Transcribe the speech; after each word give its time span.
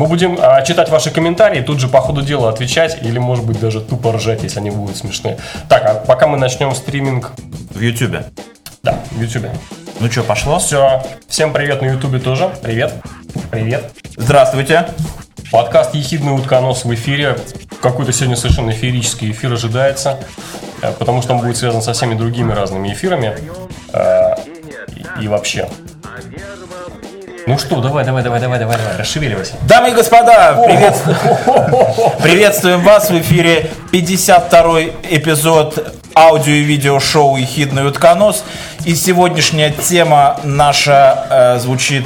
Мы 0.00 0.06
будем 0.06 0.38
а, 0.40 0.62
читать 0.62 0.88
ваши 0.88 1.10
комментарии, 1.10 1.60
тут 1.60 1.78
же 1.78 1.86
по 1.86 2.00
ходу 2.00 2.22
дела 2.22 2.48
отвечать, 2.48 3.02
или, 3.02 3.18
может 3.18 3.44
быть, 3.44 3.60
даже 3.60 3.82
тупо 3.82 4.12
ржать, 4.12 4.42
если 4.42 4.58
они 4.58 4.70
будут 4.70 4.96
смешные. 4.96 5.36
Так, 5.68 5.84
а 5.84 5.94
пока 5.96 6.26
мы 6.26 6.38
начнем 6.38 6.74
стриминг... 6.74 7.32
В 7.74 7.80
Ютубе. 7.82 8.24
Да, 8.82 8.98
в 9.10 9.20
Ютубе. 9.20 9.52
Ну 10.00 10.10
что, 10.10 10.22
пошло? 10.22 10.58
Все. 10.58 11.02
Всем 11.28 11.52
привет 11.52 11.82
на 11.82 11.88
Ютубе 11.88 12.18
тоже. 12.18 12.50
Привет. 12.62 12.94
Привет. 13.50 13.92
Здравствуйте. 14.16 14.88
Подкаст 15.52 15.94
«Ехидный 15.94 16.34
утконос» 16.34 16.86
в 16.86 16.94
эфире. 16.94 17.36
Какой-то 17.82 18.10
сегодня 18.10 18.36
совершенно 18.36 18.72
феерический 18.72 19.30
эфир 19.32 19.52
ожидается, 19.52 20.18
э, 20.80 20.92
потому 20.98 21.20
что 21.20 21.34
он 21.34 21.40
будет 21.40 21.58
связан 21.58 21.82
со 21.82 21.92
всеми 21.92 22.14
другими 22.14 22.54
разными 22.54 22.90
эфирами. 22.90 23.36
Э, 23.92 24.34
и 25.20 25.28
вообще. 25.28 25.68
Ну 27.46 27.58
что, 27.58 27.80
давай, 27.80 28.04
давай, 28.04 28.22
давай, 28.22 28.40
давай, 28.40 28.58
давай, 28.58 28.76
давай, 28.76 28.96
расшевеливайся. 28.98 29.54
Дамы 29.62 29.90
и 29.90 29.92
господа, 29.92 30.60
привет... 30.64 30.94
приветствуем 32.22 32.82
вас 32.82 33.10
в 33.10 33.18
эфире 33.18 33.70
52 33.92 34.80
эпизод 35.10 35.96
аудио 36.14 36.52
и 36.52 36.62
видео 36.62 37.00
шоу 37.00 37.36
«Ехидный 37.36 37.86
утконос». 37.86 38.44
И 38.84 38.94
сегодняшняя 38.94 39.70
тема 39.70 40.38
наша 40.44 41.26
э, 41.30 41.58
звучит 41.60 42.04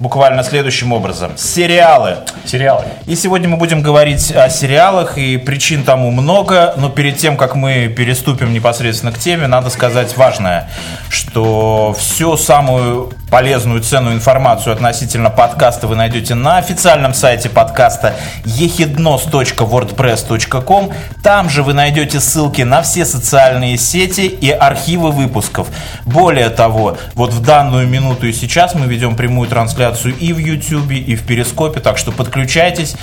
буквально 0.00 0.42
следующим 0.42 0.92
образом. 0.92 1.32
Сериалы. 1.36 2.16
Сериалы. 2.46 2.84
И 3.06 3.14
сегодня 3.14 3.48
мы 3.48 3.58
будем 3.58 3.82
говорить 3.82 4.32
о 4.32 4.48
сериалах, 4.48 5.18
и 5.18 5.36
причин 5.36 5.84
тому 5.84 6.10
много, 6.10 6.74
но 6.78 6.88
перед 6.88 7.18
тем, 7.18 7.36
как 7.36 7.54
мы 7.54 7.88
переступим 7.88 8.52
непосредственно 8.52 9.12
к 9.12 9.18
теме, 9.18 9.46
надо 9.46 9.68
сказать 9.68 10.16
важное, 10.16 10.70
что 11.10 11.94
всю 11.98 12.38
самую 12.38 13.12
полезную, 13.30 13.80
ценную 13.80 14.16
информацию 14.16 14.72
относительно 14.72 15.30
подкаста 15.30 15.86
вы 15.86 15.94
найдете 15.96 16.34
на 16.34 16.58
официальном 16.58 17.14
сайте 17.14 17.48
подкаста 17.48 18.14
ехиднос.wordpress.com. 18.44 20.92
Там 21.22 21.48
же 21.48 21.62
вы 21.62 21.72
найдете 21.72 22.20
ссылки 22.20 22.60
на 22.62 22.82
все 22.82 23.06
социальные 23.06 23.78
сети 23.78 24.26
и 24.26 24.50
архивы 24.50 25.12
выпусков. 25.12 25.68
Более 26.04 26.50
того, 26.50 26.98
вот 27.14 27.32
в 27.32 27.40
данную 27.42 27.86
минуту 27.86 28.26
и 28.26 28.32
сейчас 28.32 28.74
мы 28.74 28.86
ведем 28.86 29.14
прямую 29.16 29.48
трансляцию 29.48 30.16
и 30.16 30.32
в 30.32 30.38
YouTube, 30.38 30.90
и 30.90 31.14
в 31.14 31.22
Перископе, 31.22 31.78
так 31.80 31.98
что 31.98 32.10
подключайтесь 32.12 32.96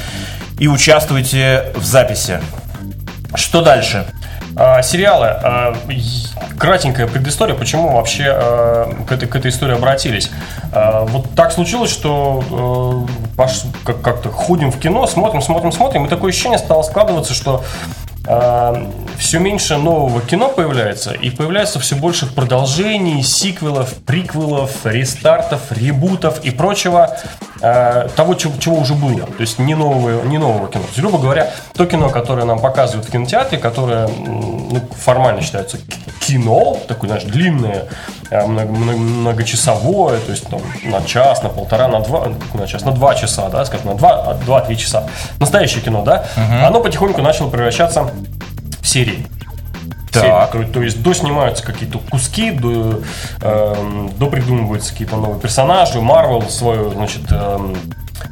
и 0.59 0.67
участвуйте 0.67 1.72
в 1.75 1.86
записи. 1.86 2.41
Что 3.36 3.62
дальше? 3.62 4.08
А, 4.59 4.81
сериалы. 4.81 5.27
А, 5.27 5.75
кратенькая 6.58 7.08
предыстория, 7.08 7.53
почему 7.53 7.94
вообще 7.94 8.25
а, 8.27 8.91
к, 9.08 9.11
этой, 9.11 9.27
к 9.27 9.36
этой 9.36 9.52
истории 9.52 9.75
обратились. 9.75 10.31
Вот 10.72 11.33
так 11.36 11.52
случилось, 11.52 11.91
что 11.91 13.05
как- 13.85 14.02
как-то 14.02 14.30
ходим 14.30 14.72
в 14.72 14.80
кино, 14.80 15.05
смотрим, 15.08 15.41
смотрим, 15.41 15.72
смотрим, 15.72 16.05
и 16.05 16.09
такое 16.09 16.31
ощущение 16.31 16.59
стало 16.59 16.83
складываться, 16.83 17.33
что 17.33 17.63
все 19.17 19.39
меньше 19.39 19.78
нового 19.78 20.22
кино 20.22 20.50
появляется, 20.50 21.11
и 21.11 21.30
появляется 21.30 21.80
все 21.80 21.95
больше 21.95 22.25
продолжений, 22.25 23.23
сиквелов, 23.23 23.94
приквелов, 24.06 24.86
рестартов, 24.86 25.72
ребутов 25.72 26.44
и 26.44 26.52
прочего 26.52 27.17
э, 27.61 28.09
того, 28.16 28.36
чего, 28.36 28.53
чего 28.59 28.78
уже 28.78 28.94
было. 28.94 29.22
То 29.22 29.42
есть 29.42 29.59
не 29.59 29.75
нового, 29.75 30.23
не 30.25 30.38
нового 30.38 30.67
кино. 30.67 30.84
То 30.84 30.89
есть, 30.89 31.00
грубо 31.00 31.19
говоря, 31.19 31.52
то 31.73 31.86
кино, 31.86 32.09
которое 32.09 32.45
нам 32.45 32.59
показывают 32.59 33.08
в 33.08 33.11
кинотеатре, 33.11 33.58
которое 33.58 34.08
ну, 34.08 34.81
формально 34.97 35.41
считается 35.41 35.78
кино, 36.28 36.78
такое, 36.88 37.09
знаешь, 37.09 37.23
длинное, 37.23 37.86
э, 38.30 38.45
много, 38.45 38.72
много, 38.72 38.97
многочасовое, 38.97 40.20
то 40.20 40.31
есть 40.31 40.47
там, 40.47 40.61
на 40.84 41.02
час, 41.02 41.42
на 41.44 41.50
полтора, 41.50 41.88
на 41.88 42.02
два, 42.02 42.28
на 42.53 42.67
час, 42.67 42.84
на 42.84 42.92
два 42.92 43.16
часа, 43.16 43.50
да, 43.50 43.64
скажем, 43.66 43.88
на 43.88 43.95
два, 43.95 44.34
два-три 44.45 44.78
часа. 44.78 45.08
Настоящее 45.39 45.81
кино, 45.81 46.03
да, 46.03 46.25
угу. 46.36 46.66
оно 46.66 46.81
потихоньку 46.81 47.22
начало 47.22 47.50
превращаться 47.50 48.09
в 48.81 48.88
серии. 48.88 49.25
Так. 50.11 50.52
То, 50.52 50.64
то 50.64 50.81
есть 50.81 51.02
доснимаются 51.03 51.64
какие-то 51.64 52.00
куски, 52.00 52.51
до, 52.51 53.01
э, 53.41 54.07
до 54.18 54.28
придумываются 54.28 54.91
какие-то 54.91 55.16
новые 55.16 55.40
персонажи, 55.40 56.01
Марвел 56.01 56.41
свою, 56.50 56.91
значит, 56.91 57.22
э, 57.30 57.74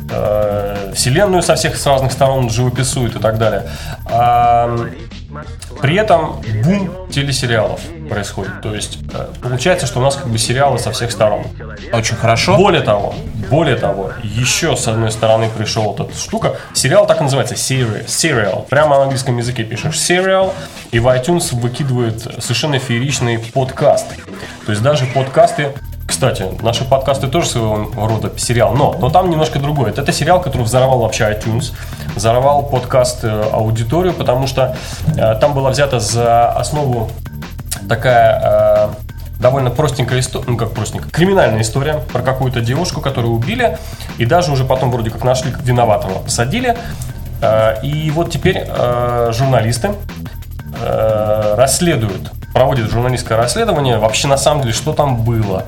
э, 0.09 0.92
вселенную 0.96 1.44
со 1.44 1.56
всех 1.56 1.75
с 1.78 1.86
разных 1.86 2.12
сторон 2.12 2.50
живописует 2.50 3.16
и 3.16 3.19
так 3.19 3.38
далее. 3.38 3.69
А, 4.06 4.75
при 5.81 5.96
этом 5.96 6.41
бум 6.63 7.09
телесериалов 7.09 7.81
происходит. 8.09 8.62
То 8.62 8.74
есть 8.74 9.00
э, 9.13 9.28
получается, 9.41 9.88
что 9.88 10.00
у 10.00 10.03
нас 10.03 10.16
как 10.16 10.28
бы 10.28 10.38
сериалы 10.38 10.80
со 10.80 10.91
всех 10.91 11.12
сторон. 11.12 11.44
Очень 11.91 12.16
хорошо. 12.16 12.58
Более 12.58 12.81
того, 12.81 13.16
более 13.50 13.75
того, 13.75 14.12
еще 14.24 14.75
с 14.75 14.88
одной 14.88 15.12
стороны 15.12 15.50
пришел 15.56 15.84
вот 15.84 16.00
эта 16.00 16.18
штука. 16.18 16.58
Сериал 16.74 17.08
так 17.08 17.19
и 17.19 17.24
называется 17.24 17.56
serial. 17.56 18.66
Прямо 18.68 18.97
на 18.97 19.03
английском 19.03 19.38
языке 19.38 19.63
пишешь 19.63 19.96
serial, 19.96 20.53
и 20.91 21.00
в 21.00 21.08
iTunes 21.08 21.56
выкидывает 21.56 22.22
совершенно 22.40 22.80
фееричный 22.80 23.40
подкаст. 23.40 24.07
То 24.66 24.72
есть 24.72 24.81
даже 24.81 25.06
подкасты 25.06 25.74
кстати, 26.08 26.46
наши 26.62 26.86
подкасты 26.86 27.28
тоже 27.28 27.50
своего 27.50 27.90
рода 27.96 28.32
сериал, 28.38 28.74
но, 28.76 28.96
но 29.00 29.10
там 29.10 29.30
немножко 29.30 29.60
другое. 29.60 29.90
Это, 29.90 30.02
это 30.02 30.12
сериал, 30.12 30.40
который 30.40 30.62
взорвал 30.62 31.00
вообще 31.00 31.24
iTunes, 31.26 31.74
взорвал 32.16 32.64
подкаст 32.64 33.24
э, 33.24 33.50
аудиторию, 33.52 34.14
потому 34.14 34.46
что 34.46 34.76
э, 35.18 35.36
там 35.42 35.54
была 35.54 35.72
взята 35.72 36.00
за 36.00 36.52
основу 36.52 37.10
такая 37.90 38.42
э, 38.44 39.42
довольно 39.42 39.72
простенькая 39.72 40.20
история, 40.20 40.46
ну 40.48 40.58
как 40.58 40.72
простенькая, 40.72 41.10
криминальная 41.10 41.62
история 41.62 42.02
про 42.14 42.22
какую-то 42.22 42.62
девушку, 42.62 43.02
которую 43.02 43.34
убили, 43.34 43.78
и 44.20 44.26
даже 44.26 44.52
уже 44.52 44.64
потом 44.64 44.92
вроде 44.92 45.10
как 45.10 45.24
нашли 45.24 45.52
виноватого, 45.64 46.20
посадили. 46.20 46.78
Э, 47.42 47.82
и 47.82 48.12
вот 48.12 48.32
теперь 48.32 48.64
э, 48.68 49.32
журналисты 49.34 49.92
расследуют 51.58 52.34
проводит 52.56 52.90
журналистское 52.90 53.38
расследование, 53.38 53.98
вообще 53.98 54.30
на 54.30 54.38
самом 54.38 54.62
деле, 54.62 54.74
что 54.74 54.94
там 54.94 55.18
было, 55.24 55.66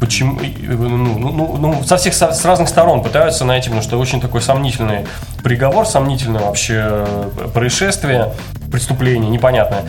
почему, 0.00 0.40
ну, 0.40 0.88
ну, 0.88 1.30
ну, 1.30 1.56
ну 1.58 1.84
со 1.84 1.96
всех, 1.96 2.12
с 2.12 2.44
разных 2.44 2.68
сторон 2.68 3.04
пытаются 3.04 3.44
найти, 3.44 3.68
потому 3.68 3.82
что 3.82 4.00
очень 4.00 4.20
такой 4.20 4.42
сомнительный 4.42 5.06
приговор, 5.44 5.86
сомнительное 5.86 6.42
вообще 6.42 7.06
происшествие, 7.54 8.34
преступление 8.72 9.30
непонятное. 9.30 9.84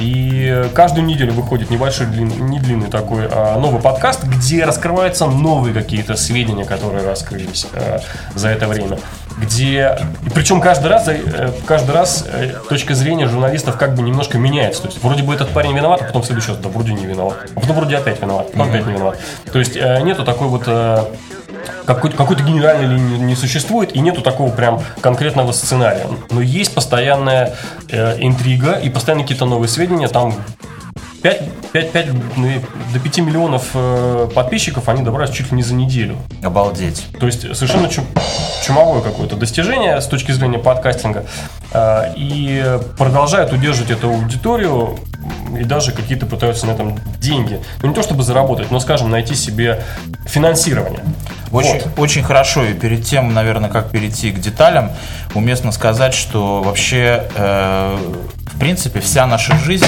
И 0.00 0.64
каждую 0.74 1.04
неделю 1.04 1.34
выходит 1.34 1.68
небольшой, 1.68 2.06
длин, 2.06 2.28
не 2.48 2.58
длинный 2.58 2.88
такой 2.88 3.28
а, 3.30 3.58
новый 3.58 3.82
подкаст, 3.82 4.24
где 4.24 4.64
раскрываются 4.64 5.26
новые 5.26 5.74
какие-то 5.74 6.16
сведения, 6.16 6.64
которые 6.64 7.06
раскрылись 7.06 7.66
а, 7.74 8.00
за 8.34 8.48
это 8.48 8.66
время 8.66 8.98
где... 9.38 9.98
И 10.24 10.30
причем 10.30 10.60
каждый 10.60 10.88
раз, 10.88 11.08
э, 11.08 11.52
каждый 11.66 11.94
раз 11.94 12.24
э, 12.26 12.54
точка 12.68 12.94
зрения 12.94 13.26
журналистов 13.26 13.76
как 13.76 13.94
бы 13.94 14.02
немножко 14.02 14.38
меняется. 14.38 14.82
То 14.82 14.88
есть 14.88 15.02
вроде 15.02 15.22
бы 15.22 15.34
этот 15.34 15.50
парень 15.50 15.76
виноват, 15.76 16.02
а 16.02 16.04
потом 16.04 16.22
следующий 16.24 16.50
раз, 16.50 16.58
да 16.58 16.68
вроде 16.68 16.94
не 16.94 17.06
виноват. 17.06 17.36
А 17.54 17.60
потом 17.60 17.76
вроде 17.76 17.96
опять 17.96 18.20
виноват, 18.20 18.52
потом 18.52 18.70
опять 18.70 18.86
не 18.86 18.94
виноват. 18.94 19.18
То 19.52 19.58
есть 19.58 19.76
э, 19.76 20.00
нету 20.02 20.24
такой 20.24 20.48
вот 20.48 20.64
какой-то, 21.84 22.16
какой-то 22.16 22.42
генеральной 22.42 22.86
линии 22.86 23.18
не 23.18 23.36
существует, 23.36 23.94
и 23.94 24.00
нету 24.00 24.22
такого 24.22 24.50
прям 24.50 24.82
конкретного 25.00 25.52
сценария. 25.52 26.06
Но 26.30 26.40
есть 26.40 26.74
постоянная 26.74 27.54
интрига 27.88 28.72
и 28.72 28.90
постоянно 28.90 29.22
какие-то 29.22 29.46
новые 29.46 29.68
сведения. 29.68 30.08
Там 30.08 30.34
5, 31.26 31.72
5, 31.72 31.92
5 31.92 32.06
до 32.92 33.00
5 33.00 33.18
миллионов 33.18 33.70
э, 33.74 34.28
подписчиков 34.32 34.88
они 34.88 35.02
добрались 35.02 35.34
чуть 35.34 35.50
ли 35.50 35.56
не 35.56 35.64
за 35.64 35.74
неделю. 35.74 36.18
Обалдеть. 36.40 37.04
То 37.18 37.26
есть 37.26 37.40
совершенно 37.56 37.88
чум, 37.88 38.04
чумовое 38.64 39.02
какое-то 39.02 39.34
достижение 39.34 40.00
с 40.00 40.06
точки 40.06 40.30
зрения 40.30 40.58
подкастинга. 40.58 41.26
Э, 41.72 42.12
и 42.14 42.78
продолжают 42.96 43.52
удерживать 43.52 43.90
эту 43.90 44.08
аудиторию 44.08 44.96
и 45.58 45.64
даже 45.64 45.90
какие-то 45.90 46.26
пытаются 46.26 46.66
на 46.66 46.70
этом 46.70 46.96
деньги. 47.18 47.60
Ну, 47.82 47.88
не 47.88 47.94
то 47.94 48.02
чтобы 48.02 48.22
заработать, 48.22 48.70
но, 48.70 48.78
скажем, 48.78 49.10
найти 49.10 49.34
себе 49.34 49.82
финансирование. 50.26 51.00
Очень, 51.50 51.80
вот. 51.80 51.98
очень 51.98 52.22
хорошо. 52.22 52.64
И 52.64 52.72
перед 52.72 53.04
тем, 53.04 53.34
наверное, 53.34 53.68
как 53.68 53.90
перейти 53.90 54.30
к 54.30 54.38
деталям, 54.38 54.92
уместно 55.34 55.72
сказать, 55.72 56.14
что 56.14 56.62
вообще, 56.62 57.24
э, 57.34 57.98
в 58.56 58.58
принципе, 58.58 59.00
вся 59.00 59.26
наша 59.26 59.54
жизнь 59.58 59.84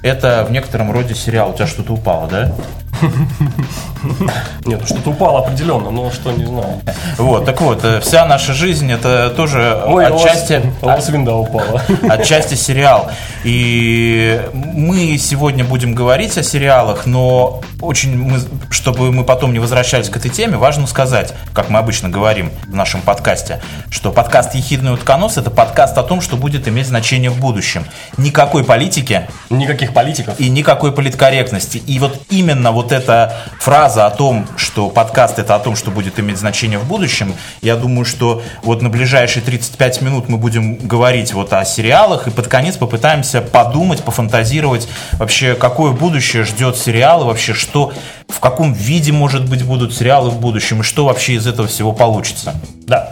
это 0.00 0.46
в 0.48 0.52
некотором 0.52 0.92
роде 0.92 1.12
сериал. 1.12 1.50
У 1.50 1.54
тебя 1.54 1.66
что-то 1.66 1.92
упало, 1.92 2.28
да? 2.28 2.52
Нет, 4.66 4.82
что-то 4.86 5.10
упало 5.10 5.40
определенно, 5.40 5.90
но 5.90 6.10
что, 6.10 6.32
не 6.32 6.44
знаю. 6.44 6.80
Вот, 7.18 7.44
так 7.44 7.60
вот, 7.60 7.84
э, 7.84 8.00
вся 8.00 8.26
наша 8.26 8.52
жизнь 8.52 8.90
это 8.90 9.30
тоже 9.30 9.82
Ой, 9.86 10.06
отчасти... 10.06 10.54
У 10.54 10.64
вас, 10.64 10.74
у 10.82 10.86
вас 10.86 11.08
винда 11.08 11.34
упала. 11.34 11.82
Отчасти 12.08 12.54
сериал. 12.54 13.10
И 13.44 14.40
мы 14.52 15.18
сегодня 15.18 15.64
будем 15.64 15.94
говорить 15.94 16.36
о 16.38 16.42
сериалах, 16.42 17.06
но 17.06 17.60
очень, 17.80 18.16
мы, 18.16 18.38
чтобы 18.70 19.12
мы 19.12 19.24
потом 19.24 19.52
не 19.52 19.58
возвращались 19.58 20.08
к 20.08 20.16
этой 20.16 20.30
теме, 20.30 20.56
важно 20.56 20.86
сказать, 20.86 21.34
как 21.52 21.68
мы 21.68 21.78
обычно 21.78 22.08
говорим 22.08 22.50
в 22.66 22.74
нашем 22.74 23.02
подкасте, 23.02 23.60
что 23.90 24.12
подкаст 24.12 24.54
«Ехидный 24.54 24.94
утконос»— 24.94 25.36
это 25.38 25.50
подкаст 25.50 25.98
о 25.98 26.02
том, 26.02 26.20
что 26.20 26.36
будет 26.36 26.68
иметь 26.68 26.86
значение 26.86 27.30
в 27.30 27.40
будущем. 27.40 27.84
Никакой 28.16 28.64
политики. 28.64 29.26
Никаких 29.50 29.92
политиков. 29.92 30.38
И 30.38 30.48
никакой 30.48 30.92
политкорректности. 30.92 31.78
И 31.78 31.98
вот 31.98 32.20
именно 32.30 32.70
вот 32.70 32.91
вот 32.92 33.02
эта 33.02 33.36
фраза 33.58 34.06
о 34.06 34.10
том, 34.10 34.46
что 34.56 34.90
подкаст 34.90 35.38
это 35.38 35.54
о 35.54 35.58
том, 35.58 35.76
что 35.76 35.90
будет 35.90 36.20
иметь 36.20 36.36
значение 36.36 36.78
в 36.78 36.86
будущем, 36.86 37.34
я 37.62 37.76
думаю, 37.76 38.04
что 38.04 38.42
вот 38.62 38.82
на 38.82 38.90
ближайшие 38.90 39.42
35 39.42 40.02
минут 40.02 40.28
мы 40.28 40.36
будем 40.36 40.76
говорить 40.76 41.32
вот 41.32 41.52
о 41.52 41.64
сериалах 41.64 42.28
и 42.28 42.30
под 42.30 42.48
конец 42.48 42.76
попытаемся 42.76 43.40
подумать, 43.40 44.02
пофантазировать 44.02 44.88
вообще, 45.12 45.54
какое 45.54 45.92
будущее 45.92 46.44
ждет 46.44 46.76
сериалы, 46.76 47.24
вообще 47.24 47.54
что, 47.54 47.92
в 48.28 48.40
каком 48.40 48.72
виде, 48.74 49.12
может 49.12 49.48
быть, 49.48 49.64
будут 49.64 49.94
сериалы 49.94 50.30
в 50.30 50.38
будущем 50.38 50.80
и 50.80 50.82
что 50.82 51.06
вообще 51.06 51.34
из 51.34 51.46
этого 51.46 51.68
всего 51.68 51.92
получится. 51.92 52.54
Да. 52.86 53.10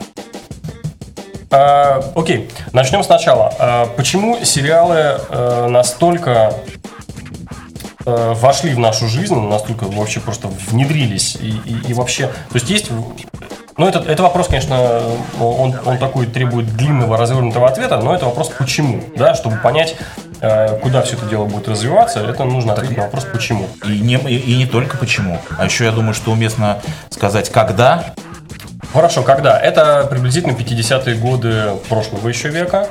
А, 1.50 2.04
окей, 2.14 2.50
начнем 2.72 3.02
сначала. 3.02 3.52
А, 3.58 3.86
почему 3.96 4.38
сериалы 4.44 5.18
а, 5.30 5.68
настолько 5.68 6.54
а, 8.04 8.34
вошли 8.34 8.74
в 8.74 8.78
нашу 8.78 9.08
жизнь, 9.08 9.34
настолько 9.34 9.84
вообще 9.84 10.20
просто 10.20 10.48
внедрились 10.48 11.36
и, 11.36 11.48
и, 11.48 11.88
и 11.88 11.94
вообще... 11.94 12.26
То 12.26 12.54
есть 12.54 12.70
есть... 12.70 12.90
Ну, 13.76 13.88
это, 13.88 14.00
это 14.00 14.22
вопрос, 14.22 14.48
конечно, 14.48 15.00
он, 15.40 15.74
он 15.86 15.96
такой 15.98 16.26
требует 16.26 16.76
длинного 16.76 17.16
развернутого 17.16 17.66
ответа, 17.66 17.98
но 17.98 18.14
это 18.14 18.26
вопрос 18.26 18.50
почему, 18.58 19.02
да, 19.16 19.34
чтобы 19.34 19.56
понять, 19.56 19.96
куда 20.82 21.00
все 21.00 21.16
это 21.16 21.24
дело 21.24 21.46
будет 21.46 21.66
развиваться, 21.66 22.20
это 22.20 22.44
нужно 22.44 22.74
ответить 22.74 22.98
на 22.98 23.04
вопрос 23.04 23.26
почему. 23.32 23.68
И 23.86 24.00
не, 24.00 24.16
и, 24.16 24.36
и 24.36 24.56
не 24.56 24.66
только 24.66 24.98
почему, 24.98 25.40
а 25.56 25.64
еще 25.64 25.86
я 25.86 25.92
думаю, 25.92 26.12
что 26.12 26.32
уместно 26.32 26.82
сказать 27.08 27.48
когда 27.48 28.12
Хорошо, 28.92 29.22
когда? 29.22 29.58
Это 29.58 30.06
приблизительно 30.10 30.52
50-е 30.52 31.14
годы 31.14 31.76
прошлого 31.88 32.28
еще 32.28 32.48
века. 32.48 32.88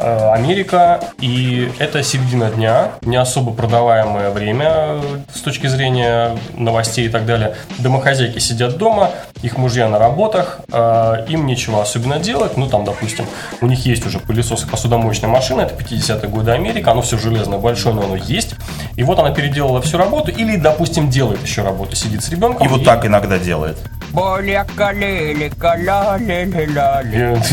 Э, 0.00 0.32
Америка, 0.32 1.00
и 1.20 1.72
это 1.78 2.02
середина 2.02 2.50
дня, 2.50 2.92
не 3.02 3.16
особо 3.16 3.52
продаваемое 3.52 4.30
время 4.30 4.66
э, 4.70 5.00
с 5.34 5.40
точки 5.40 5.66
зрения 5.66 6.36
новостей 6.54 7.06
и 7.06 7.08
так 7.08 7.26
далее. 7.26 7.56
Домохозяйки 7.78 8.38
сидят 8.38 8.76
дома, 8.76 9.10
их 9.42 9.56
мужья 9.56 9.88
на 9.88 9.98
работах, 9.98 10.60
э, 10.72 11.24
им 11.28 11.46
нечего 11.46 11.82
особенно 11.82 12.18
делать, 12.18 12.56
ну 12.56 12.68
там, 12.68 12.84
допустим, 12.84 13.26
у 13.60 13.66
них 13.66 13.84
есть 13.86 14.06
уже 14.06 14.20
пылесос 14.20 14.64
и 14.64 14.68
посудомоечная 14.68 15.30
машина, 15.30 15.62
это 15.62 15.74
50-е 15.74 16.28
годы 16.28 16.52
Америка, 16.52 16.92
оно 16.92 17.02
все 17.02 17.18
железное, 17.18 17.58
большое, 17.58 17.94
но 17.94 18.02
оно 18.02 18.16
есть. 18.16 18.54
И 18.94 19.02
вот 19.02 19.18
она 19.18 19.30
переделала 19.30 19.80
всю 19.82 19.98
работу, 19.98 20.30
или, 20.30 20.56
допустим, 20.56 21.10
делает 21.10 21.42
еще 21.42 21.62
работу, 21.62 21.96
сидит 21.96 22.22
с 22.22 22.28
ребенком. 22.28 22.66
И 22.66 22.68
вот 22.68 22.84
так 22.84 23.04
иногда 23.04 23.38
делает. 23.38 23.78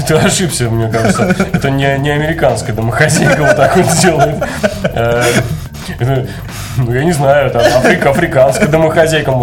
Ты 0.07 0.13
ошибся, 0.15 0.69
мне 0.69 0.89
кажется. 0.89 1.35
Это 1.53 1.69
не, 1.69 1.97
не 1.99 2.17
американская 2.35 2.75
домохозяйка 2.75 3.41
вот 3.41 3.55
так 3.55 3.77
вот 3.77 3.97
делает. 4.01 4.43
Э, 4.83 5.23
ну, 6.77 6.93
я 6.93 7.03
не 7.03 7.11
знаю, 7.11 7.47
это 7.47 7.59
Африка, 7.59 8.09
африканская 8.09 8.67
домохозяйка. 8.67 9.33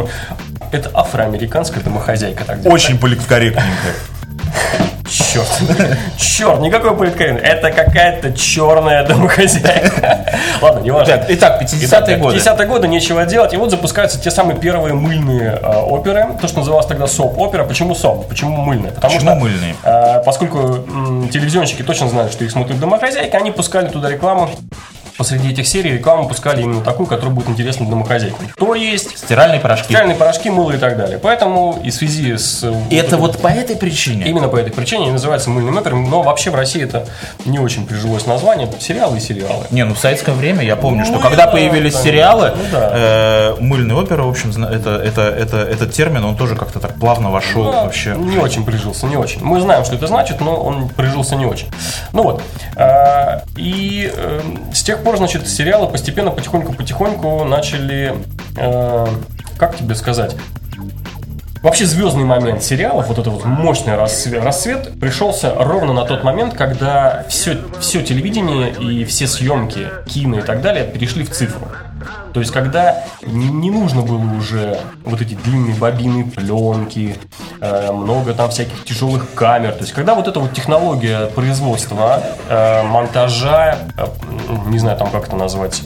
Это 0.70 0.90
афроамериканская 0.94 1.82
домохозяйка. 1.82 2.44
Так 2.44 2.58
Очень 2.64 2.98
политкорректненько. 2.98 3.88
Черт. 5.12 5.62
Черт, 6.16 6.60
никакой 6.60 6.96
политкорректный. 6.96 7.42
Это 7.42 7.70
какая-то 7.70 8.32
черная 8.32 9.04
домохозяйка. 9.06 10.24
Ладно, 10.62 10.80
не 10.80 10.90
важно. 10.90 11.24
Итак, 11.28 11.62
50-е 11.62 12.16
годы. 12.16 12.38
50-е 12.38 12.66
годы, 12.66 12.88
нечего 12.88 13.26
делать. 13.26 13.52
И 13.52 13.56
вот 13.56 13.70
запускаются 13.70 14.18
те 14.18 14.30
самые 14.30 14.58
первые 14.58 14.94
мыльные 14.94 15.58
э, 15.62 15.80
оперы. 15.82 16.28
То, 16.40 16.48
что 16.48 16.58
называлось 16.60 16.86
тогда 16.86 17.06
соп-опера. 17.06 17.64
Почему 17.64 17.94
соп? 17.94 18.26
Почему 18.28 18.56
мыльные? 18.56 18.92
Потому 18.92 19.14
Почему 19.14 19.30
что, 19.30 19.40
мыльные? 19.40 19.76
Э, 19.82 20.22
поскольку 20.24 20.78
телевизионщики 21.30 21.82
точно 21.82 22.08
знали, 22.08 22.30
что 22.30 22.44
их 22.44 22.50
смотрят 22.50 22.80
домохозяйки, 22.80 23.36
они 23.36 23.50
пускали 23.50 23.88
туда 23.88 24.08
рекламу 24.08 24.48
посреди 25.16 25.50
этих 25.50 25.66
серий 25.66 25.92
рекламу 25.92 26.28
пускали 26.28 26.62
именно 26.62 26.82
такую, 26.82 27.06
которая 27.06 27.34
будет 27.34 27.48
интересна 27.48 27.88
домохозяйкам. 27.88 28.48
То 28.56 28.74
есть... 28.74 29.18
Стиральные 29.18 29.60
порошки. 29.60 29.84
Стиральные 29.86 30.16
порошки, 30.16 30.50
мыло 30.50 30.72
и 30.72 30.78
так 30.78 30.96
далее. 30.96 31.18
Поэтому 31.18 31.80
и 31.82 31.90
в 31.90 31.94
связи 31.94 32.36
с... 32.36 32.64
Это 32.90 33.16
вот, 33.16 33.34
вот 33.34 33.42
по 33.42 33.48
этой 33.48 33.76
причине? 33.76 34.26
Именно 34.26 34.48
по 34.48 34.56
этой 34.56 34.72
причине 34.72 35.04
они 35.04 35.12
называются 35.12 35.50
мыльным 35.50 35.76
опером, 35.76 36.08
но 36.08 36.22
вообще 36.22 36.50
в 36.50 36.54
России 36.54 36.82
это 36.82 37.06
не 37.44 37.58
очень 37.58 37.86
прижилось 37.86 38.26
название. 38.26 38.68
Сериалы 38.80 39.18
и 39.18 39.20
сериалы. 39.20 39.66
Не, 39.70 39.84
ну 39.84 39.94
в 39.94 39.98
советское 39.98 40.32
время 40.32 40.62
я 40.62 40.76
помню, 40.76 41.00
ну, 41.00 41.06
что 41.06 41.18
когда 41.18 41.46
да, 41.46 41.52
появились 41.52 41.94
да, 41.94 42.00
сериалы, 42.00 42.52
ну, 42.56 42.62
да. 42.72 42.90
э, 42.94 43.56
мыльная 43.60 43.96
опера, 43.96 44.22
в 44.22 44.28
общем, 44.28 44.50
это, 44.64 44.96
это, 44.96 45.22
это, 45.22 45.58
этот 45.58 45.92
термин, 45.92 46.24
он 46.24 46.36
тоже 46.36 46.56
как-то 46.56 46.80
так 46.80 46.94
плавно 46.94 47.30
вошел 47.30 47.70
да, 47.70 47.84
вообще. 47.84 48.14
Не 48.16 48.38
очень 48.38 48.64
прижился, 48.64 49.06
не 49.06 49.16
очень. 49.16 49.42
Мы 49.42 49.60
знаем, 49.60 49.84
что 49.84 49.94
это 49.94 50.06
значит, 50.06 50.40
но 50.40 50.56
он 50.56 50.88
прижился 50.88 51.36
не 51.36 51.46
очень. 51.46 51.68
Ну 52.12 52.22
вот. 52.22 52.42
Э, 52.76 53.40
и 53.56 54.10
э, 54.14 54.40
с 54.72 54.82
тех 54.82 55.01
пор, 55.02 55.16
значит, 55.16 55.48
сериалы 55.48 55.88
постепенно, 55.88 56.30
потихоньку-потихоньку 56.30 57.44
начали, 57.44 58.14
э, 58.56 59.06
как 59.58 59.76
тебе 59.76 59.94
сказать, 59.94 60.36
Вообще 61.62 61.86
звездный 61.86 62.24
момент 62.24 62.64
сериалов, 62.64 63.06
вот 63.06 63.20
этот 63.20 63.34
вот 63.34 63.44
мощный 63.44 63.94
рассвет, 63.94 64.42
рассвет 64.42 64.98
пришелся 64.98 65.54
ровно 65.56 65.92
на 65.92 66.04
тот 66.04 66.24
момент, 66.24 66.54
когда 66.54 67.24
все, 67.28 67.56
все 67.78 68.02
телевидение 68.02 68.72
и 68.72 69.04
все 69.04 69.28
съемки, 69.28 69.86
кино 70.08 70.40
и 70.40 70.42
так 70.42 70.60
далее 70.60 70.84
перешли 70.84 71.22
в 71.22 71.30
цифру. 71.30 71.68
То 72.32 72.40
есть, 72.40 72.52
когда 72.52 73.04
не, 73.22 73.70
нужно 73.70 74.02
было 74.02 74.22
уже 74.36 74.78
вот 75.04 75.20
эти 75.20 75.34
длинные 75.34 75.74
бобины, 75.74 76.24
пленки, 76.24 77.16
э, 77.60 77.92
много 77.92 78.34
там 78.34 78.50
всяких 78.50 78.84
тяжелых 78.84 79.34
камер. 79.34 79.72
То 79.72 79.80
есть, 79.80 79.92
когда 79.92 80.14
вот 80.14 80.28
эта 80.28 80.40
вот 80.40 80.52
технология 80.52 81.26
производства, 81.26 82.22
э, 82.48 82.82
монтажа, 82.82 83.78
э, 83.96 84.06
не 84.66 84.78
знаю 84.78 84.98
там 84.98 85.10
как 85.10 85.28
это 85.28 85.36
назвать, 85.36 85.82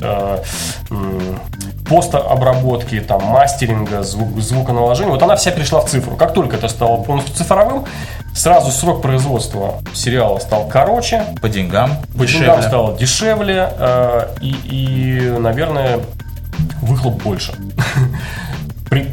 постобработки, 1.89 3.01
там, 3.01 3.23
мастеринга, 3.25 4.03
звук, 4.03 4.41
звуконаложения, 4.41 5.13
вот 5.13 5.23
она 5.23 5.37
вся 5.37 5.51
перешла 5.51 5.81
в 5.81 5.89
цифру. 5.89 6.17
Как 6.17 6.35
только 6.35 6.57
это 6.57 6.69
стало 6.69 7.03
полностью 7.03 7.35
цифровым, 7.35 7.85
сразу 8.35 8.71
срок 8.71 9.03
производства 9.03 9.75
сериала 9.95 10.39
стал 10.39 10.69
короче. 10.69 11.25
По 11.41 11.49
деньгам 11.49 11.93
По 12.17 12.27
дешевле. 12.27 12.47
деньгам 12.47 12.63
стало 12.63 12.97
дешевле. 12.97 13.73
Э, 13.79 14.29
и, 14.41 14.57
и, 14.65 15.39
наверное, 15.39 16.01
выхлоп 16.87 17.23
больше. 17.23 17.55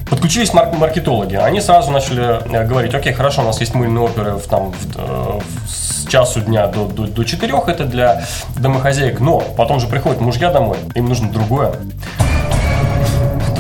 Подключились 0.10 0.54
марк 0.54 0.74
маркетологи. 0.78 1.36
Они 1.36 1.60
сразу 1.60 1.92
начали 1.92 2.40
э, 2.54 2.66
говорить, 2.66 2.94
окей, 2.94 3.12
хорошо, 3.12 3.42
у 3.42 3.46
нас 3.46 3.60
есть 3.60 3.74
мыльные 3.74 4.04
оперы 4.04 4.34
в, 4.34 4.48
там, 4.48 4.72
в, 4.72 4.96
э, 4.96 5.40
в, 5.40 5.70
с 5.70 6.08
часу 6.08 6.42
дня 6.42 6.68
до, 6.68 6.86
до, 6.86 7.08
до 7.08 7.24
4, 7.24 7.54
это 7.68 7.86
для 7.86 8.24
домохозяек, 8.56 9.20
но 9.20 9.40
потом 9.40 9.80
же 9.80 9.88
приходят 9.88 10.22
мужья 10.22 10.52
домой, 10.52 10.78
им 10.94 11.10
нужно 11.10 11.30
другое. 11.30 11.74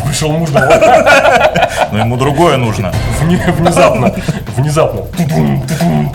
Пришел 0.05 0.31
муж 0.31 0.51
домой. 0.51 0.69
Но 1.91 1.97
ему 1.97 2.17
другое 2.17 2.57
нужно. 2.57 2.93
Внезапно. 3.21 4.13
Внезапно. 4.55 5.01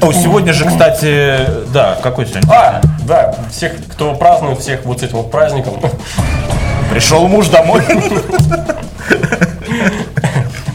О, 0.00 0.12
сегодня 0.12 0.52
же, 0.52 0.64
кстати, 0.64 1.38
да, 1.72 1.98
какой 2.00 2.26
сегодня? 2.26 2.48
А, 2.52 2.80
да, 3.00 3.34
всех, 3.50 3.72
кто 3.88 4.14
празднует 4.14 4.60
всех 4.60 4.84
вот 4.84 5.00
с 5.00 5.02
этим 5.02 5.16
вот 5.16 5.32
праздником. 5.32 5.74
Пришел 6.90 7.28
муж 7.28 7.48
домой. 7.48 7.82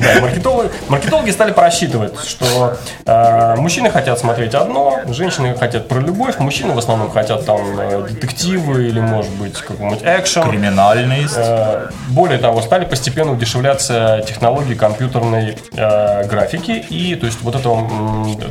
Да, 0.04 0.22
маркетологи, 0.22 0.70
маркетологи 0.90 1.32
стали 1.32 1.52
просчитывать, 1.52 2.14
что 2.26 2.78
э, 3.06 3.56
мужчины 3.56 3.90
хотят 3.90 4.20
смотреть 4.20 4.54
одно, 4.54 5.00
женщины 5.08 5.56
хотят 5.56 5.88
про 5.88 6.00
любовь, 6.00 6.38
мужчины 6.40 6.74
в 6.74 6.78
основном 6.78 7.12
хотят 7.12 7.46
там 7.46 7.62
э, 7.80 8.08
детективы 8.10 8.88
или, 8.88 9.00
может 9.00 9.32
быть, 9.34 9.58
какой-нибудь 9.58 10.02
экшен. 10.04 10.50
Криминальный. 10.50 11.26
Э, 11.36 11.90
более 12.10 12.38
того, 12.38 12.62
стали 12.62 12.86
постепенно 12.86 13.32
удешевляться 13.32 14.24
технологии 14.28 14.74
компьютерной 14.74 15.58
э, 15.74 16.28
графики 16.28 16.72
и, 16.72 17.16
то 17.16 17.26
есть, 17.26 17.42
вот 17.42 17.56
это 17.56 17.70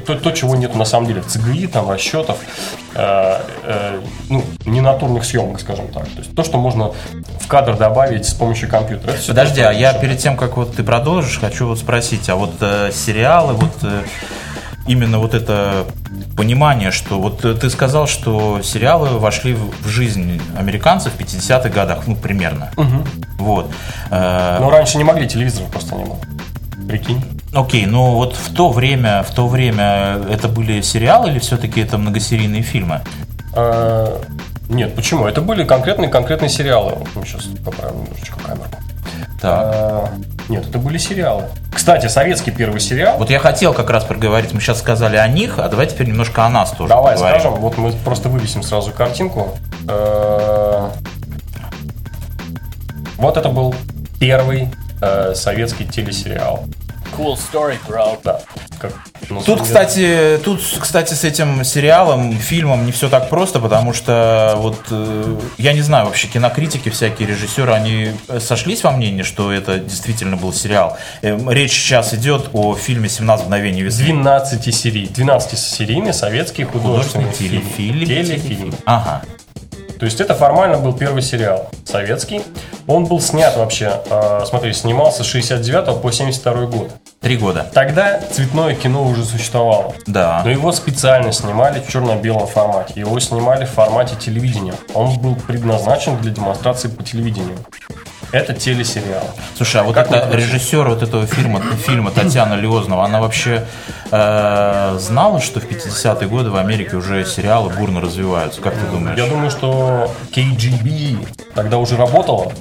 то, 0.06 0.14
то, 0.14 0.30
чего 0.32 0.56
нет 0.56 0.74
на 0.74 0.84
самом 0.84 1.06
деле, 1.06 1.20
CGI, 1.20 1.68
там, 1.68 1.90
расчетов, 1.90 2.38
э, 2.94 3.38
э, 3.64 4.00
ну, 4.28 4.44
ненатурных 4.64 5.24
съемок, 5.24 5.60
скажем 5.60 5.88
так. 5.88 6.04
То 6.04 6.18
есть, 6.18 6.34
то, 6.34 6.42
что 6.42 6.58
можно 6.58 6.92
в 7.40 7.46
кадр 7.48 7.76
добавить 7.76 8.26
с 8.26 8.34
помощью 8.34 8.68
компьютера. 8.68 9.14
Подожди, 9.26 9.60
а 9.60 9.72
я 9.72 9.92
перед 9.94 10.18
тем, 10.18 10.36
как 10.36 10.56
вот 10.56 10.76
ты 10.76 10.82
продолжишь, 10.82 11.38
хочу 11.42 11.66
вот 11.66 11.78
спросить, 11.78 12.28
а 12.28 12.36
вот 12.36 12.54
э, 12.60 12.90
сериалы, 12.94 13.54
вот 13.54 13.72
э, 13.82 14.04
именно 14.86 15.18
вот 15.18 15.34
это 15.34 15.86
понимание, 16.36 16.92
что 16.92 17.20
вот 17.20 17.44
э, 17.44 17.54
ты 17.54 17.68
сказал, 17.68 18.06
что 18.06 18.62
сериалы 18.62 19.18
вошли 19.18 19.54
в 19.54 19.88
жизнь 19.88 20.40
американцев 20.56 21.14
в 21.14 21.20
50-х 21.20 21.68
годах, 21.68 22.04
ну, 22.06 22.14
примерно. 22.14 22.70
Угу. 22.76 23.04
Вот. 23.38 23.70
Э, 24.12 24.58
Но 24.60 24.70
раньше 24.70 24.98
не 24.98 25.04
могли, 25.04 25.28
телевизоров 25.28 25.68
просто 25.72 25.96
не 25.96 26.04
было. 26.04 26.18
Прикинь. 26.88 27.20
Окей, 27.52 27.86
ну 27.86 28.12
вот 28.12 28.36
в 28.36 28.54
то 28.54 28.70
время, 28.70 29.24
в 29.24 29.34
то 29.34 29.48
время 29.48 30.20
это 30.30 30.46
были 30.46 30.80
сериалы 30.80 31.30
или 31.30 31.40
все-таки 31.40 31.80
это 31.80 31.98
многосерийные 31.98 32.62
фильмы? 32.62 33.00
А, 33.54 34.22
нет, 34.68 34.94
почему? 34.94 35.26
Это 35.26 35.42
были 35.42 35.64
конкретные 35.64 36.08
конкретные 36.08 36.48
сериалы. 36.48 36.98
Мы 37.16 37.26
сейчас 37.26 37.46
поправим 37.64 38.04
немножечко 38.04 38.38
камеру. 38.38 38.70
Так. 39.40 39.74
А, 39.74 40.08
нет, 40.48 40.68
это 40.68 40.78
были 40.78 40.98
сериалы. 40.98 41.44
Кстати, 41.72 42.06
советский 42.06 42.50
первый 42.50 42.80
сериал. 42.80 43.18
Вот 43.18 43.30
я 43.30 43.38
хотел 43.38 43.72
как 43.74 43.90
раз 43.90 44.04
проговорить. 44.04 44.52
Мы 44.52 44.60
сейчас 44.60 44.78
сказали 44.78 45.16
о 45.16 45.26
них, 45.26 45.58
а 45.58 45.68
давай 45.68 45.86
теперь 45.86 46.06
немножко 46.06 46.44
о 46.44 46.48
нас 46.48 46.70
тоже. 46.72 46.88
Давай 46.90 47.14
поговорим. 47.14 47.40
скажем. 47.40 47.60
Вот 47.60 47.78
мы 47.78 47.92
просто 47.92 48.28
вывесим 48.28 48.62
сразу 48.62 48.92
картинку. 48.92 49.56
А, 49.88 50.92
вот 53.16 53.36
это 53.36 53.48
был 53.48 53.74
первый 54.18 54.68
э, 55.00 55.34
советский 55.34 55.86
телесериал. 55.86 56.64
Cool 57.16 57.36
story, 57.36 57.76
bro. 57.88 58.18
Да. 58.24 58.40
Как, 58.80 58.92
ну, 59.28 59.36
Тут, 59.42 59.58
судя- 59.58 59.62
кстати, 59.64 60.40
тут, 60.44 60.60
кстати, 60.80 61.14
с 61.14 61.22
этим 61.24 61.62
сериалом, 61.64 62.36
фильмом 62.38 62.84
не 62.86 62.90
все 62.92 63.08
так 63.08 63.28
просто, 63.28 63.60
потому 63.60 63.92
что 63.92 64.54
вот 64.56 64.78
э, 64.90 65.36
я 65.58 65.72
не 65.72 65.82
знаю 65.82 66.06
вообще 66.06 66.26
кинокритики 66.26 66.88
всякие 66.88 67.28
режиссеры, 67.28 67.72
они 67.72 68.12
э, 68.28 68.40
сошлись 68.40 68.82
во 68.82 68.90
мнении, 68.90 69.22
что 69.22 69.52
это 69.52 69.78
действительно 69.78 70.36
был 70.36 70.52
сериал. 70.52 70.96
Э, 71.22 71.38
Речь 71.52 71.72
сейчас 71.72 72.12
идет 72.14 72.48
о 72.52 72.74
фильме 72.74 73.08
«17 73.08 73.44
мгновений 73.44 73.82
весны». 73.82 74.04
12 74.06 74.74
серий, 74.74 75.06
12-серийный 75.06 76.12
советский 76.12 76.64
художественный, 76.64 77.26
Художественный 77.26 77.60
фильм. 77.62 78.00
телефильм. 78.00 78.24
Телефильм. 78.26 78.74
Ага. 78.84 79.22
То 80.02 80.06
есть 80.06 80.20
это 80.20 80.34
формально 80.34 80.78
был 80.78 80.94
первый 80.94 81.22
сериал 81.22 81.70
советский. 81.84 82.42
Он 82.88 83.04
был 83.04 83.20
снят 83.20 83.56
вообще, 83.56 84.00
э, 84.10 84.40
смотри, 84.48 84.72
снимался 84.72 85.22
с 85.22 85.26
69 85.28 86.02
по 86.02 86.10
72 86.10 86.66
год. 86.66 86.90
Три 87.20 87.36
года. 87.36 87.70
Тогда 87.72 88.20
цветное 88.20 88.74
кино 88.74 89.04
уже 89.04 89.24
существовало. 89.24 89.94
Да. 90.08 90.42
Но 90.44 90.50
его 90.50 90.72
специально 90.72 91.30
снимали 91.30 91.78
в 91.78 91.88
черно-белом 91.88 92.48
формате. 92.48 92.94
Его 92.96 93.20
снимали 93.20 93.64
в 93.64 93.70
формате 93.70 94.16
телевидения. 94.18 94.74
Он 94.92 95.16
был 95.20 95.36
предназначен 95.36 96.16
для 96.16 96.32
демонстрации 96.32 96.88
по 96.88 97.04
телевидению. 97.04 97.58
Это 98.32 98.54
телесериал. 98.54 99.30
Слушай, 99.56 99.82
а 99.82 99.84
вот 99.84 99.94
Как 99.94 100.08
думаете? 100.08 100.36
режиссер 100.36 100.88
вот 100.88 101.04
этого 101.04 101.28
фильма, 101.28 101.60
фильма 101.86 102.10
Татьяна 102.10 102.54
Леознова, 102.54 103.04
она 103.04 103.20
вообще 103.20 103.64
э, 104.12 104.98
знала, 105.00 105.40
что 105.40 105.58
в 105.60 105.64
50-е 105.64 106.28
годы 106.28 106.50
в 106.50 106.56
Америке 106.56 106.96
уже 106.96 107.24
сериалы 107.24 107.70
бурно 107.70 108.00
развиваются? 108.00 108.60
Как 108.60 108.74
ты 108.74 108.86
думаешь? 108.86 109.18
Я 109.18 109.26
думаю, 109.26 109.50
что 109.50 110.12
KGB 110.32 111.26
тогда 111.54 111.78
уже 111.78 111.96
работала 111.96 112.52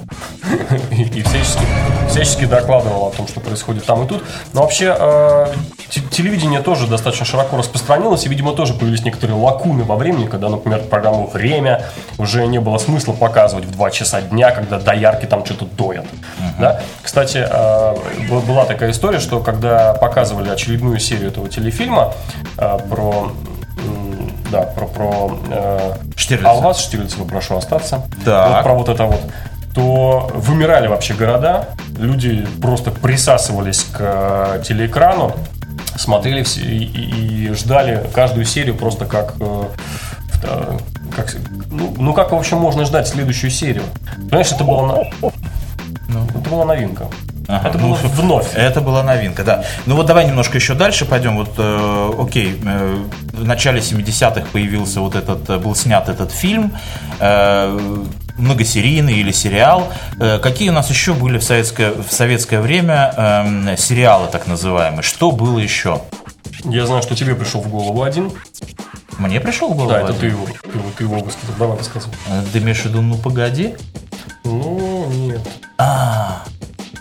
и 0.90 1.22
всячески, 1.22 1.62
всячески 2.08 2.44
докладывала 2.46 3.08
о 3.08 3.10
том, 3.10 3.28
что 3.28 3.40
происходит 3.40 3.84
там 3.84 4.04
и 4.04 4.08
тут. 4.08 4.24
Но 4.52 4.62
вообще 4.62 4.94
э, 4.98 5.46
те- 5.90 6.00
телевидение 6.10 6.60
тоже 6.60 6.86
достаточно 6.86 7.24
широко 7.26 7.56
распространилось, 7.56 8.24
и, 8.24 8.28
видимо, 8.28 8.52
тоже 8.54 8.74
появились 8.74 9.04
некоторые 9.04 9.36
лакуны 9.38 9.84
во 9.84 9.96
времени, 9.96 10.26
когда, 10.26 10.48
например, 10.48 10.80
программу 10.84 11.26
«Время» 11.26 11.84
уже 12.18 12.46
не 12.46 12.58
было 12.60 12.78
смысла 12.78 13.12
показывать 13.12 13.66
в 13.66 13.70
2 13.70 13.90
часа 13.90 14.22
дня, 14.22 14.50
когда 14.50 14.78
доярки 14.78 15.26
там 15.26 15.44
что-то 15.44 15.66
доят. 15.66 16.06
Да? 16.62 16.80
Кстати, 17.02 17.44
э, 17.44 17.94
была 18.46 18.64
такая 18.64 18.92
история, 18.92 19.18
что 19.18 19.40
когда 19.40 19.94
показывали 19.94 20.48
очередную 20.48 20.98
серию 21.00 21.28
этого 21.28 21.48
телефильма 21.48 22.14
э, 22.56 22.78
про... 22.88 23.32
Да, 24.50 24.62
про, 24.62 24.86
про 24.86 25.38
э, 25.50 25.92
Штирлица. 26.14 26.50
а 26.50 26.54
вас 26.54 26.78
Штирлицева 26.80 27.24
прошу 27.24 27.56
остаться. 27.56 28.02
Так. 28.24 28.48
Вот 28.56 28.62
про 28.62 28.74
вот 28.74 28.88
это 28.90 29.04
вот. 29.06 29.20
То 29.74 30.30
вымирали 30.34 30.86
вообще 30.88 31.14
города, 31.14 31.70
люди 31.98 32.46
просто 32.60 32.90
присасывались 32.90 33.82
к 33.84 33.96
э, 33.98 34.62
телеэкрану, 34.68 35.32
смотрели 35.96 36.42
все 36.42 36.60
и, 36.60 36.84
и- 36.84 37.46
и 37.48 37.54
ждали 37.54 38.06
каждую 38.14 38.44
серию 38.44 38.74
просто 38.76 39.06
как, 39.06 39.34
э, 39.40 39.64
как 41.16 41.34
ну, 41.70 41.94
ну 41.98 42.12
как 42.12 42.32
вообще 42.32 42.54
можно 42.56 42.84
ждать 42.84 43.08
следующую 43.08 43.50
серию? 43.50 43.84
Понимаешь, 44.28 44.52
это 44.52 44.64
было 44.64 44.86
на- 44.86 45.30
это 46.34 46.50
была 46.50 46.64
новинка. 46.64 47.08
Ага, 47.48 47.68
это 47.68 47.78
ну, 47.78 47.88
было 47.88 47.96
вновь. 47.96 48.54
Это 48.54 48.80
была 48.80 49.02
новинка, 49.02 49.44
да. 49.44 49.64
Ну 49.86 49.96
вот 49.96 50.06
давай 50.06 50.26
немножко 50.26 50.58
еще 50.58 50.74
дальше 50.74 51.04
пойдем. 51.04 51.36
Вот, 51.36 51.50
э, 51.58 52.10
окей, 52.18 52.60
э, 52.64 52.96
в 53.32 53.44
начале 53.44 53.80
70-х 53.80 54.46
появился 54.52 55.00
вот 55.00 55.16
этот, 55.16 55.48
э, 55.50 55.58
был 55.58 55.74
снят 55.74 56.08
этот 56.08 56.30
фильм, 56.32 56.72
э, 57.18 58.04
многосерийный 58.38 59.14
или 59.14 59.32
сериал. 59.32 59.92
Э, 60.20 60.38
какие 60.38 60.70
у 60.70 60.72
нас 60.72 60.88
еще 60.90 61.14
были 61.14 61.38
в 61.38 61.44
советское, 61.44 61.92
в 61.92 62.12
советское 62.12 62.60
время 62.60 63.12
эм, 63.16 63.76
сериалы 63.76 64.28
так 64.30 64.46
называемые? 64.46 65.02
Что 65.02 65.32
было 65.32 65.58
еще? 65.58 66.00
Я 66.64 66.86
знаю, 66.86 67.02
что 67.02 67.16
тебе 67.16 67.34
пришел 67.34 67.60
в 67.60 67.68
голову 67.68 68.02
один. 68.02 68.30
Мне 69.22 69.40
пришел 69.40 69.72
в 69.72 69.76
голову 69.76 69.90
Да, 69.92 70.00
это 70.02 70.12
ты 70.14 70.26
его, 70.26 70.46
ты 70.46 70.78
его, 70.78 70.90
ты 70.96 71.04
его 71.04 71.14
высказал. 71.18 71.54
Давай 71.58 71.78
рассказывай. 71.78 72.14
Э, 72.28 72.42
Ты 72.52 72.58
имеешь 72.58 72.80
в 72.80 72.86
виду, 72.86 73.02
ну 73.02 73.16
погоди? 73.16 73.74
Ну, 74.44 75.06
нет. 75.10 75.40
А, 75.78 76.42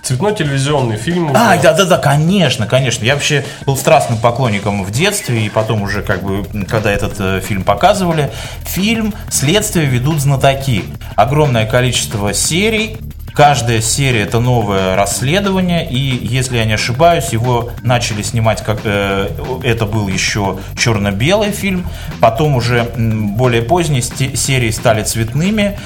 Цветной 0.04 0.36
телевизионный 0.36 0.98
фильм. 0.98 1.32
уже. 1.32 1.40
А, 1.40 1.58
да, 1.62 1.74
да, 1.74 1.86
да, 1.86 1.98
конечно, 1.98 2.68
конечно. 2.68 3.04
Я 3.04 3.14
вообще 3.14 3.46
был 3.66 3.78
страстным 3.78 4.18
поклонником 4.20 4.84
в 4.84 4.92
детстве, 4.92 5.46
и 5.46 5.50
потом 5.50 5.84
уже, 5.84 6.02
как 6.02 6.24
бы, 6.24 6.46
когда 6.68 6.92
этот 6.92 7.20
э, 7.20 7.40
фильм 7.42 7.64
показывали, 7.64 8.32
фильм 8.64 9.14
«Следствие 9.30 9.86
ведут 9.86 10.20
знатоки». 10.20 10.86
Огромное 11.16 11.66
количество 11.66 12.34
серий. 12.34 12.98
Каждая 13.34 13.82
серия 13.82 14.22
это 14.24 14.40
новое 14.40 14.96
расследование, 14.96 15.90
и 15.90 15.98
если 15.98 16.58
я 16.58 16.66
не 16.66 16.74
ошибаюсь, 16.74 17.30
его 17.30 17.72
начали 17.82 18.22
снимать 18.22 18.64
как 18.64 18.82
э, 18.84 19.30
это 19.64 19.86
был 19.86 20.08
еще 20.08 20.60
черно-белый 20.78 21.52
фильм, 21.52 21.88
потом 22.20 22.56
уже 22.56 22.92
более 22.96 23.62
поздние 23.62 24.02
серии 24.02 24.72
стали 24.72 25.04
цветными. 25.04 25.80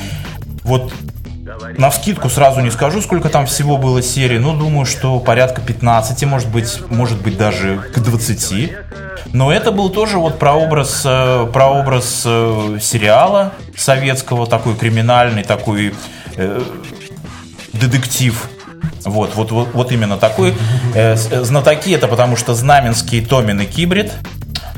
Вот 0.64 0.92
на 1.78 1.90
вскидку 1.90 2.30
сразу 2.30 2.62
не 2.62 2.72
скажу, 2.72 3.02
сколько 3.02 3.30
там 3.30 3.46
всего 3.46 3.78
было 3.78 4.02
серий, 4.02 4.40
но 4.40 4.56
думаю, 4.56 4.86
что 4.86 5.20
порядка 5.20 5.62
15, 5.62 6.24
может 6.26 6.50
быть, 6.50 6.80
может 6.90 7.22
быть 7.22 7.38
даже 7.38 7.78
к 7.94 8.00
20. 8.00 8.72
Но 9.34 9.52
это 9.52 9.72
был 9.72 9.90
тоже 9.90 10.18
вот 10.18 10.40
прообраз, 10.40 11.04
э, 11.06 11.48
прообраз 11.52 12.24
э, 12.26 12.78
сериала 12.82 13.54
советского, 13.76 14.48
такой 14.48 14.76
криминальный, 14.76 15.44
такой 15.44 15.94
э, 16.36 16.62
детектив. 17.80 18.50
Вот, 19.04 19.36
вот, 19.36 19.52
вот, 19.52 19.70
вот 19.74 19.92
именно 19.92 20.18
такой. 20.18 20.54
Э, 20.94 21.16
э, 21.16 21.44
знатоки 21.44 21.92
это 21.94 22.08
потому 22.08 22.36
что 22.36 22.54
Знаменский, 22.54 23.24
Томин 23.26 23.62
и 23.62 23.66
Кибрид. 23.66 24.12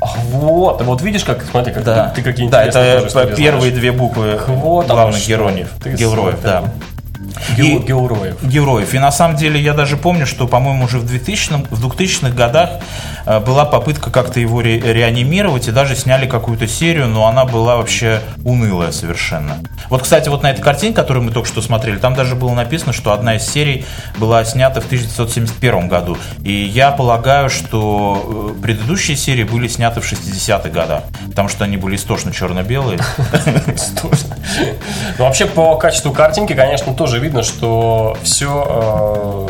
Вот, 0.00 0.82
вот 0.82 1.02
видишь, 1.02 1.24
как, 1.24 1.44
смотри, 1.50 1.72
как 1.72 1.82
Да, 1.84 2.08
ты, 2.10 2.16
ты 2.16 2.30
какие 2.30 2.48
да 2.48 2.64
это 2.64 3.08
первые 3.36 3.70
знаешь. 3.70 3.74
две 3.74 3.92
буквы 3.92 4.38
Вот 4.46 4.86
главных 4.86 5.26
героев. 5.26 5.70
Ты 5.82 5.94
героев, 5.94 6.38
да. 6.42 6.72
И- 7.56 7.78
Героев. 7.78 8.36
героев. 8.42 8.94
И 8.94 8.98
на 8.98 9.10
самом 9.12 9.36
деле 9.36 9.60
я 9.60 9.74
даже 9.74 9.96
помню, 9.96 10.26
что, 10.26 10.46
по-моему, 10.46 10.84
уже 10.84 10.98
в 10.98 11.06
2000 11.06 11.66
в 11.70 11.86
2000-х 11.86 12.30
годах 12.34 12.70
э, 13.26 13.40
была 13.40 13.64
попытка 13.64 14.10
как-то 14.10 14.40
его 14.40 14.60
ре- 14.60 14.80
реанимировать, 14.80 15.68
и 15.68 15.70
даже 15.72 15.94
сняли 15.96 16.26
какую-то 16.26 16.66
серию, 16.66 17.06
но 17.08 17.26
она 17.26 17.44
была 17.44 17.76
вообще 17.76 18.20
унылая 18.44 18.92
совершенно. 18.92 19.58
Вот, 19.90 20.02
кстати, 20.02 20.28
вот 20.28 20.42
на 20.42 20.50
этой 20.50 20.62
картине, 20.62 20.92
которую 20.94 21.24
мы 21.24 21.30
только 21.32 21.48
что 21.48 21.62
смотрели, 21.62 21.96
там 21.96 22.14
даже 22.14 22.34
было 22.34 22.52
написано, 22.54 22.92
что 22.92 23.12
одна 23.12 23.36
из 23.36 23.46
серий 23.48 23.84
была 24.18 24.44
снята 24.44 24.80
в 24.80 24.86
1971 24.86 25.88
году. 25.88 26.16
И 26.42 26.52
я 26.52 26.90
полагаю, 26.90 27.48
что 27.50 28.54
э, 28.58 28.62
предыдущие 28.62 29.16
серии 29.16 29.44
были 29.44 29.68
сняты 29.68 30.00
в 30.00 30.10
60-х 30.12 30.68
годах, 30.70 31.02
потому 31.30 31.48
что 31.48 31.64
они 31.64 31.76
были 31.76 31.96
истошно 31.96 32.32
черно-белые. 32.32 32.98
Ну, 35.18 35.24
вообще, 35.24 35.46
по 35.46 35.76
качеству 35.76 36.12
картинки, 36.12 36.54
конечно, 36.54 36.94
тоже 36.94 37.18
видно, 37.18 37.27
что 37.42 38.16
все 38.22 39.46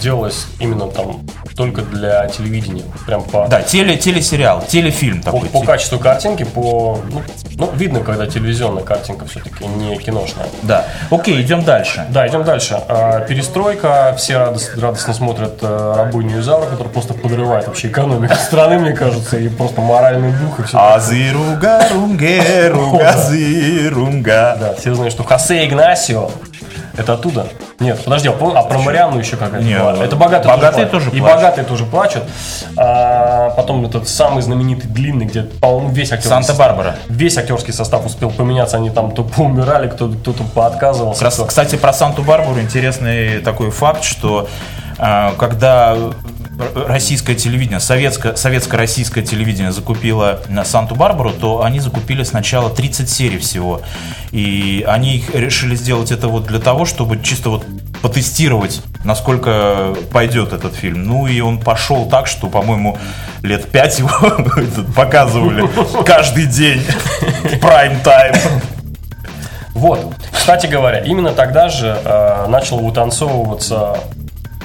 делалось 0.00 0.46
именно 0.60 0.86
там 0.86 1.22
только 1.56 1.82
для 1.82 2.28
телевидения. 2.28 2.84
Прям 3.04 3.22
по, 3.24 3.48
Да, 3.48 3.62
теле, 3.62 3.96
телесериал, 3.96 4.62
телефильм 4.64 5.18
по, 5.22 5.32
такой. 5.32 5.48
по 5.48 5.60
качеству 5.62 5.98
картинки, 5.98 6.44
по... 6.44 7.00
Ну, 7.10 7.20
ну, 7.56 7.70
видно, 7.74 7.98
когда 8.00 8.28
телевизионная 8.28 8.84
картинка 8.84 9.26
все-таки 9.26 9.66
не 9.66 9.96
киношная. 9.96 10.46
Да. 10.62 10.84
Окей, 11.10 11.42
идем 11.42 11.64
дальше. 11.64 12.06
Да, 12.10 12.28
идем 12.28 12.44
дальше. 12.44 12.80
А, 12.88 13.20
Перестройка. 13.22 14.14
Все 14.16 14.34
радос- 14.34 14.78
радостно 14.80 15.14
смотрят 15.14 15.58
э, 15.62 15.94
рабыню 15.96 16.38
Изавра, 16.40 16.66
которая 16.66 16.92
просто 16.92 17.14
подрывает 17.14 17.66
вообще 17.66 17.88
экономику 17.88 18.34
страны, 18.46 18.78
мне 18.78 18.92
кажется, 18.92 19.36
и 19.36 19.48
просто 19.48 19.80
моральный 19.80 20.30
дух 20.30 20.60
и 20.60 20.62
все. 20.62 20.78
Азирунга, 20.78 21.80
рунге, 21.92 22.68
рунга. 23.90 24.56
Да, 24.60 24.74
все 24.78 24.94
знают, 24.94 25.12
что 25.12 25.24
Хосе 25.24 25.66
Игнасио 25.66 26.30
это 26.98 27.14
оттуда. 27.14 27.46
Нет, 27.80 28.02
подожди, 28.04 28.28
а 28.28 28.32
пом- 28.32 28.52
а 28.56 28.62
про 28.62 28.78
Марианну 28.78 29.18
еще 29.18 29.36
какая-то 29.36 29.64
Не, 29.64 29.78
была. 29.78 30.04
Это 30.04 30.16
богатые, 30.16 30.52
богатые 30.54 30.86
тоже, 30.86 31.10
тоже 31.10 31.10
плачут. 31.10 31.14
И 31.16 31.20
богатые 31.20 31.64
тоже 31.64 31.84
плачут. 31.86 32.22
А, 32.76 33.50
потом 33.50 33.84
этот 33.86 34.08
самый 34.08 34.42
знаменитый 34.42 34.90
длинный, 34.90 35.26
где, 35.26 35.42
по-моему, 35.42 35.90
весь 35.90 36.12
актерский 36.12 36.30
Санта-Барбара. 36.44 36.96
Весь 37.08 37.38
актерский 37.38 37.72
состав 37.72 38.04
успел 38.04 38.30
поменяться, 38.30 38.76
они 38.76 38.90
там 38.90 39.12
то 39.12 39.22
поумирали, 39.24 39.88
кто- 39.88 40.08
кто-то 40.08 40.42
поотказывался. 40.54 41.20
Крас- 41.20 41.34
кто- 41.34 41.46
Кстати, 41.46 41.76
про 41.76 41.92
Санту-Барбару 41.92 42.60
интересный 42.60 43.38
такой 43.40 43.70
факт, 43.70 44.02
что 44.04 44.48
э, 44.98 45.30
когда 45.38 45.96
российское 46.74 47.34
телевидение, 47.34 47.80
советское, 47.80 48.34
советско-российское 48.34 49.22
телевидение 49.22 49.72
закупило 49.72 50.40
на 50.48 50.64
Санту-Барбару, 50.64 51.32
то 51.32 51.62
они 51.62 51.80
закупили 51.80 52.22
сначала 52.24 52.70
30 52.70 53.08
серий 53.08 53.38
всего. 53.38 53.82
И 54.32 54.84
они 54.86 55.24
решили 55.32 55.74
сделать 55.76 56.10
это 56.10 56.28
вот 56.28 56.46
для 56.46 56.58
того, 56.58 56.84
чтобы 56.84 57.20
чисто 57.22 57.50
вот 57.50 57.64
потестировать, 58.02 58.82
насколько 59.04 59.94
пойдет 60.12 60.52
этот 60.52 60.74
фильм. 60.74 61.04
Ну 61.04 61.26
и 61.26 61.40
он 61.40 61.58
пошел 61.58 62.08
так, 62.08 62.26
что, 62.26 62.48
по-моему, 62.48 62.98
лет 63.42 63.70
пять 63.70 63.98
его 63.98 64.10
показывали 64.96 65.68
каждый 66.04 66.46
день. 66.46 66.82
Прайм-тайм. 67.60 68.34
Вот. 69.74 70.12
Кстати 70.32 70.66
говоря, 70.66 70.98
именно 71.04 71.32
тогда 71.32 71.68
же 71.68 72.00
э, 72.04 72.46
начал 72.48 72.78
вытанцовываться 72.80 73.98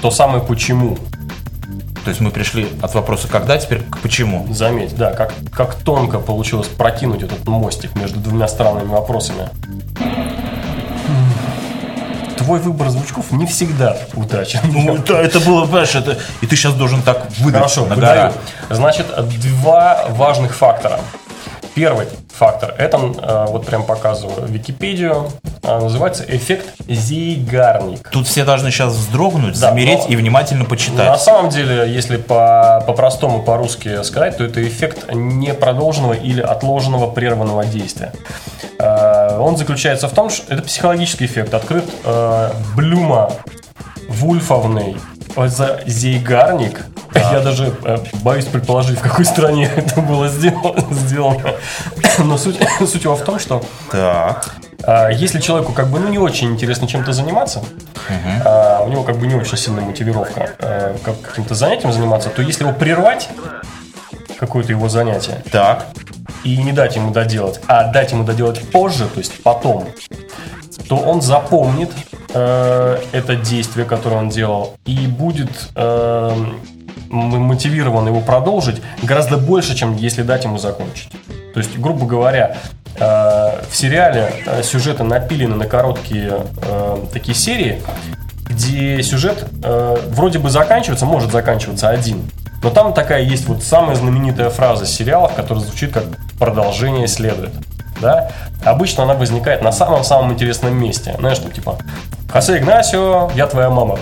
то 0.01 0.11
самое 0.11 0.43
почему. 0.43 0.97
То 2.03 2.09
есть 2.09 2.19
мы 2.19 2.31
пришли 2.31 2.67
от 2.81 2.93
вопроса 2.95 3.29
«когда» 3.29 3.57
теперь 3.57 3.81
к 3.81 3.99
«почему». 3.99 4.45
Заметь, 4.53 4.95
да, 4.95 5.13
как, 5.13 5.33
как 5.53 5.75
тонко 5.75 6.19
получилось 6.19 6.67
прокинуть 6.67 7.23
этот 7.23 7.47
мостик 7.47 7.95
между 7.95 8.19
двумя 8.19 8.47
странными 8.49 8.89
вопросами. 8.89 9.49
Твой 12.37 12.59
выбор 12.59 12.89
звучков 12.89 13.31
не 13.31 13.45
всегда 13.45 13.95
удачен. 14.15 14.59
Ну, 14.65 14.97
да, 15.07 15.21
это 15.21 15.39
было, 15.39 15.63
понимаешь, 15.65 15.95
это... 15.95 16.17
И 16.41 16.45
ты 16.45 16.57
сейчас 16.57 16.73
должен 16.73 17.01
так 17.01 17.25
выдать 17.39 17.61
Хорошо, 17.61 17.85
выдаю. 17.85 18.33
Значит, 18.69 19.05
два 19.57 20.07
важных 20.09 20.53
фактора. 20.53 20.99
Первый 21.75 22.07
фактор, 22.31 22.75
это 22.77 22.97
э, 22.97 23.45
вот 23.49 23.65
прям 23.65 23.83
показываю 23.83 24.45
Википедию, 24.47 25.31
э, 25.63 25.79
называется 25.79 26.23
эффект 26.27 26.67
Зейгарник. 26.87 28.07
Тут 28.09 28.27
все 28.27 28.45
должны 28.45 28.69
сейчас 28.69 28.93
вздрогнуть, 28.93 29.59
Да, 29.59 29.69
замереть 29.69 30.01
но- 30.05 30.13
и 30.13 30.15
внимательно 30.15 30.63
На 30.63 30.69
почитать. 30.69 31.19
самом 31.21 31.49
деле, 31.49 31.91
если 31.91 32.17
по- 32.17 32.83
по-простому, 32.85 33.41
по-русски 33.41 34.03
сказать, 34.03 34.37
то 34.37 34.43
это 34.43 34.61
эффект 34.67 35.11
непродолженного 35.11 36.13
или 36.13 36.41
отложенного 36.41 37.09
прерванного 37.09 37.65
действия. 37.65 38.13
Э, 38.77 39.37
Он 39.39 39.57
заключается 39.57 40.07
в 40.07 40.11
том, 40.13 40.29
что 40.29 40.53
это 40.53 40.61
психологический 40.61 41.25
эффект, 41.25 41.53
открыт 41.55 41.85
Блюма 42.75 43.31
Вульфовной 44.09 44.97
за 45.35 45.81
Зейгарник. 45.85 46.81
Я 47.15 47.41
даже 47.41 47.73
э, 47.83 47.97
боюсь 48.23 48.45
предположить, 48.45 48.99
в 48.99 49.01
какой 49.01 49.25
стране 49.25 49.69
это 49.75 50.01
было 50.01 50.27
сделано. 50.27 50.81
сделано. 50.93 51.53
Но 52.19 52.37
суть, 52.37 52.57
суть 52.79 53.03
его 53.03 53.15
в 53.15 53.21
том, 53.23 53.39
что 53.39 53.63
Так. 53.91 54.55
а, 54.83 55.09
Если 55.09 55.39
человеку 55.39 55.73
как 55.73 55.87
бы 55.87 55.99
ну 55.99 56.07
не 56.09 56.17
очень 56.17 56.51
интересно 56.51 56.87
чем-то 56.87 57.13
заниматься, 57.13 57.63
а, 58.45 58.81
у 58.83 58.89
него 58.89 59.03
как 59.03 59.17
бы 59.17 59.27
не 59.27 59.35
очень 59.35 59.57
сильная 59.57 59.83
мотивировка 59.83 60.49
а, 60.59 60.97
как- 61.03 61.21
каким-то 61.21 61.55
занятием 61.55 61.93
заниматься, 61.93 62.29
то 62.29 62.41
если 62.41 62.63
его 62.63 62.73
прервать 62.73 63.29
какое-то 64.39 64.71
его 64.71 64.89
занятие 64.89 65.43
Так. 65.51 65.85
и 66.43 66.57
не 66.57 66.71
дать 66.73 66.95
ему 66.95 67.11
доделать, 67.11 67.59
а 67.67 67.85
дать 67.91 68.11
ему 68.11 68.23
доделать 68.23 68.59
позже, 68.71 69.05
то 69.07 69.19
есть 69.19 69.41
потом, 69.43 69.87
то 70.89 70.97
он 70.97 71.21
запомнит 71.21 71.91
э, 72.33 72.97
это 73.11 73.35
действие, 73.35 73.85
которое 73.85 74.17
он 74.17 74.29
делал, 74.29 74.75
и 74.85 75.07
будет 75.07 75.49
э, 75.75 76.35
мотивирован 77.09 78.07
его 78.07 78.21
продолжить 78.21 78.81
гораздо 79.01 79.37
больше, 79.37 79.75
чем 79.75 79.95
если 79.95 80.23
дать 80.23 80.43
ему 80.43 80.57
закончить. 80.57 81.09
То 81.53 81.59
есть, 81.59 81.77
грубо 81.77 82.05
говоря, 82.05 82.57
э, 82.95 83.01
в 83.69 83.75
сериале 83.75 84.33
э, 84.45 84.63
сюжеты 84.63 85.03
напилены 85.03 85.55
на 85.55 85.65
короткие 85.65 86.45
такие 87.11 87.35
серии, 87.35 87.81
где 88.49 89.01
сюжет 89.03 89.45
вроде 90.09 90.39
бы 90.39 90.49
заканчивается, 90.49 91.05
может 91.05 91.31
заканчиваться 91.31 91.89
один. 91.89 92.29
Но 92.61 92.69
там 92.69 92.93
такая 92.93 93.21
есть 93.23 93.45
вот 93.47 93.61
самая 93.61 93.95
знаменитая 93.95 94.49
фраза 94.49 94.85
сериалов, 94.85 95.33
которая 95.33 95.63
звучит 95.63 95.91
как 95.91 96.05
«продолжение 96.39 97.07
следует». 97.07 97.51
Да? 98.01 98.31
Обычно 98.63 99.03
она 99.03 99.13
возникает 99.15 99.61
на 99.61 99.71
самом-самом 99.71 100.33
интересном 100.33 100.73
месте. 100.75 101.13
Знаешь, 101.19 101.37
что 101.37 101.49
типа 101.49 101.77
«Хосе 102.33 102.57
Игнасио, 102.57 103.29
я 103.35 103.45
твоя 103.45 103.69
мама». 103.69 103.99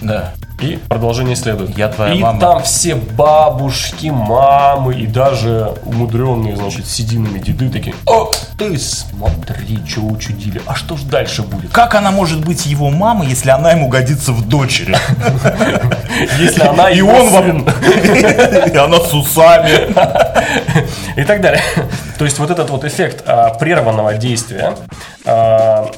Да. 0.00 0.32
И 0.62 0.78
продолжение 0.88 1.36
следует. 1.36 1.76
Я 1.76 1.88
твоя 1.88 2.14
и 2.14 2.18
мама. 2.18 2.40
там 2.40 2.62
все 2.62 2.94
бабушки, 2.94 4.06
мамы 4.06 4.94
и 4.94 5.06
даже 5.06 5.74
умудренные, 5.84 6.56
значит, 6.56 6.86
сединами 6.86 7.38
деды 7.38 7.68
такие 7.68 7.94
«О, 8.06 8.30
ты 8.56 8.78
смотри, 8.78 9.78
что 9.86 10.00
учудили, 10.06 10.62
а 10.64 10.74
что 10.74 10.96
ж 10.96 11.02
дальше 11.02 11.42
будет?» 11.42 11.70
Как 11.70 11.94
она 11.94 12.10
может 12.10 12.42
быть 12.42 12.64
его 12.64 12.88
мамой, 12.88 13.26
если 13.26 13.50
она 13.50 13.72
ему 13.72 13.88
годится 13.88 14.32
в 14.32 14.48
дочери? 14.48 14.96
Если 16.40 16.62
она 16.62 16.88
И 16.88 17.02
он 17.02 17.28
вам... 17.28 17.68
И 18.72 18.74
она 18.74 18.98
с 19.00 19.12
усами. 19.12 19.92
и 21.20 21.24
так 21.24 21.42
далее. 21.42 21.60
То 22.18 22.24
есть 22.24 22.38
вот 22.38 22.50
этот 22.50 22.70
вот 22.70 22.84
эффект 22.84 23.22
а, 23.26 23.50
прерванного 23.50 24.14
действия, 24.14 24.74
а, 25.26 25.90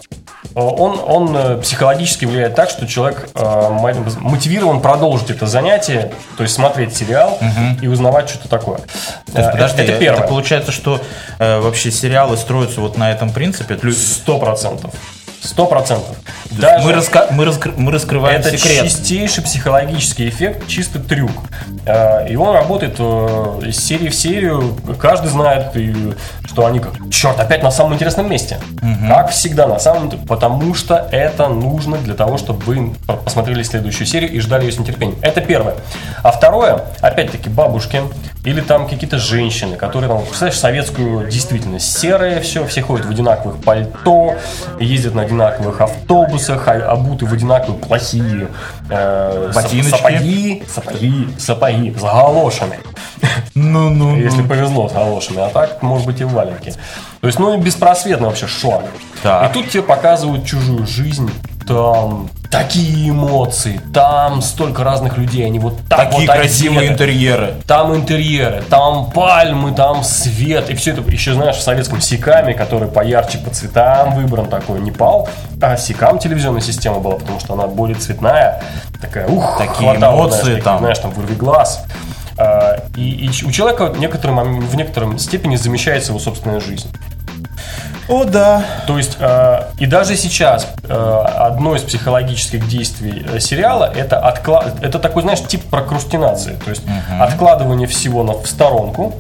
он, 0.55 1.01
он 1.05 1.37
э, 1.37 1.57
психологически 1.59 2.25
влияет 2.25 2.55
так, 2.55 2.71
что 2.71 2.87
человек 2.87 3.29
мо- 3.35 3.95
мотивирован 4.21 4.81
продолжить 4.81 5.31
это 5.31 5.47
занятие, 5.47 6.13
то 6.37 6.43
есть 6.43 6.55
смотреть 6.55 6.97
сериал 6.97 7.39
и 7.83 7.87
узнавать 7.89 8.29
что-то 8.29 8.49
такое. 8.49 8.79
То 9.33 9.39
есть, 9.41 9.53
подожди, 9.53 9.83
это 9.83 9.93
это 9.93 10.01
первое. 10.01 10.27
получается, 10.27 10.73
что 10.73 11.01
э, 11.39 11.61
вообще 11.61 11.91
сериалы 11.91 12.37
строятся 12.37 12.81
вот 12.81 12.97
на 12.97 13.11
этом 13.11 13.31
принципе. 13.33 13.79
Сто 13.93 14.39
процентов. 14.39 14.93
Сто 15.41 15.67
процентов. 15.67 16.17
Мы, 16.51 16.61
Даже 16.61 16.91
раска- 16.93 17.27
мы, 17.31 17.45
раскры- 17.45 17.75
мы 17.77 17.93
раскрываем 17.93 18.41
это 18.41 18.57
секрет. 18.57 18.85
чистейший 18.85 19.45
психологический 19.45 20.29
эффект, 20.29 20.67
чистый 20.67 21.01
трюк. 21.01 21.31
Э, 21.87 22.29
И 22.29 22.37
он 22.37 22.55
работает 22.55 22.97
э, 22.99 23.61
из 23.67 23.79
серии 23.79 24.09
в 24.09 24.15
серию. 24.15 24.77
Каждый 25.01 25.29
знает, 25.31 25.73
что 26.45 26.67
они 26.67 26.81
как, 26.81 26.93
черт, 27.11 27.39
опять 27.39 27.63
на 27.63 27.71
самом 27.71 27.95
интересном 27.95 28.29
месте. 28.29 28.59
Как 29.09 29.31
всегда, 29.31 29.67
на 29.67 29.79
самом 29.79 30.11
потому 30.11 30.75
что 30.75 31.09
это 31.13 31.49
нужно 31.49 31.99
для 31.99 32.15
того, 32.15 32.37
чтобы 32.39 32.63
вы 32.65 32.95
посмотрели 33.25 33.63
следующую 33.63 34.07
серию 34.07 34.31
и 34.33 34.41
ждали 34.41 34.65
ее 34.65 34.73
с 34.73 34.79
нетерпением. 34.79 35.19
Это 35.23 35.41
первое. 35.41 35.75
А 36.23 36.33
второе, 36.33 36.85
опять-таки, 37.01 37.49
бабушки 37.49 38.03
или 38.49 38.63
там 38.63 38.89
какие-то 38.89 39.19
женщины, 39.19 39.77
которые, 39.77 40.09
там, 40.09 40.23
представляешь, 40.23 40.59
советскую 40.59 41.29
действительность. 41.29 41.99
Серые 41.99 42.41
все, 42.41 42.67
все 42.67 42.81
ходят 42.81 43.05
в 43.05 43.11
одинаковых 43.11 43.63
пальто, 43.63 44.37
ездят 44.81 45.15
на 45.15 45.23
одинаковых 45.23 45.81
автобусах, 45.83 46.67
а- 46.67 46.91
обуты 46.93 47.27
в 47.27 47.33
одинаковые 47.35 47.79
плохие 47.79 48.49
э, 48.89 49.53
Ботиночки. 49.55 49.91
сапоги, 49.91 50.63
сапоги, 50.67 51.29
сапоги 51.39 51.95
с 51.95 52.01
галошами. 52.03 52.81
Ну-ну. 53.55 54.17
Если 54.17 54.43
повезло 54.43 54.89
с 54.89 54.93
галошами, 54.93 55.41
а 55.47 55.51
так, 55.51 55.83
может 55.83 56.07
быть, 56.07 56.21
и 56.21 56.25
в 56.25 56.33
валенке. 56.33 56.73
То 57.21 57.27
есть, 57.27 57.39
ну 57.39 57.53
и 57.55 57.61
беспросветно 57.61 58.29
вообще 58.29 58.47
шлаг. 58.47 58.85
Так. 59.23 59.51
И 59.51 59.53
тут 59.53 59.69
тебе 59.71 59.83
показывают 59.83 60.47
чужую 60.47 60.87
жизнь, 60.87 61.31
там 61.69 62.31
такие 62.51 63.11
эмоции, 63.11 63.81
там 63.93 64.41
столько 64.41 64.83
разных 64.83 65.19
людей, 65.19 65.45
они 65.45 65.59
вот 65.59 65.75
так 65.89 66.11
Такие 66.11 66.27
вот 66.27 66.37
красивые 66.37 66.79
одеты. 66.81 66.95
интерьеры. 66.95 67.55
Там 67.67 67.95
интерьеры, 67.95 68.63
там 68.71 69.11
пальмы, 69.11 69.73
там 69.73 70.03
свет. 70.03 70.71
И 70.71 70.75
все 70.75 70.93
это 70.93 71.03
еще, 71.11 71.35
знаешь, 71.35 71.57
в 71.57 71.63
советском 71.63 72.01
Сикаме, 72.01 72.55
который 72.55 72.89
поярче 72.89 73.39
по 73.39 73.51
цветам 73.51 74.15
выбран 74.15 74.47
такой. 74.49 74.81
Не 74.81 74.91
пал, 74.91 75.29
а 75.61 75.77
Сикам 75.77 76.19
телевизионная 76.19 76.63
система 76.63 77.01
была, 77.01 77.17
потому 77.17 77.39
что 77.39 77.53
она 77.53 77.67
более 77.67 77.97
цветная. 77.97 78.63
Такая, 79.01 79.29
ух, 79.29 79.59
Такие 79.59 79.91
хватало, 79.91 80.23
эмоции 80.23 80.43
знаешь, 80.45 80.65
там. 80.65 80.79
знаешь, 80.79 80.99
там 80.99 81.11
вырви 81.11 81.35
глаз. 81.35 81.85
А, 82.39 82.79
И, 82.97 83.27
и 83.27 83.45
у 83.45 83.51
человека 83.51 83.87
в 83.93 83.99
некотором, 84.01 84.61
в 84.61 84.75
некотором 84.77 85.19
степени 85.19 85.57
замещается 85.57 86.13
его 86.13 86.19
собственная 86.19 86.61
жизнь. 86.61 86.89
О, 88.09 88.25
да. 88.25 88.65
То 88.87 88.97
есть, 88.97 89.17
э, 89.21 89.61
и 89.79 89.87
даже 89.87 90.17
сейчас 90.17 90.67
э, 90.83 90.93
одно 90.93 91.77
из 91.77 91.83
психологических 91.83 92.67
действий 92.67 93.27
э, 93.31 93.39
сериала 93.39 93.93
это, 93.95 94.19
откла... 94.19 94.65
это 94.81 94.99
такой, 94.99 95.23
знаешь, 95.23 95.41
тип 95.47 95.63
прокрастинации. 95.65 96.59
То 96.65 96.71
есть, 96.71 96.83
откладывание 97.21 97.87
всего 97.87 98.23
на... 98.25 98.33
в 98.33 98.47
сторонку. 98.47 99.15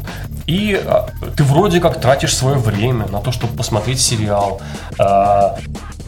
И 0.46 0.80
э, 0.82 1.02
ты 1.36 1.44
вроде 1.44 1.78
как 1.78 2.00
тратишь 2.00 2.34
свое 2.34 2.56
время 2.56 3.06
на 3.08 3.20
то, 3.20 3.32
чтобы 3.32 3.54
посмотреть 3.54 4.00
сериал, 4.00 4.62
э, 4.98 5.50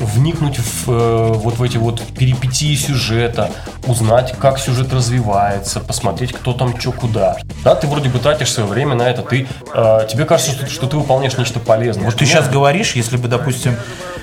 вникнуть 0.00 0.58
в, 0.58 0.90
э, 0.90 1.32
вот 1.34 1.58
в 1.58 1.62
эти 1.62 1.76
вот 1.76 2.02
перипетии 2.18 2.74
сюжета, 2.74 3.50
узнать, 3.86 4.34
как 4.38 4.58
сюжет 4.58 4.92
развивается, 4.92 5.80
посмотреть, 5.80 6.32
кто 6.32 6.52
там 6.52 6.78
что 6.78 6.92
куда. 6.92 7.36
Да, 7.64 7.74
ты 7.74 7.86
вроде 7.86 8.08
бы 8.08 8.18
тратишь 8.18 8.52
свое 8.52 8.68
время 8.68 8.94
на 8.94 9.08
это, 9.08 9.22
ты, 9.22 9.46
э, 9.74 10.06
тебе 10.10 10.24
кажется, 10.24 10.52
что, 10.52 10.66
что 10.66 10.86
ты 10.86 10.96
выполняешь 10.96 11.36
нечто 11.36 11.60
полезное. 11.60 12.06
Вот 12.06 12.16
ты 12.16 12.24
сейчас 12.26 12.48
говоришь, 12.48 12.96
если 12.96 13.16
бы, 13.16 13.28
допустим, 13.28 13.76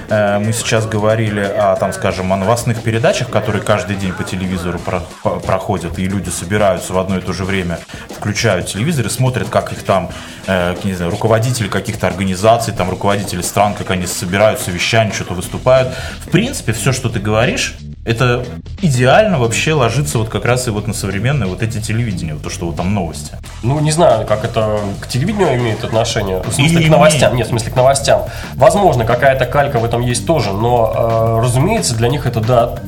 мы 0.09 0.53
сейчас 0.53 0.85
говорили 0.85 1.41
о, 1.41 1.75
там, 1.75 1.91
скажем, 1.93 2.31
о 2.31 2.37
новостных 2.37 2.81
передачах, 2.81 3.29
которые 3.29 3.61
каждый 3.61 3.95
день 3.95 4.13
по 4.13 4.23
телевизору 4.23 4.79
про- 4.79 5.01
проходят, 5.39 5.99
и 5.99 6.07
люди 6.07 6.29
собираются 6.29 6.93
в 6.93 6.97
одно 6.97 7.17
и 7.17 7.21
то 7.21 7.33
же 7.33 7.43
время, 7.43 7.79
включают 8.09 8.67
телевизор 8.67 9.05
и 9.05 9.09
смотрят, 9.09 9.49
как 9.49 9.73
их 9.73 9.83
там, 9.83 10.09
э, 10.47 10.75
не 10.83 10.93
знаю, 10.93 11.11
руководители 11.11 11.67
каких-то 11.67 12.07
организаций, 12.07 12.73
там, 12.73 12.89
руководители 12.89 13.41
стран, 13.41 13.73
как 13.73 13.91
они 13.91 14.07
собирают 14.07 14.59
совещания, 14.59 15.11
что-то 15.11 15.33
выступают. 15.33 15.93
В 16.25 16.29
принципе, 16.29 16.71
все, 16.71 16.93
что 16.93 17.09
ты 17.09 17.19
говоришь, 17.19 17.75
это 18.07 18.45
идеально 18.81 19.37
вообще 19.37 19.73
ложится 19.73 20.17
вот 20.17 20.29
как 20.29 20.45
раз 20.45 20.67
и 20.67 20.71
вот 20.71 20.87
на 20.87 20.93
современные 20.93 21.47
вот 21.49 21.61
эти 21.61 21.81
телевидения, 21.81 22.35
вот 22.35 22.43
то, 22.43 22.49
что 22.49 22.67
вот 22.67 22.77
там 22.77 22.93
новости. 22.93 23.33
Ну, 23.63 23.77
не 23.81 23.91
знаю, 23.91 24.25
как 24.25 24.45
это 24.45 24.79
к 25.01 25.07
телевидению 25.07 25.57
имеет 25.57 25.83
отношение. 25.83 26.41
В 26.41 26.53
смысле, 26.53 26.79
Или 26.79 26.87
к 26.87 26.89
новостям. 26.89 27.35
Нет, 27.35 27.47
в 27.47 27.49
смысле, 27.49 27.71
к 27.71 27.75
новостям. 27.75 28.21
Возможно, 28.55 29.03
какая-то 29.03 29.45
калька 29.45 29.79
в 29.79 29.85
этом 29.85 30.01
есть 30.01 30.25
тоже, 30.25 30.53
но, 30.53 31.39
э, 31.39 31.43
разумеется, 31.43 31.95
для 31.95 32.07
них 32.07 32.25
это, 32.25 32.39
да, 32.39 32.79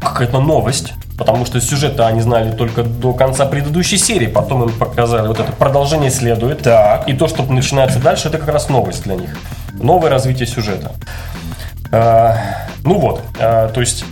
какая-то 0.00 0.40
новость. 0.40 0.94
Потому 1.18 1.44
что 1.44 1.60
сюжет 1.60 2.00
они 2.00 2.22
знали 2.22 2.52
только 2.52 2.84
до 2.84 3.12
конца 3.12 3.44
предыдущей 3.44 3.98
серии. 3.98 4.28
Потом 4.28 4.64
им 4.64 4.70
показали 4.70 5.28
вот 5.28 5.40
это 5.40 5.52
продолжение 5.52 6.10
следует. 6.10 6.62
Так. 6.62 7.06
И 7.06 7.12
то, 7.12 7.28
что 7.28 7.44
начинается 7.44 7.98
дальше, 7.98 8.28
это 8.28 8.38
как 8.38 8.48
раз 8.48 8.70
новость 8.70 9.02
для 9.04 9.14
них. 9.14 9.36
Новое 9.74 10.10
развитие 10.10 10.46
сюжета. 10.46 10.92
Э, 11.92 12.34
ну 12.84 12.98
вот, 12.98 13.22
э, 13.38 13.70
то 13.72 13.80
есть 13.80 14.04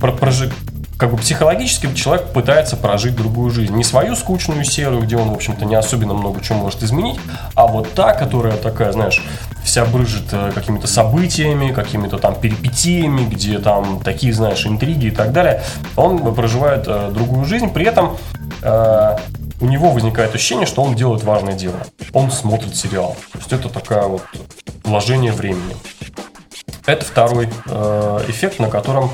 про- 0.00 0.12
прожи- 0.12 0.52
как 0.98 1.12
бы 1.12 1.16
психологически 1.16 1.94
человек 1.94 2.32
пытается 2.32 2.76
прожить 2.76 3.14
другую 3.16 3.50
жизнь. 3.50 3.74
Не 3.74 3.84
свою 3.84 4.16
скучную 4.16 4.64
серую, 4.64 5.02
где 5.02 5.16
он, 5.16 5.30
в 5.30 5.34
общем-то, 5.34 5.64
не 5.64 5.76
особенно 5.76 6.12
много 6.12 6.40
чего 6.40 6.58
может 6.58 6.82
изменить, 6.82 7.18
а 7.54 7.66
вот 7.68 7.92
та, 7.94 8.14
которая 8.14 8.56
такая, 8.56 8.92
знаешь, 8.92 9.22
вся 9.62 9.84
брыжет 9.84 10.24
э, 10.32 10.50
какими-то 10.54 10.86
событиями, 10.86 11.72
какими-то 11.72 12.18
там 12.18 12.34
перипетиями, 12.34 13.22
где 13.24 13.58
там 13.58 14.00
такие, 14.00 14.32
знаешь, 14.32 14.66
интриги 14.66 15.06
и 15.06 15.10
так 15.10 15.32
далее. 15.32 15.62
Он 15.96 16.34
проживает 16.34 16.84
э, 16.86 17.10
другую 17.14 17.44
жизнь, 17.44 17.70
при 17.70 17.86
этом 17.86 18.18
э, 18.62 19.16
у 19.60 19.66
него 19.66 19.90
возникает 19.90 20.34
ощущение, 20.34 20.66
что 20.66 20.82
он 20.82 20.94
делает 20.94 21.22
важное 21.22 21.54
дело. 21.54 21.76
Он 22.12 22.30
смотрит 22.30 22.76
сериал. 22.76 23.16
То 23.32 23.38
есть 23.38 23.52
это 23.52 23.68
такая 23.68 24.04
вот 24.04 24.22
вложение 24.84 25.32
времени. 25.32 25.76
Это 26.88 27.04
второй 27.04 27.50
э, 27.66 28.20
эффект, 28.28 28.58
на 28.60 28.70
котором 28.70 29.10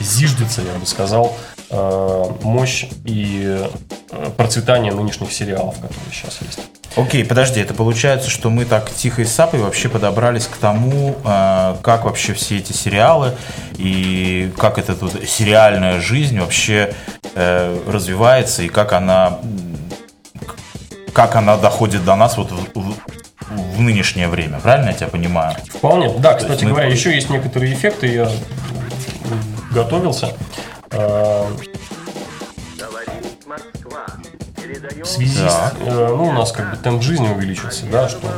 зиждется, 0.00 0.62
я 0.62 0.78
бы 0.78 0.86
сказал, 0.86 1.36
э, 1.68 2.24
мощь 2.42 2.86
и 3.04 3.68
э, 4.10 4.30
процветание 4.38 4.92
нынешних 4.94 5.30
сериалов, 5.30 5.74
которые 5.74 6.10
сейчас 6.10 6.38
есть. 6.40 6.60
Окей, 6.96 7.26
подожди, 7.26 7.60
это 7.60 7.74
получается, 7.74 8.30
что 8.30 8.48
мы 8.48 8.64
так 8.64 8.90
тихо 8.90 9.20
и 9.20 9.24
сапой 9.26 9.60
вообще 9.60 9.90
подобрались 9.90 10.46
к 10.46 10.56
тому, 10.56 11.16
э, 11.22 11.76
как 11.82 12.06
вообще 12.06 12.32
все 12.32 12.56
эти 12.56 12.72
сериалы 12.72 13.36
и 13.76 14.50
как 14.56 14.78
эта 14.78 14.94
тут 14.96 15.12
сериальная 15.28 16.00
жизнь 16.00 16.40
вообще 16.40 16.94
э, 17.34 17.78
развивается 17.86 18.62
и 18.62 18.68
как 18.68 18.94
она 18.94 19.38
как 21.12 21.36
она 21.36 21.56
доходит 21.58 22.04
до 22.04 22.14
нас 22.14 22.38
вот 22.38 22.52
в, 22.52 22.80
в- 22.80 22.94
в 23.78 23.80
нынешнее 23.80 24.26
время, 24.28 24.58
правильно 24.58 24.88
я 24.90 24.94
тебя 24.94 25.06
понимаю? 25.08 25.56
Вполне. 25.72 26.12
Да, 26.18 26.34
кстати 26.34 26.64
мы- 26.64 26.70
говоря, 26.70 26.88
еще 26.88 27.14
есть 27.14 27.30
некоторые 27.30 27.72
эффекты. 27.72 28.08
Я 28.08 28.28
готовился. 29.72 30.32
Э, 30.90 31.46
В 35.02 35.06
связи 35.06 35.38
Так. 35.40 35.74
с, 35.74 35.86
э, 35.86 36.08
ну, 36.08 36.24
у 36.26 36.32
нас 36.32 36.52
как 36.52 36.70
бы 36.70 36.76
темп 36.76 37.02
жизни 37.02 37.26
увеличился, 37.28 37.86
да, 37.86 38.08
что 38.08 38.28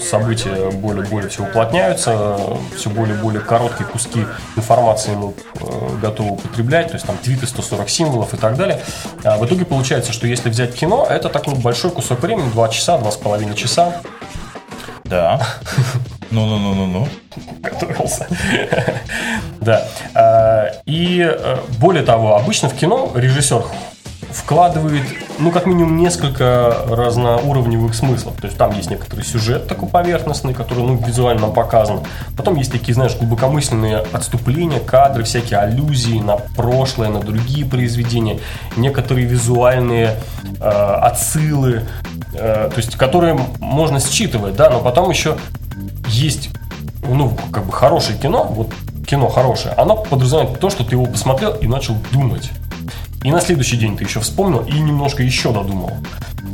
события 0.00 0.70
более-более 0.70 1.28
все 1.28 1.42
уплотняются, 1.42 2.38
все 2.76 2.88
более-более 2.90 3.40
короткие 3.40 3.86
куски 3.88 4.24
информации 4.56 5.14
мы 5.14 5.30
э, 5.60 5.96
готовы 6.00 6.32
употреблять, 6.32 6.88
то 6.88 6.94
есть 6.94 7.06
там 7.06 7.16
твиты 7.18 7.46
140 7.46 7.88
символов 7.90 8.32
и 8.34 8.36
так 8.36 8.56
далее. 8.56 8.80
А 9.24 9.36
в 9.38 9.46
итоге 9.46 9.64
получается, 9.64 10.12
что 10.12 10.26
если 10.26 10.50
взять 10.50 10.74
кино, 10.74 11.06
это 11.08 11.28
такой 11.28 11.54
большой 11.54 11.90
кусок 11.90 12.20
времени, 12.22 12.48
2 12.50 12.68
часа, 12.68 12.96
2,5 12.98 13.54
часа, 13.54 14.00
Да. 15.04 15.40
Ну-ну-ну-ну-ну. 16.30 17.08
готовился. 17.60 18.26
Да. 19.60 19.86
А, 20.14 20.66
И 20.86 21.20
э, 21.20 21.56
более 21.78 22.04
того, 22.04 22.36
обычно 22.36 22.68
в 22.68 22.74
кино 22.74 23.10
режиссер 23.14 23.64
вкладывает, 24.32 25.04
ну, 25.38 25.50
как 25.50 25.66
минимум, 25.66 25.96
несколько 25.96 26.76
разноуровневых 26.88 27.94
смыслов. 27.94 28.34
То 28.40 28.46
есть 28.46 28.58
там 28.58 28.74
есть 28.76 28.90
некоторый 28.90 29.24
сюжет 29.24 29.66
такой 29.68 29.88
поверхностный, 29.88 30.54
который, 30.54 30.84
ну, 30.84 30.96
визуально 30.96 31.42
нам 31.42 31.52
показан. 31.52 32.00
Потом 32.36 32.56
есть 32.56 32.72
такие, 32.72 32.94
знаешь, 32.94 33.16
глубокомысленные 33.16 33.98
отступления, 34.12 34.80
кадры, 34.80 35.24
всякие 35.24 35.58
аллюзии 35.58 36.18
на 36.18 36.36
прошлое, 36.36 37.08
на 37.08 37.20
другие 37.20 37.66
произведения, 37.66 38.40
некоторые 38.76 39.26
визуальные 39.26 40.16
э, 40.60 40.68
отсылы, 40.68 41.82
э, 42.34 42.70
то 42.72 42.76
есть 42.76 42.96
которые 42.96 43.38
можно 43.58 44.00
считывать, 44.00 44.56
да, 44.56 44.70
но 44.70 44.80
потом 44.80 45.10
еще 45.10 45.36
есть, 46.06 46.50
ну, 47.06 47.36
как 47.52 47.66
бы 47.66 47.72
хорошее 47.72 48.18
кино, 48.18 48.44
вот 48.44 48.72
кино 49.06 49.28
хорошее, 49.28 49.74
оно 49.76 49.96
подразумевает 49.96 50.58
то, 50.60 50.70
что 50.70 50.84
ты 50.84 50.94
его 50.94 51.06
посмотрел 51.06 51.54
и 51.54 51.66
начал 51.66 51.96
думать. 52.12 52.50
И 53.22 53.30
на 53.30 53.40
следующий 53.40 53.76
день 53.76 53.96
ты 53.96 54.04
еще 54.04 54.20
вспомнил 54.20 54.60
и 54.60 54.72
немножко 54.72 55.22
еще 55.22 55.52
додумал. 55.52 55.92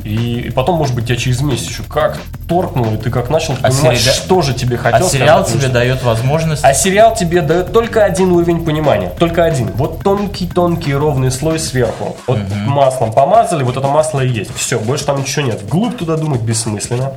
И, 0.05 0.41
и 0.41 0.51
потом, 0.51 0.77
может 0.77 0.95
быть, 0.95 1.07
тебя 1.07 1.17
через 1.17 1.41
месяц 1.41 1.69
еще 1.69 1.83
как 1.83 2.19
торкнуло, 2.49 2.95
и 2.95 2.97
ты 2.97 3.11
как 3.11 3.29
начал 3.31 3.55
А 3.61 3.69
понимать, 3.69 3.99
сериал- 3.99 4.15
что 4.15 4.43
же 4.43 4.55
тебе 4.55 4.77
А 4.77 4.79
хотел 4.93 5.09
сериал 5.09 5.39
сказать, 5.41 5.53
тебе 5.61 5.63
что- 5.69 5.73
дает 5.75 6.03
возможность... 6.03 6.65
а 6.65 6.73
сериал 6.73 7.15
тебе 7.15 7.43
дает 7.43 7.73
только 7.73 8.05
один 8.05 8.33
уровень 8.33 8.65
понимания. 8.65 9.11
Только 9.19 9.45
один. 9.45 9.71
Вот 9.75 10.03
тонкий-тонкий 10.03 10.95
ровный 10.95 11.31
слой 11.31 11.59
сверху. 11.59 12.17
Вот 12.27 12.39
маслом 12.67 13.13
помазали, 13.13 13.63
вот 13.65 13.77
это 13.77 13.87
масло 13.89 14.21
и 14.21 14.29
есть. 14.29 14.55
Все, 14.55 14.79
больше 14.79 15.05
там 15.05 15.21
ничего 15.21 15.45
нет. 15.47 15.63
Вглубь 15.63 15.97
туда 15.99 16.17
думать 16.17 16.41
бессмысленно. 16.43 17.13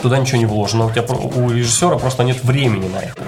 Туда 0.00 0.18
ничего 0.18 0.38
не 0.38 0.46
вложено. 0.46 0.86
У 0.86 0.90
тебя 0.90 1.02
у 1.02 1.50
режиссера 1.50 1.96
просто 1.98 2.22
нет 2.24 2.42
времени 2.44 2.88
на 2.88 2.98
это. 2.98 3.22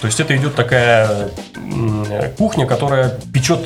То 0.00 0.06
есть 0.06 0.20
это 0.20 0.36
идет 0.36 0.54
такая 0.54 1.28
кухня, 2.38 2.66
которая 2.66 3.10
печет, 3.32 3.60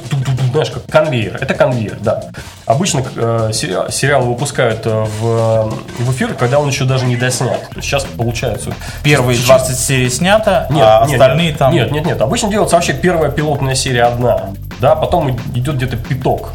знаешь, 0.52 0.70
как 0.70 0.86
конвейер. 0.86 1.38
Это 1.40 1.54
конвейер, 1.54 1.98
да. 2.00 2.24
Обычно 2.66 3.02
э, 3.16 3.50
сериал, 3.52 3.90
сериалы 3.90 4.28
выпускают 4.28 4.86
э, 4.86 4.90
в, 5.20 5.70
в 5.98 6.12
эфир, 6.12 6.34
когда 6.34 6.58
он 6.58 6.68
еще 6.68 6.84
даже 6.84 7.06
не 7.06 7.16
доснят. 7.16 7.68
То 7.68 7.76
есть 7.76 7.88
сейчас 7.88 8.04
получается... 8.04 8.72
Первые 9.02 9.36
сейчас- 9.36 9.66
20 9.66 9.78
серий 9.78 10.10
снято, 10.10 10.66
нет, 10.70 10.84
а 10.86 11.04
нет, 11.06 11.12
остальные 11.20 11.48
нет, 11.48 11.58
там... 11.58 11.72
Нет, 11.72 11.90
нет, 11.90 12.06
нет. 12.06 12.20
Обычно 12.20 12.48
делается 12.48 12.76
вообще 12.76 12.94
первая 12.94 13.30
пилотная 13.30 13.74
серия 13.74 14.04
одна. 14.04 14.50
Да, 14.80 14.94
потом 14.96 15.30
идет 15.54 15.76
где-то 15.76 15.96
пяток. 15.96 16.52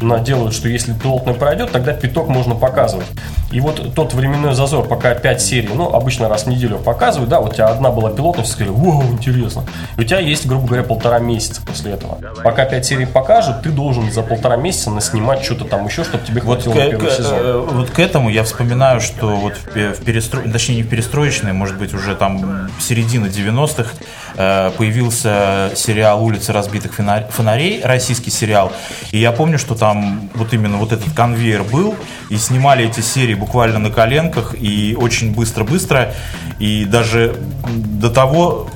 На- 0.00 0.18
делают, 0.20 0.54
что 0.54 0.68
если 0.68 0.92
пилотная 0.92 1.34
пройдет, 1.34 1.72
тогда 1.72 1.92
пяток 1.92 2.28
можно 2.28 2.54
показывать. 2.54 3.06
И 3.50 3.60
вот 3.60 3.94
тот 3.94 4.12
временной 4.14 4.54
зазор, 4.54 4.86
пока 4.86 5.14
5 5.14 5.40
серий, 5.40 5.70
ну, 5.74 5.92
обычно 5.94 6.28
раз 6.28 6.44
в 6.44 6.46
неделю 6.48 6.78
показывают, 6.78 7.30
да, 7.30 7.40
вот 7.40 7.52
у 7.52 7.54
тебя 7.54 7.66
одна 7.68 7.90
была 7.90 8.10
пилотная, 8.10 8.44
все 8.44 8.52
сказали, 8.52 8.72
вау, 8.74 9.02
интересно. 9.10 9.64
И 9.96 10.00
у 10.02 10.04
тебя 10.04 10.18
есть, 10.20 10.46
грубо 10.46 10.66
говоря, 10.66 10.82
полтора 10.84 11.18
месяца 11.18 11.62
после 11.66 11.92
этого. 11.92 12.18
Пока 12.44 12.64
5 12.66 12.84
серий 12.86 13.06
покажут, 13.06 13.62
ты 13.62 13.70
должен 13.70 14.12
за 14.12 14.22
полтора 14.22 14.56
месяца 14.56 14.90
наснимать 14.90 15.42
что-то 15.42 15.64
там 15.64 15.86
еще, 15.86 16.04
чтобы 16.04 16.24
тебе 16.24 16.42
Вот 16.42 16.62
хватило 16.62 16.72
к, 16.74 16.76
на 16.76 16.90
первый 16.90 17.08
к- 17.08 17.12
сезон. 17.12 17.38
э, 17.40 17.58
вот 17.72 17.90
к 17.90 17.98
этому 17.98 18.28
я 18.28 18.44
вспоминаю, 18.44 19.00
что 19.00 19.34
вот 19.34 19.54
в, 19.54 19.72
пе- 19.72 19.92
в 19.94 20.04
перестро... 20.04 20.40
точнее 20.42 20.76
не 20.76 20.82
в 20.82 20.88
перестроечной, 20.88 21.52
может 21.54 21.76
быть 21.78 21.94
уже 21.94 22.14
там 22.14 22.68
середина 22.80 23.26
90-х 23.26 23.82
э, 23.82 24.27
появился 24.34 25.72
сериал 25.74 26.24
«Улицы 26.24 26.52
разбитых 26.52 26.94
фона- 26.94 27.26
фонарей», 27.30 27.80
российский 27.82 28.30
сериал. 28.30 28.72
И 29.10 29.18
я 29.18 29.32
помню, 29.32 29.58
что 29.58 29.74
там 29.74 30.30
вот 30.34 30.52
именно 30.52 30.76
вот 30.78 30.92
этот 30.92 31.12
конвейер 31.14 31.62
был, 31.62 31.94
и 32.30 32.36
снимали 32.36 32.86
эти 32.86 33.00
серии 33.00 33.34
буквально 33.34 33.78
на 33.78 33.90
коленках, 33.90 34.54
и 34.58 34.96
очень 34.98 35.34
быстро-быстро, 35.34 36.14
и 36.58 36.84
даже 36.84 37.36
до 37.66 38.10
того 38.10 38.68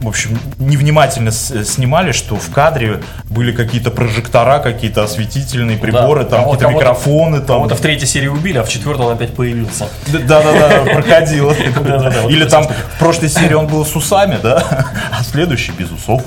в 0.00 0.08
общем, 0.08 0.38
невнимательно 0.58 1.30
с- 1.30 1.64
снимали, 1.64 2.12
что 2.12 2.36
в 2.36 2.50
кадре 2.52 3.00
были 3.30 3.52
какие-то 3.52 3.90
прожектора, 3.90 4.58
какие-то 4.58 5.02
осветительные 5.04 5.78
приборы, 5.78 6.24
Да, 6.24 6.30
там 6.30 6.40
кого- 6.40 6.52
какие-то 6.52 6.68
кого-то- 6.72 6.84
микрофоны, 6.84 7.38
там. 7.38 7.46
Кого-то 7.56 7.74
в 7.76 7.80
третьей 7.80 8.06
серии 8.06 8.28
убили, 8.28 8.58
а 8.58 8.62
в 8.64 8.68
четвертой 8.68 9.06
он 9.06 9.12
опять 9.14 9.34
появился. 9.34 9.88
Да-да-да, 10.06 10.80
проходило. 10.92 11.52
Или 12.28 12.44
там 12.44 12.64
в 12.64 12.98
прошлой 12.98 13.28
серии 13.30 13.54
он 13.54 13.66
был 13.68 13.84
с 13.86 13.96
усами, 13.96 14.38
да, 14.42 14.62
а 15.18 15.22
в 15.22 15.26
следующей 15.26 15.72
без 15.72 15.90
усов. 15.90 16.22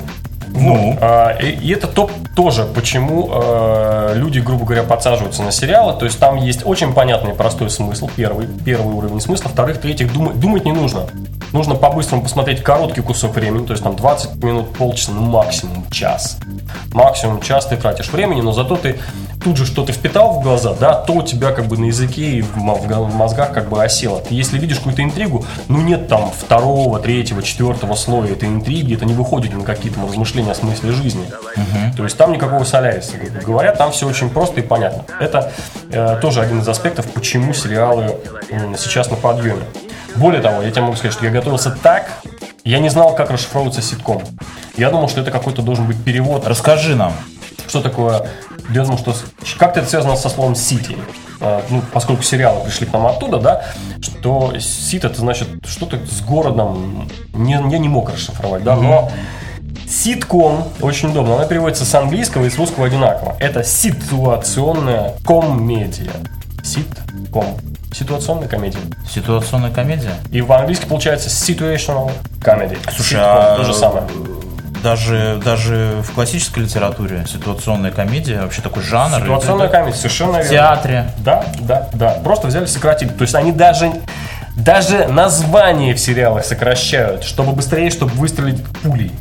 Ну, 0.53 0.97
А, 1.01 1.37
и, 1.37 1.71
это 1.71 1.87
то, 1.87 2.09
тоже, 2.35 2.65
почему 2.65 3.29
э, 3.31 4.13
люди, 4.15 4.39
грубо 4.39 4.65
говоря, 4.65 4.83
подсаживаются 4.83 5.43
на 5.43 5.51
сериалы. 5.51 5.93
То 5.97 6.05
есть 6.05 6.19
там 6.19 6.37
есть 6.37 6.65
очень 6.65 6.93
понятный 6.93 7.33
простой 7.33 7.69
смысл. 7.69 8.09
Первый, 8.15 8.47
первый 8.65 8.93
уровень 8.93 9.21
смысла. 9.21 9.49
Вторых, 9.49 9.79
третьих, 9.79 10.11
думать, 10.13 10.39
думать 10.39 10.65
не 10.65 10.71
нужно. 10.71 11.07
Нужно 11.51 11.75
по-быстрому 11.75 12.21
посмотреть 12.21 12.61
короткий 12.61 13.01
кусок 13.01 13.35
времени, 13.35 13.65
то 13.65 13.73
есть 13.73 13.83
там 13.83 13.95
20 13.95 14.43
минут, 14.43 14.73
полчаса, 14.73 15.11
ну 15.11 15.21
максимум 15.21 15.89
час. 15.89 16.37
Максимум 16.93 17.41
час 17.41 17.65
ты 17.65 17.75
тратишь 17.75 18.11
времени, 18.11 18.41
но 18.41 18.51
зато 18.51 18.75
ты 18.75 18.99
тут 19.43 19.57
же 19.57 19.65
что 19.65 19.83
ты 19.85 19.93
впитал 19.93 20.39
в 20.39 20.43
глаза, 20.43 20.73
да, 20.79 20.93
то 20.93 21.13
у 21.13 21.21
тебя 21.21 21.51
как 21.51 21.65
бы 21.67 21.77
на 21.77 21.85
языке 21.85 22.29
и 22.29 22.41
в 22.41 22.57
мозгах 22.57 23.53
как 23.53 23.69
бы 23.69 23.83
осело. 23.83 24.19
Ты 24.21 24.35
если 24.35 24.57
видишь 24.57 24.77
какую-то 24.77 25.03
интригу, 25.03 25.45
ну 25.67 25.81
нет 25.81 26.07
там 26.07 26.31
второго, 26.31 26.99
третьего, 26.99 27.41
четвертого 27.41 27.95
слоя 27.95 28.31
этой 28.31 28.49
интриги, 28.49 28.95
это 28.95 29.05
не 29.05 29.13
выходит 29.13 29.53
на 29.53 29.63
какие-то 29.63 30.01
размышления 30.01 30.51
о 30.51 30.55
смысле 30.55 30.91
жизни. 30.91 31.25
То 31.95 32.03
есть 32.03 32.17
там 32.17 32.31
никакого 32.33 32.63
соляриса. 32.63 33.13
Говорят, 33.45 33.77
там 33.77 33.91
все 33.91 34.07
очень 34.07 34.29
просто 34.29 34.59
и 34.59 34.63
понятно. 34.63 35.03
Это 35.19 35.51
э, 35.91 36.17
тоже 36.21 36.41
один 36.41 36.59
из 36.59 36.67
аспектов, 36.67 37.07
почему 37.11 37.53
сериалы 37.53 38.15
м, 38.51 38.75
сейчас 38.77 39.09
на 39.09 39.15
подъеме. 39.15 39.63
Более 40.15 40.41
того, 40.41 40.61
я 40.61 40.71
тебе 40.71 40.81
могу 40.81 40.95
сказать, 40.95 41.13
что 41.13 41.25
я 41.25 41.31
готовился 41.31 41.71
так, 41.71 42.09
я 42.63 42.79
не 42.79 42.89
знал, 42.89 43.15
как 43.15 43.31
расшифровывается 43.31 43.81
ситком. 43.81 44.21
Я 44.75 44.89
думал, 44.89 45.07
что 45.09 45.21
это 45.21 45.31
какой-то 45.31 45.61
должен 45.61 45.85
быть 45.85 46.03
перевод 46.03 46.47
расскажи 46.47 46.95
нам. 46.95 47.13
Что 47.69 47.81
такое? 47.81 48.27
Я 48.73 48.83
думал, 48.83 48.97
что 48.97 49.13
с- 49.13 49.23
как-то 49.57 49.79
это 49.79 49.89
связано 49.89 50.15
со 50.15 50.29
словом 50.29 50.55
«сити». 50.55 50.97
А, 51.41 51.63
Ну, 51.69 51.81
поскольку 51.93 52.21
сериалы 52.23 52.63
пришли 52.65 52.85
к 52.85 52.91
нам 52.93 53.07
оттуда, 53.07 53.39
да, 53.39 53.63
что 54.01 54.53
сит 54.59 55.05
это 55.05 55.15
значит 55.21 55.47
что-то 55.65 55.97
с 56.05 56.21
городом. 56.21 57.07
Не, 57.33 57.53
я 57.53 57.77
не 57.77 57.87
мог 57.87 58.09
расшифровать, 58.09 58.63
да, 58.63 58.75
но 58.75 59.09
ситком 59.87 60.65
очень 60.81 61.09
удобно. 61.09 61.35
Она 61.35 61.45
переводится 61.45 61.85
с 61.85 61.95
английского 61.95 62.45
и 62.45 62.49
с 62.49 62.57
русского 62.57 62.87
одинаково. 62.87 63.35
Это 63.39 63.63
ситуационная 63.63 65.13
комедия. 65.25 66.11
Ситком. 66.63 67.45
Ситуационная 67.93 68.47
комедия. 68.47 68.79
Ситуационная 69.09 69.71
комедия? 69.71 70.13
И 70.31 70.41
в 70.41 70.51
английском 70.51 70.89
получается 70.89 71.29
situational 71.29 72.11
comedy. 72.41 72.77
Слушай, 72.95 73.17
Sitcom, 73.17 73.23
а 73.23 73.55
то 73.57 73.63
же 73.63 73.73
самое. 73.73 74.03
Даже, 74.83 75.39
даже 75.43 76.01
в 76.03 76.11
классической 76.13 76.63
литературе 76.63 77.25
ситуационная 77.27 77.91
комедия, 77.91 78.41
вообще 78.41 78.61
такой 78.61 78.83
жанр. 78.83 79.21
Ситуационная 79.21 79.67
Это- 79.67 79.77
комедия, 79.77 79.97
совершенно 79.97 80.33
В 80.33 80.35
верно. 80.37 80.49
театре. 80.49 81.11
Да, 81.19 81.45
да, 81.61 81.87
да. 81.93 82.09
Просто 82.23 82.47
взяли, 82.47 82.65
сократили. 82.65 83.09
То 83.09 83.21
есть 83.23 83.35
они 83.35 83.51
даже, 83.51 83.91
даже 84.55 85.07
название 85.07 85.93
в 85.93 85.99
сериалах 85.99 86.45
сокращают, 86.45 87.23
чтобы 87.23 87.53
быстрее, 87.53 87.89
чтобы 87.91 88.11
выстрелить 88.13 88.63
пулей. 88.83 89.11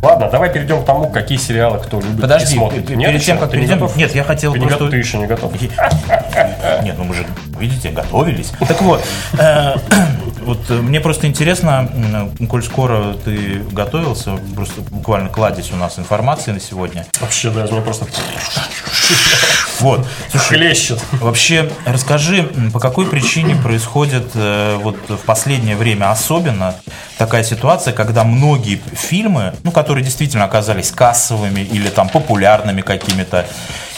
Ладно, 0.00 0.28
давай 0.30 0.50
перейдем 0.52 0.82
к 0.82 0.86
тому, 0.86 1.08
какие 1.08 1.38
сериалы 1.38 1.78
кто 1.78 1.98
любит 1.98 2.20
Подожди, 2.20 2.54
и 2.54 2.58
смотрит. 2.58 2.88
Нет 2.90 3.10
перед 3.10 3.24
тем, 3.24 3.38
как 3.38 3.50
Ты 3.50 3.56
не 3.56 3.62
перейдем... 3.62 3.80
готов? 3.80 3.96
Нет, 3.96 4.14
я 4.14 4.22
хотел 4.22 4.52
Ты, 4.52 4.58
не 4.58 4.66
просто... 4.66 4.84
готов? 4.84 4.90
Ты 4.92 4.96
еще 4.98 5.18
не 5.18 5.26
готов. 5.26 5.52
Нет, 6.82 6.94
ну 6.98 7.04
мы 7.04 7.14
же, 7.14 7.26
видите, 7.58 7.88
готовились. 7.90 8.52
Так 8.68 8.80
вот, 8.82 9.02
э, 9.38 9.74
вот 10.44 10.70
э, 10.70 10.74
мне 10.74 11.00
просто 11.00 11.26
интересно, 11.26 11.90
коль 12.48 12.62
скоро 12.62 13.14
ты 13.24 13.62
готовился, 13.72 14.38
просто 14.54 14.80
буквально 14.82 15.28
кладезь 15.28 15.72
у 15.72 15.76
нас 15.76 15.98
информации 15.98 16.52
на 16.52 16.60
сегодня. 16.60 17.06
Вообще, 17.20 17.50
даже 17.50 17.72
мне 17.72 17.82
просто 17.82 18.06
Вот, 19.80 20.06
слушай, 20.30 20.58
хлещет. 20.58 21.02
Вообще, 21.20 21.70
расскажи, 21.84 22.48
по 22.72 22.78
какой 22.78 23.06
причине 23.06 23.56
происходит 23.56 24.30
э, 24.34 24.78
вот 24.80 24.96
в 25.08 25.24
последнее 25.26 25.76
время 25.76 26.10
особенно 26.10 26.74
такая 27.18 27.42
ситуация, 27.42 27.92
когда 27.92 28.24
многие 28.24 28.80
фильмы, 28.92 29.54
ну, 29.62 29.72
которые 29.72 30.04
действительно 30.04 30.44
оказались 30.44 30.90
кассовыми 30.90 31.60
или 31.60 31.88
там 31.88 32.08
популярными 32.08 32.82
какими-то, 32.82 33.46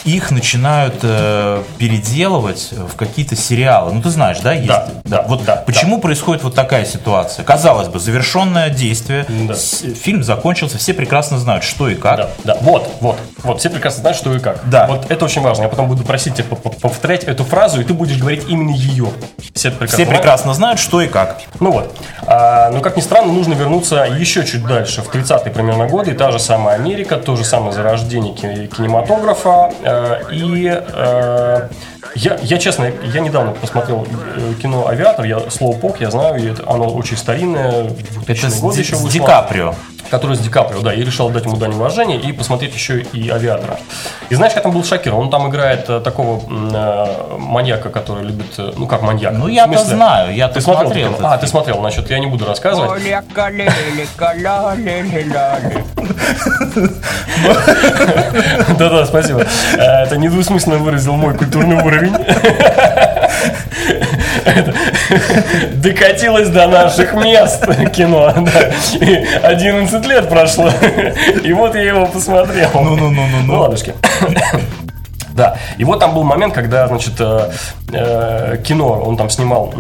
их 0.07 0.31
начинают 0.31 0.95
э, 1.03 1.63
переделывать 1.79 2.71
в 2.73 2.97
какие-то 2.97 3.35
сериалы. 3.37 3.93
Ну, 3.93 4.01
ты 4.01 4.11
знаешь, 4.11 4.39
да, 4.41 4.53
есть? 4.53 4.69
Да, 4.69 4.89
да, 5.05 5.23
Вот 5.27 5.45
да, 5.45 5.57
почему 5.57 6.01
происходит 6.01 6.45
вот 6.45 6.55
такая 6.55 6.85
ситуация? 6.85 7.45
Казалось 7.45 7.89
бы, 7.89 7.99
завершенное 7.99 8.71
действие, 8.71 9.27
Да. 9.29 9.55
фильм 9.55 10.23
закончился, 10.23 10.79
все 10.79 10.95
прекрасно 10.95 11.39
знают, 11.39 11.65
что 11.65 11.89
и 11.89 11.95
как. 11.97 12.17
Да, 12.17 12.29
да, 12.45 12.57
вот, 12.61 12.89
вот, 13.01 13.17
вот, 13.43 13.59
все 13.61 13.69
прекрасно 13.69 14.01
знают, 14.03 14.17
что 14.19 14.35
и 14.35 14.39
как. 14.39 14.61
Да. 14.69 14.87
Вот 14.87 15.11
это 15.11 15.25
очень 15.25 15.43
важно. 15.43 15.63
Я 15.65 15.69
потом 15.69 15.89
буду 15.89 16.05
просить 16.05 16.35
тебя 16.37 16.45
по- 16.49 16.57
по- 16.57 16.71
повторять 16.71 17.25
эту 17.25 17.45
фразу, 17.45 17.81
и 17.81 17.85
ты 17.85 17.93
будешь 17.93 18.17
говорить 18.19 18.45
именно 18.49 18.71
ее. 18.75 19.09
Все 19.55 19.71
прекрасно 19.71 19.87
Все 19.87 20.05
знают. 20.05 20.11
прекрасно 20.23 20.55
знают, 20.55 20.79
что 20.81 21.01
и 21.01 21.09
как. 21.09 21.41
Ну 21.61 21.73
вот. 21.73 21.97
А, 22.27 22.71
но, 22.71 22.81
как 22.81 22.97
ни 22.97 23.01
странно, 23.01 23.33
нужно 23.33 23.55
вернуться 23.55 24.05
еще 24.19 24.45
чуть 24.45 24.65
дальше, 24.65 25.03
в 25.03 25.09
30-е 25.13 25.51
примерно 25.53 25.87
годы, 25.89 26.13
и 26.13 26.15
та 26.15 26.31
же 26.31 26.39
самая 26.39 26.77
Америка, 26.77 27.17
то 27.17 27.35
же 27.37 27.45
самое 27.45 27.73
зарождение 27.73 28.35
ки- 28.35 28.67
кинематографа. 28.67 29.71
Э, 29.97 30.33
и 30.33 30.71
э, 30.71 31.69
я, 32.15 32.37
я, 32.43 32.59
честно, 32.59 32.91
я 33.03 33.21
недавно 33.21 33.53
посмотрел 33.53 34.07
э, 34.37 34.55
кино 34.63 34.87
«Авиатор», 34.89 35.25
я 35.25 35.51
«Слоупок», 35.51 36.01
я 36.01 36.11
знаю, 36.11 36.37
и 36.43 36.51
это, 36.51 36.69
оно 36.71 36.87
очень 36.89 37.17
старинное, 37.17 37.85
в 37.85 38.25
2000 38.25 38.47
Это 38.47 38.51
с, 38.51 38.75
Ди- 38.75 38.81
еще 38.81 38.97
с 38.97 39.03
вышло. 39.03 39.11
Ди 39.11 39.21
Каприо. 39.21 39.75
который 40.11 40.37
с 40.37 40.41
Ди 40.41 40.49
Каприо, 40.49 40.81
да, 40.81 40.93
и 40.95 41.03
решил 41.03 41.29
дать 41.31 41.45
ему 41.45 41.57
дань 41.57 41.75
уважения 41.75 42.19
и 42.19 42.33
посмотреть 42.33 42.75
еще 42.75 43.01
и 43.01 43.29
«Авиатора». 43.29 43.79
И 44.31 44.35
знаешь, 44.35 44.55
я 44.55 44.61
там 44.61 44.73
был 44.73 44.85
шокирован, 44.85 45.25
он 45.25 45.31
там 45.31 45.49
играет 45.49 45.89
э, 45.89 46.01
такого 46.01 46.43
э, 46.49 47.37
маньяка, 47.39 47.91
который 47.91 48.25
любит, 48.25 48.55
э, 48.59 48.73
ну 48.77 48.87
как 48.87 49.03
маньяк. 49.03 49.35
Ну, 49.35 49.49
я-то 49.49 49.85
знаю, 49.85 50.35
я-то 50.35 50.55
Ты 50.55 50.61
смотрел? 50.61 50.87
смотрел 50.87 51.11
этот 51.13 51.25
А, 51.25 51.39
ты 51.39 51.47
смотрел, 51.47 51.79
значит, 51.81 52.11
я 52.11 52.19
не 52.19 52.27
буду 52.27 52.47
рассказывать. 52.47 52.91
Да-да, 58.79 59.07
спасибо. 59.07 59.45
Это 59.77 60.17
недвусмысленно 60.17 60.79
выразил 60.79 61.15
мой 61.15 61.35
культурный 61.35 61.77
уровень. 61.77 61.96
Это 64.45 64.75
Докатилось 65.75 66.49
до 66.49 66.67
наших 66.67 67.15
мест 67.15 67.65
кино. 67.93 68.33
да. 68.37 68.71
И 69.01 69.27
11 69.43 70.07
лет 70.07 70.29
прошло. 70.29 70.71
И 71.45 71.53
вот 71.53 71.75
я 71.75 71.83
его 71.83 72.07
посмотрел. 72.07 72.71
Ну-ну-ну-ну-ну. 72.75 73.43
Ну, 73.47 73.61
ладушки. 73.61 73.95
Да, 75.37 75.59
и 75.77 75.85
вот 75.85 76.01
там 76.01 76.15
был 76.15 76.25
момент, 76.25 76.55
когда, 76.55 76.89
значит, 76.89 77.15
э, 77.19 77.51
э, 77.93 78.57
кино, 78.65 79.03
он 79.05 79.19
там 79.19 79.29
снимал 79.29 79.71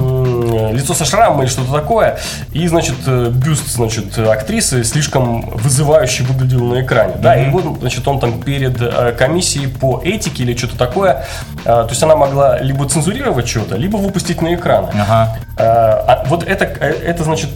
лицо 0.73 0.93
со 0.93 1.07
шрамом 1.07 1.43
или 1.43 1.49
что-то 1.49 1.73
такое, 1.73 2.19
и, 2.53 2.69
значит, 2.69 2.97
э, 3.07 3.31
бюст, 3.31 3.69
значит, 3.69 4.19
актрисы 4.19 4.85
слишком 4.85 5.49
вызывающе 5.49 6.25
выглядел 6.25 6.63
на 6.63 6.83
экране, 6.83 7.15
да, 7.19 7.35
и 7.37 7.49
вот, 7.49 7.79
значит, 7.81 8.07
он 8.07 8.21
там 8.21 8.43
перед 8.43 8.77
комиссией 9.17 9.69
по 9.69 10.03
этике 10.05 10.43
или 10.43 10.55
что-то 10.55 10.77
такое, 10.77 11.25
то 11.65 11.89
есть 11.89 12.03
она 12.03 12.17
могла 12.17 12.59
либо 12.59 12.87
цензурировать 12.87 13.49
что-то, 13.49 13.77
либо 13.77 13.97
выпустить 13.97 14.43
на 14.43 14.55
экран. 14.55 14.91
Ага. 14.93 15.39
А 15.59 16.25
вот 16.27 16.43
это, 16.43 16.65
это, 16.67 17.25
значит, 17.25 17.51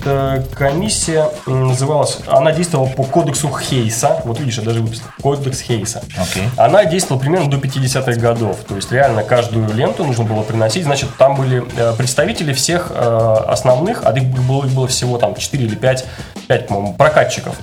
комиссия 0.55 1.27
называлась, 1.47 2.19
она 2.27 2.53
действовала 2.53 2.87
по 2.89 3.05
кодексу 3.05 3.49
Хейса, 3.49 4.23
вот 4.25 4.41
видишь, 4.41 4.57
я 4.57 4.65
даже 4.65 4.81
выписал, 4.81 5.05
кодекс 5.21 5.61
Хейса. 5.61 6.03
Окей. 6.19 6.49
Она 6.57 6.87
действовала 6.87 7.21
примерно 7.21 7.51
до 7.51 7.59
50-х 7.91 8.21
годов. 8.21 8.59
То 8.67 8.77
есть 8.77 8.91
реально 8.93 9.23
каждую 9.23 9.73
ленту 9.75 10.05
нужно 10.05 10.25
было 10.25 10.43
приносить. 10.43 10.85
Значит, 10.85 11.09
там 11.19 11.37
были 11.37 11.63
э, 11.77 11.95
представители 11.97 12.53
всех 12.53 12.91
э, 12.91 13.35
основных, 13.47 14.03
а 14.05 14.13
их 14.17 14.25
было, 14.25 14.63
было 14.63 14.89
всего 14.89 15.19
там 15.19 15.35
4 15.35 15.65
или 15.65 15.75
5, 15.75 16.07
5 16.49 16.67
по-моему, 16.69 16.95
прокатчиков. 16.95 17.57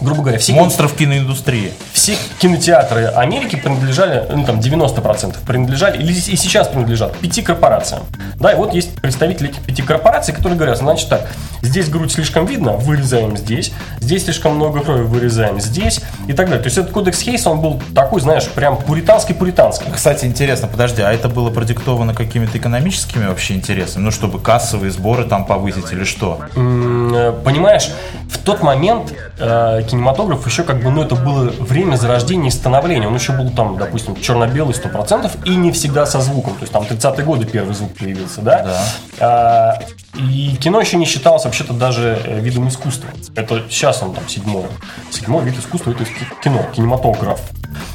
Грубо 0.00 0.22
говоря, 0.22 0.38
все, 0.38 0.52
Монстров 0.52 0.94
киноиндустрии. 0.94 1.72
Все 1.98 2.16
кинотеатры 2.38 3.06
Америки 3.06 3.56
принадлежали, 3.56 4.24
ну 4.32 4.44
там 4.44 4.60
90% 4.60 5.34
принадлежали, 5.44 5.98
или 5.98 6.12
и 6.12 6.36
сейчас 6.36 6.68
принадлежат 6.68 7.16
пяти 7.16 7.42
корпорациям. 7.42 8.02
Да, 8.36 8.52
и 8.52 8.54
вот 8.54 8.72
есть 8.72 8.94
представители 9.00 9.50
этих 9.50 9.62
пяти 9.62 9.82
корпораций, 9.82 10.32
которые 10.32 10.56
говорят, 10.56 10.78
значит 10.78 11.08
так, 11.08 11.28
здесь 11.60 11.88
грудь 11.88 12.12
слишком 12.12 12.46
видно, 12.46 12.72
вырезаем 12.72 13.36
здесь, 13.36 13.72
здесь 13.98 14.24
слишком 14.24 14.54
много 14.54 14.80
крови, 14.80 15.02
вырезаем 15.02 15.60
здесь 15.60 16.00
и 16.28 16.32
так 16.32 16.46
далее. 16.46 16.62
То 16.62 16.66
есть 16.66 16.78
этот 16.78 16.92
кодекс 16.92 17.20
Хейса, 17.20 17.50
он 17.50 17.60
был 17.60 17.82
такой, 17.96 18.20
знаешь, 18.20 18.46
прям 18.48 18.76
пуританский-пуританский. 18.76 19.90
Кстати, 19.92 20.24
интересно, 20.24 20.68
подожди, 20.68 21.02
а 21.02 21.12
это 21.12 21.28
было 21.28 21.50
продиктовано 21.50 22.14
какими-то 22.14 22.58
экономическими 22.58 23.26
вообще 23.26 23.54
интересами? 23.54 24.04
Ну, 24.04 24.12
чтобы 24.12 24.38
кассовые 24.38 24.92
сборы 24.92 25.24
там 25.24 25.44
повысить 25.44 25.92
или 25.92 26.04
что? 26.04 26.40
Э, 26.54 27.34
Понимаешь, 27.44 27.90
в 28.30 28.38
тот 28.38 28.62
момент 28.62 29.12
э, 29.38 29.82
кинематограф 29.88 30.46
еще 30.46 30.62
как 30.62 30.82
бы, 30.82 30.90
ну, 30.90 31.02
это 31.02 31.16
было 31.16 31.50
время 31.50 31.87
зарождения 31.96 32.48
и 32.48 32.50
становления. 32.50 33.06
Он 33.06 33.14
еще 33.14 33.32
был 33.32 33.50
там, 33.50 33.78
допустим, 33.78 34.16
черно-белый 34.20 34.74
100% 34.74 35.44
и 35.44 35.56
не 35.56 35.72
всегда 35.72 36.06
со 36.06 36.20
звуком. 36.20 36.54
То 36.54 36.60
есть 36.62 36.72
там 36.72 36.82
30-е 36.82 37.24
годы 37.24 37.46
первый 37.46 37.74
звук 37.74 37.94
появился, 37.96 38.40
да? 38.42 38.62
Да. 38.62 38.80
А, 39.20 39.78
и 40.18 40.56
кино 40.60 40.80
еще 40.80 40.96
не 40.96 41.06
считалось 41.06 41.44
вообще-то 41.44 41.72
даже 41.72 42.20
э, 42.24 42.40
видом 42.40 42.68
искусства. 42.68 43.08
Это 43.34 43.62
сейчас 43.70 44.02
он 44.02 44.14
там 44.14 44.28
седьмой. 44.28 44.64
Седьмой 45.10 45.44
вид 45.44 45.58
искусства 45.58 45.92
это 45.92 46.04
ки- 46.04 46.10
кино, 46.42 46.66
кинематограф 46.74 47.40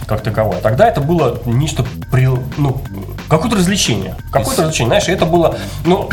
как 0.08 0.22
таковое. 0.22 0.60
Тогда 0.60 0.88
это 0.88 1.02
было 1.02 1.40
нечто, 1.46 1.86
при, 2.12 2.28
ну, 2.58 2.82
какое-то 3.28 3.58
развлечение. 3.58 4.16
Какое-то 4.32 4.64
развлечение, 4.64 4.90
знаешь, 4.90 5.08
это 5.08 5.26
было, 5.26 5.58
ну, 5.86 6.10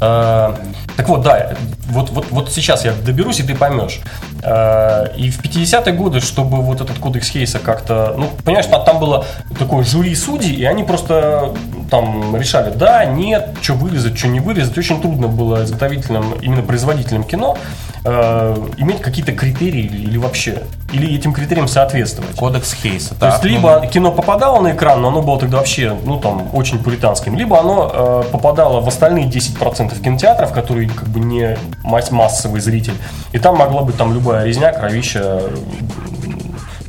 Так 0.00 1.08
вот, 1.08 1.22
да, 1.22 1.52
вот, 1.90 2.10
вот, 2.10 2.26
вот 2.30 2.50
сейчас 2.50 2.84
я 2.84 2.92
доберусь, 2.92 3.40
и 3.40 3.42
ты 3.42 3.54
поймешь. 3.54 4.00
Э, 4.42 5.08
И 5.16 5.30
в 5.30 5.42
50-е 5.42 5.92
годы, 5.92 6.20
чтобы 6.20 6.62
вот 6.62 6.80
этот 6.80 6.98
кодекс 6.98 7.28
Хейса 7.28 7.58
как-то... 7.58 8.14
Ну, 8.16 8.30
понимаешь, 8.44 8.66
там, 8.66 8.98
было 8.98 9.26
такое 9.58 9.84
жюри 9.84 10.14
судей, 10.14 10.54
и 10.54 10.64
они 10.64 10.84
просто 10.84 11.52
там 11.90 12.34
решали, 12.36 12.72
да, 12.72 13.04
нет, 13.04 13.56
что 13.60 13.74
вырезать, 13.74 14.18
что 14.18 14.28
не 14.28 14.40
вырезать. 14.40 14.76
Очень 14.78 15.02
трудно 15.02 15.28
было 15.28 15.64
изготовителям, 15.64 16.34
именно 16.40 16.62
производителям 16.62 17.24
кино 17.24 17.58
э, 18.04 18.56
иметь 18.78 19.00
какие-то 19.00 19.32
критерии 19.32 19.82
или, 19.84 20.16
вообще, 20.18 20.62
или 20.92 21.14
этим 21.16 21.32
критериям 21.32 21.68
соответствовать. 21.68 22.34
Кодекс 22.36 22.72
Хейса. 22.74 23.14
То 23.14 23.26
есть, 23.26 23.44
либо 23.44 23.86
кино 23.86 24.10
попадало 24.12 24.60
на 24.60 24.72
экран, 24.72 25.00
но 25.02 25.08
оно 25.08 25.22
было 25.22 25.38
тогда 25.38 25.58
вообще, 25.58 25.96
ну, 26.04 26.18
там, 26.18 26.48
очень 26.52 26.78
пуританским, 26.82 27.36
либо 27.36 27.58
оно 27.58 28.24
э, 28.26 28.30
попадало 28.30 28.80
в 28.80 28.88
остальные 28.88 29.26
10% 29.28 30.00
кинотеатров, 30.02 30.52
которые 30.52 30.88
как 30.88 31.08
бы 31.08 31.20
не 31.20 31.56
мас- 31.82 32.10
массовый 32.10 32.60
зритель, 32.60 32.94
и 33.32 33.38
там 33.38 33.56
могла 33.56 33.82
быть 33.82 33.96
там 33.96 34.14
любая 34.14 34.44
резня, 34.44 34.72
кровища, 34.72 35.42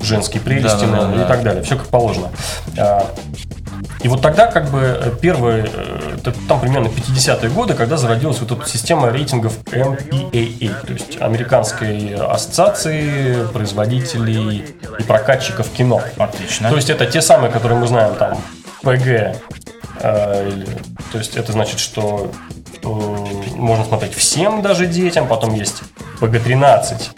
женские 0.02 0.41
прелести 0.41 0.67
Да-да-да-да. 0.86 1.02
наверное, 1.04 1.26
и 1.26 1.28
так 1.28 1.43
далее, 1.43 1.63
все 1.63 1.76
как 1.78 1.88
положено. 1.88 2.30
А, 4.02 4.06
И 4.06 4.08
вот 4.08 4.22
тогда 4.22 4.48
как 4.48 4.70
бы 4.70 4.80
э, 4.80 5.12
первые, 5.22 5.70
э, 5.74 6.32
там 6.48 6.60
примерно 6.60 6.88
50-е 6.88 7.50
годы, 7.50 7.74
когда 7.74 7.98
зародилась 7.98 8.40
вот 8.40 8.52
эта 8.52 8.68
система 8.70 9.10
рейтингов 9.12 9.58
MPAA, 9.72 10.86
то 10.86 10.94
есть 10.94 11.22
Американской 11.22 12.16
ассоциации 12.16 13.46
производителей 13.54 14.66
и 15.00 15.04
прокатчиков 15.04 15.70
кино. 15.70 16.02
Отлично. 16.18 16.70
То 16.70 16.76
есть 16.76 16.90
это 16.90 17.06
те 17.06 17.22
самые, 17.22 17.52
которые 17.52 17.80
мы 17.80 17.88
знаем 17.88 18.16
там, 18.16 18.38
э, 20.02 20.50
или- 20.50 20.66
то 21.12 21.18
есть 21.18 21.36
это 21.36 21.52
значит, 21.52 21.80
что 21.80 22.32
э, 22.84 22.88
можно 23.56 23.86
смотреть 23.86 24.14
всем 24.16 24.62
даже 24.62 24.88
детям, 24.88 25.28
потом 25.28 25.54
есть 25.54 25.84
ПГ-13, 26.20 27.12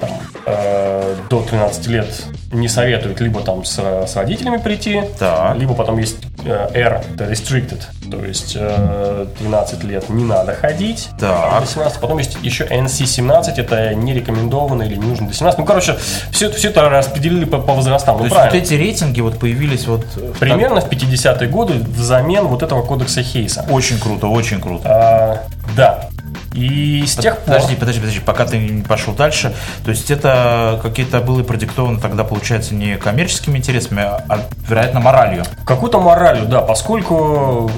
там, 0.00 0.10
э, 0.46 0.95
до 1.28 1.42
13 1.42 1.86
лет 1.88 2.06
не 2.52 2.68
советуют 2.68 3.20
либо 3.20 3.40
там 3.40 3.64
с, 3.64 3.78
с 3.78 4.16
родителями 4.16 4.58
прийти, 4.58 5.02
Так. 5.18 5.56
либо 5.56 5.74
потом 5.74 5.98
есть 5.98 6.16
э, 6.44 6.68
R 6.74 7.02
это 7.14 7.24
restricted, 7.24 7.82
то 8.10 8.24
есть 8.24 8.56
э, 8.58 9.26
13 9.38 9.82
лет 9.84 10.08
не 10.08 10.24
надо 10.24 10.54
ходить. 10.54 11.08
Так. 11.18 11.60
До 11.60 11.66
17. 11.66 12.00
Потом 12.00 12.18
есть 12.18 12.36
еще 12.42 12.64
NC-17, 12.64 13.54
это 13.56 13.94
не 13.94 14.14
рекомендовано 14.14 14.82
или 14.84 14.94
не 14.96 15.06
нужно 15.06 15.28
до 15.28 15.34
17. 15.34 15.58
Ну, 15.58 15.64
короче, 15.64 15.96
все, 16.30 16.50
все 16.52 16.68
это 16.68 16.88
распределили 16.88 17.44
по, 17.44 17.58
по 17.58 17.72
возрастам. 17.74 18.14
То 18.16 18.18
Ну, 18.20 18.24
есть 18.26 18.36
правильно. 18.36 18.58
вот 18.60 18.66
эти 18.66 18.74
рейтинги 18.74 19.20
вот 19.20 19.38
появились 19.38 19.86
вот... 19.86 20.04
э, 20.16 20.32
Примерно 20.38 20.80
в 20.80 20.88
50-е 20.88 21.48
годы 21.48 21.74
взамен 21.74 22.46
вот 22.46 22.62
этого 22.62 22.82
кодекса 22.82 23.22
Хейса. 23.22 23.62
так- 23.62 23.72
Очень 23.72 23.98
круто, 23.98 24.28
очень 24.28 24.60
круто. 24.60 24.88
А, 24.88 25.42
да. 25.76 26.08
И 26.56 27.04
с 27.06 27.16
тех 27.16 27.36
пор... 27.36 27.54
Подожди, 27.54 27.76
подожди, 27.76 28.00
подожди, 28.00 28.20
пока 28.20 28.46
ты 28.46 28.58
не 28.58 28.82
пошел 28.82 29.12
дальше. 29.12 29.54
То 29.84 29.90
есть 29.90 30.10
это 30.10 30.80
какие-то 30.82 31.20
было 31.20 31.42
продиктовано 31.42 32.00
тогда, 32.00 32.24
получается, 32.24 32.74
не 32.74 32.96
коммерческими 32.96 33.58
интересами, 33.58 34.02
а, 34.02 34.48
вероятно, 34.66 35.00
моралью. 35.00 35.44
Какую-то 35.66 36.00
моралью, 36.00 36.46
да, 36.46 36.62
поскольку 36.62 37.70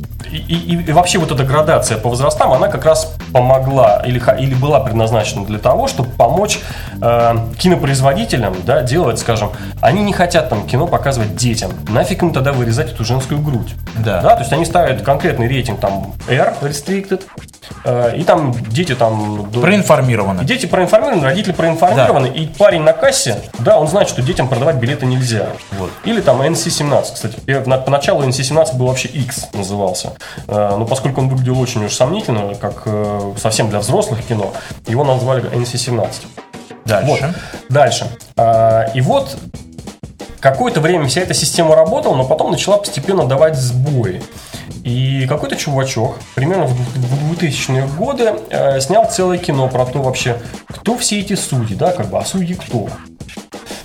э, 0.00 0.07
и, 0.32 0.36
и- 0.54 0.82
и 0.88 0.92
вообще 0.92 1.18
вот 1.18 1.30
эта 1.32 1.44
градация 1.44 1.98
по 1.98 2.08
возрастам, 2.08 2.52
она 2.52 2.68
как 2.68 2.84
раз 2.84 3.14
помогла 3.32 4.02
или, 4.06 4.22
или 4.40 4.54
была 4.54 4.80
предназначена 4.80 5.44
для 5.44 5.58
того, 5.58 5.88
чтобы 5.88 6.10
помочь 6.10 6.60
э, 7.00 7.34
кинопроизводителям, 7.58 8.54
да, 8.64 8.82
делать, 8.82 9.18
скажем, 9.18 9.50
они 9.80 10.02
не 10.02 10.12
хотят 10.12 10.48
там 10.48 10.66
кино 10.66 10.86
показывать 10.86 11.36
детям, 11.36 11.72
нафиг 11.88 12.22
им 12.22 12.32
тогда 12.32 12.52
вырезать 12.52 12.92
эту 12.92 13.04
женскую 13.04 13.40
грудь. 13.40 13.74
Да. 13.98 14.20
то 14.34 14.40
есть 14.40 14.52
они 14.52 14.64
ставят 14.64 15.02
конкретный 15.02 15.48
рейтинг 15.48 15.80
там 15.80 16.12
R, 16.28 16.54
restricted, 16.62 17.22
э, 17.84 18.16
и 18.16 18.24
там 18.24 18.54
дети 18.68 18.94
там... 18.94 19.50
Проинформированы. 19.50 20.44
Дети 20.44 20.66
проинформированы, 20.66 21.24
родители 21.24 21.52
проинформированы, 21.52 22.26
и 22.28 22.46
парень 22.46 22.82
на 22.82 22.92
кассе, 22.92 23.40
да, 23.58 23.78
он 23.78 23.88
знает, 23.88 24.08
что 24.08 24.22
детям 24.22 24.48
продавать 24.48 24.76
билеты 24.76 25.06
нельзя. 25.06 25.48
Вот. 25.78 25.90
Или 26.04 26.20
там 26.20 26.40
NC-17, 26.42 27.02
кстати. 27.14 27.36
Поначалу 27.84 28.22
NC-17 28.24 28.76
был 28.76 28.86
вообще 28.86 29.08
X 29.08 29.48
назывался. 29.54 30.12
Э, 30.46 30.76
Но 30.78 30.84
поскольку 30.84 31.20
он 31.20 31.28
выглядел 31.28 31.58
очень 31.60 31.84
уж 31.84 31.92
сомнительно, 31.94 32.54
как 32.54 32.82
э, 32.86 33.32
совсем 33.40 33.68
для 33.70 33.78
взрослых 33.80 34.24
кино, 34.26 34.52
его 34.86 35.04
назвали 35.04 35.50
NC-17. 35.50 36.08
Дальше. 36.84 37.06
Вот. 37.10 37.20
Дальше. 37.68 38.06
А, 38.36 38.84
И 38.94 39.00
вот 39.00 39.36
какое-то 40.40 40.80
время 40.80 41.06
вся 41.08 41.20
эта 41.20 41.34
система 41.34 41.74
работала, 41.76 42.14
но 42.16 42.24
потом 42.24 42.50
начала 42.50 42.78
постепенно 42.78 43.26
давать 43.26 43.56
сбои. 43.56 44.22
И 44.84 45.26
какой-то 45.28 45.56
чувачок, 45.56 46.16
примерно 46.34 46.64
в 46.66 46.72
в 46.72 47.32
2000-е 47.32 47.86
годы, 47.98 48.32
э, 48.50 48.80
снял 48.80 49.04
целое 49.10 49.36
кино 49.38 49.68
про 49.68 49.84
то 49.84 50.00
вообще, 50.00 50.40
кто 50.66 50.96
все 50.96 51.20
эти 51.20 51.34
судьи, 51.34 51.76
да, 51.76 51.92
как 51.92 52.06
бы, 52.06 52.18
а 52.18 52.24
судьи 52.24 52.54
кто? 52.54 52.88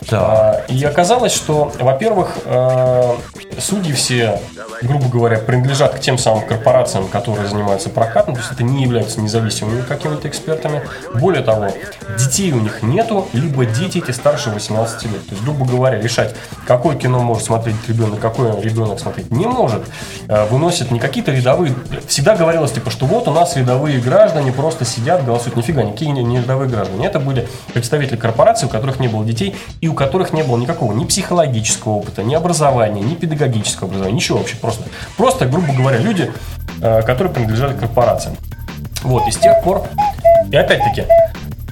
Так. 0.07 0.21
А, 0.21 0.61
И 0.69 0.83
оказалось, 0.83 1.33
что, 1.33 1.71
во-первых, 1.79 2.37
э, 2.45 3.15
судьи 3.59 3.93
все, 3.93 4.39
грубо 4.81 5.07
говоря, 5.07 5.37
принадлежат 5.37 5.95
к 5.95 5.99
тем 5.99 6.17
самым 6.17 6.45
корпорациям, 6.45 7.07
которые 7.07 7.47
занимаются 7.47 7.89
прокатом, 7.89 8.35
то 8.35 8.41
есть 8.41 8.51
это 8.51 8.63
не 8.63 8.83
являются 8.83 9.21
независимыми 9.21 9.81
какими-то 9.81 10.27
экспертами. 10.27 10.81
Более 11.15 11.43
того, 11.43 11.69
детей 12.17 12.51
у 12.51 12.59
них 12.59 12.81
нету, 12.83 13.27
либо 13.33 13.65
дети 13.65 13.99
эти 13.99 14.11
старше 14.11 14.49
18 14.49 15.03
лет. 15.03 15.25
То 15.25 15.31
есть, 15.31 15.43
грубо 15.43 15.65
говоря, 15.65 15.99
решать, 15.99 16.35
какое 16.65 16.95
кино 16.95 17.19
может 17.19 17.45
смотреть 17.45 17.75
ребенок, 17.87 18.19
какое 18.19 18.59
ребенок 18.59 18.99
смотреть 18.99 19.31
не 19.31 19.45
может, 19.45 19.83
э, 20.27 20.45
выносят 20.45 20.91
не 20.91 20.99
какие-то 20.99 21.31
рядовые... 21.31 21.73
Всегда 22.07 22.35
говорилось, 22.35 22.71
типа, 22.71 22.89
что 22.89 23.05
вот 23.05 23.27
у 23.27 23.31
нас 23.31 23.55
рядовые 23.55 23.99
граждане 23.99 24.51
просто 24.51 24.85
сидят, 24.85 25.25
голосуют. 25.25 25.55
Нифига, 25.55 25.83
никакие 25.83 26.11
не, 26.11 26.37
рядовые 26.37 26.69
граждане. 26.69 27.05
Это 27.05 27.19
были 27.19 27.47
представители 27.73 28.15
корпораций, 28.15 28.67
у 28.67 28.71
которых 28.71 28.99
не 28.99 29.07
было 29.07 29.25
детей 29.25 29.55
и 29.81 29.87
у 29.87 29.93
которых 29.93 30.33
не 30.33 30.43
было 30.43 30.57
никакого 30.57 30.93
ни 30.93 31.05
психологического 31.05 31.93
опыта, 31.93 32.23
ни 32.23 32.33
образования, 32.33 33.01
ни 33.01 33.15
педагогического 33.43 33.87
образования, 33.87 34.15
ничего 34.15 34.39
вообще 34.39 34.55
просто. 34.55 34.83
Просто, 35.17 35.45
грубо 35.45 35.73
говоря, 35.73 35.97
люди, 35.97 36.31
э, 36.81 37.01
которые 37.01 37.33
принадлежали 37.33 37.77
корпорациям. 37.77 38.37
Вот, 39.03 39.27
и 39.27 39.31
с 39.31 39.37
тех 39.37 39.61
пор, 39.63 39.83
и 40.51 40.55
опять-таки, 40.55 41.05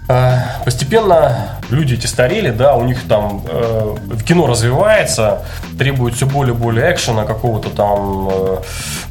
э, 0.09 0.37
постепенно 0.65 1.59
люди 1.69 1.93
эти 1.93 2.07
старели, 2.07 2.51
да, 2.51 2.75
у 2.75 2.83
них 2.83 3.07
там 3.07 3.41
э, 3.47 3.95
кино 4.25 4.47
развивается, 4.47 5.43
требует 5.77 6.15
все 6.15 6.25
более 6.25 6.53
и 6.53 6.57
более 6.57 6.91
экшена, 6.91 7.25
какого-то 7.25 7.69
там 7.69 8.29
э, 8.29 8.57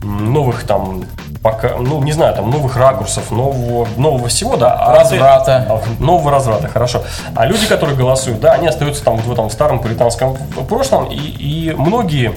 новых 0.02 0.64
там 0.64 1.04
пока, 1.42 1.76
ну, 1.78 2.02
не 2.02 2.12
знаю, 2.12 2.34
там 2.34 2.50
новых 2.50 2.76
ракурсов, 2.76 3.30
нового, 3.30 3.88
нового 3.96 4.28
всего, 4.28 4.56
да. 4.56 4.74
а 4.74 4.96
Разврата. 4.96 5.66
а, 5.68 6.02
Нового 6.02 6.30
разврата, 6.30 6.68
хорошо. 6.68 7.02
А 7.34 7.46
люди, 7.46 7.66
которые 7.66 7.96
голосуют, 7.96 8.40
да, 8.40 8.52
они 8.52 8.68
остаются 8.68 9.02
там 9.04 9.16
вот 9.16 9.24
в 9.24 9.32
этом 9.32 9.50
старом 9.50 9.80
пуританском 9.80 10.36
прошлом, 10.68 11.06
и, 11.06 11.16
и 11.16 11.74
многие 11.74 12.34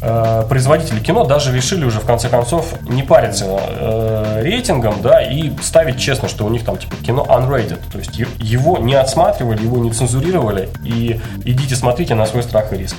э, 0.00 0.44
производители 0.48 1.00
кино 1.00 1.24
даже 1.24 1.54
решили 1.54 1.84
уже 1.84 1.98
в 1.98 2.06
конце 2.06 2.28
концов 2.28 2.66
не 2.82 3.02
париться 3.02 3.46
э, 3.46 4.42
рейтингом, 4.42 5.02
да, 5.02 5.20
и 5.22 5.50
ставить 5.60 5.98
честно, 5.98 6.28
что 6.28 6.44
у 6.44 6.48
них 6.48 6.64
там 6.64 6.76
типа 6.78 6.96
кино 6.96 7.26
unrated, 7.28 7.80
то 7.90 7.98
есть 7.98 8.16
его 8.38 8.78
не 8.78 8.94
отсматривали, 8.94 9.62
его 9.62 9.78
не 9.78 9.90
цензурировали, 9.90 10.68
и 10.84 11.20
идите 11.44 11.74
смотрите 11.74 12.14
на 12.14 12.26
свой 12.26 12.44
страх 12.44 12.72
и 12.72 12.76
риск. 12.76 12.96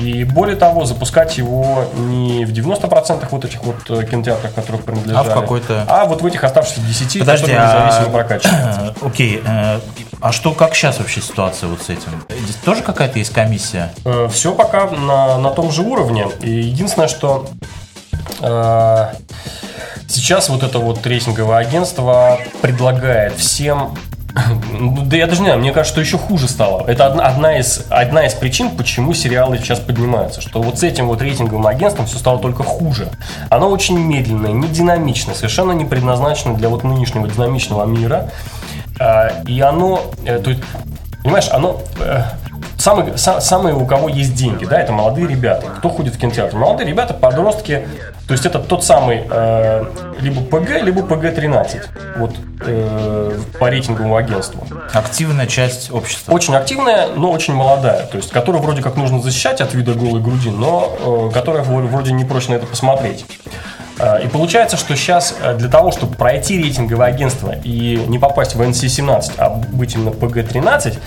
И 0.00 0.24
более 0.24 0.56
того, 0.56 0.84
запускать 0.84 1.38
его 1.38 1.84
не 1.96 2.44
в 2.44 2.50
90% 2.52 3.26
вот 3.30 3.44
этих 3.44 3.62
вот 3.62 3.76
э, 3.88 4.04
кинотеатров, 4.04 4.52
которых 4.54 4.82
принадлежали, 4.84 5.28
А 5.28 5.30
в 5.30 5.34
какой-то- 5.34 5.84
а 5.88 6.04
вот 6.06 6.22
в 6.22 6.26
этих 6.26 6.42
оставшихся 6.44 6.80
10, 6.80 7.20
Подожди, 7.20 7.46
которые 7.52 7.66
независимо 7.66 8.06
а... 8.06 8.10
прокачиваются. 8.10 8.94
э, 9.00 9.06
Окей, 9.06 9.42
э, 9.44 9.80
а 10.20 10.32
что, 10.32 10.52
как 10.52 10.74
сейчас 10.74 10.98
вообще 10.98 11.20
ситуация 11.20 11.68
вот 11.68 11.82
с 11.82 11.90
этим? 11.90 12.24
Здесь 12.28 12.56
тоже 12.64 12.82
какая-то 12.82 13.18
есть 13.18 13.32
комиссия? 13.32 13.92
Все 14.30 14.52
пока 14.54 14.86
на, 14.90 15.38
на 15.38 15.50
том 15.50 15.70
же 15.70 15.82
уровне. 15.82 16.26
И 16.40 16.50
единственное, 16.50 17.08
что 17.08 17.48
сейчас 20.08 20.48
вот 20.48 20.62
это 20.62 20.78
вот 20.78 21.06
рейтинговое 21.06 21.58
агентство 21.58 22.38
предлагает 22.62 23.34
всем 23.36 23.96
да 24.34 25.16
я 25.16 25.26
даже 25.26 25.40
не 25.42 25.46
знаю, 25.46 25.60
мне 25.60 25.72
кажется, 25.72 25.92
что 25.92 26.00
еще 26.00 26.18
хуже 26.18 26.48
стало. 26.48 26.84
Это 26.88 27.06
одна, 27.06 27.24
одна, 27.26 27.58
из, 27.58 27.86
одна 27.88 28.26
из 28.26 28.34
причин, 28.34 28.70
почему 28.70 29.14
сериалы 29.14 29.58
сейчас 29.58 29.78
поднимаются. 29.78 30.40
Что 30.40 30.60
вот 30.60 30.78
с 30.78 30.82
этим 30.82 31.06
вот 31.06 31.22
рейтинговым 31.22 31.66
агентством 31.66 32.06
все 32.06 32.18
стало 32.18 32.38
только 32.40 32.64
хуже. 32.64 33.08
Оно 33.50 33.68
очень 33.70 33.98
медленное, 33.98 34.50
не 34.52 34.66
динамичное, 34.68 35.34
совершенно 35.34 35.72
не 35.72 35.84
предназначено 35.84 36.54
для 36.54 36.68
вот 36.68 36.82
нынешнего 36.82 37.28
динамичного 37.28 37.84
мира. 37.84 38.30
А, 38.98 39.28
И 39.46 39.60
оно, 39.60 40.02
э, 40.24 40.38
то 40.38 40.50
есть, 40.50 40.62
понимаешь, 41.22 41.48
оно 41.52 41.80
э, 42.00 42.22
самые, 42.76 43.12
са- 43.14 43.40
самые, 43.40 43.74
у 43.74 43.86
кого 43.86 44.08
есть 44.08 44.34
деньги, 44.34 44.64
да, 44.64 44.80
это 44.80 44.92
молодые 44.92 45.28
ребята. 45.28 45.66
Кто 45.78 45.88
ходит 45.90 46.14
в 46.16 46.18
кинотеатр? 46.18 46.56
Молодые 46.56 46.88
ребята, 46.88 47.14
подростки. 47.14 47.86
То 48.26 48.32
есть 48.32 48.46
это 48.46 48.58
тот 48.58 48.82
самый 48.82 49.22
э, 49.30 49.84
либо 50.20 50.40
ПГ, 50.40 50.82
либо 50.82 51.02
ПГ-13. 51.02 51.82
Вот 52.16 52.30
э, 52.66 53.38
по 53.58 53.68
рейтинговому 53.68 54.16
агентству. 54.16 54.66
Активная 54.94 55.46
часть 55.46 55.90
общества. 55.92 56.32
Очень 56.32 56.54
активная, 56.54 57.08
но 57.14 57.30
очень 57.30 57.52
молодая. 57.54 58.06
То 58.06 58.16
есть, 58.16 58.30
которую 58.30 58.62
вроде 58.62 58.80
как 58.80 58.96
нужно 58.96 59.20
защищать 59.20 59.60
от 59.60 59.74
вида 59.74 59.92
голой 59.92 60.22
груди, 60.22 60.48
но 60.50 61.28
э, 61.30 61.34
которая 61.34 61.62
вро- 61.64 61.86
вроде 61.86 62.12
не 62.12 62.24
прочь 62.24 62.48
на 62.48 62.54
это 62.54 62.66
посмотреть. 62.66 63.26
Э, 63.98 64.24
И 64.24 64.28
получается, 64.28 64.78
что 64.78 64.96
сейчас 64.96 65.34
для 65.58 65.68
того, 65.68 65.92
чтобы 65.92 66.14
пройти 66.16 66.56
рейтинговое 66.62 67.08
агентство 67.08 67.54
и 67.62 68.02
не 68.08 68.18
попасть 68.18 68.54
в 68.54 68.62
NC-17, 68.62 69.32
а 69.36 69.50
быть 69.50 69.94
именно 69.96 70.08
PG-13, 70.10 70.98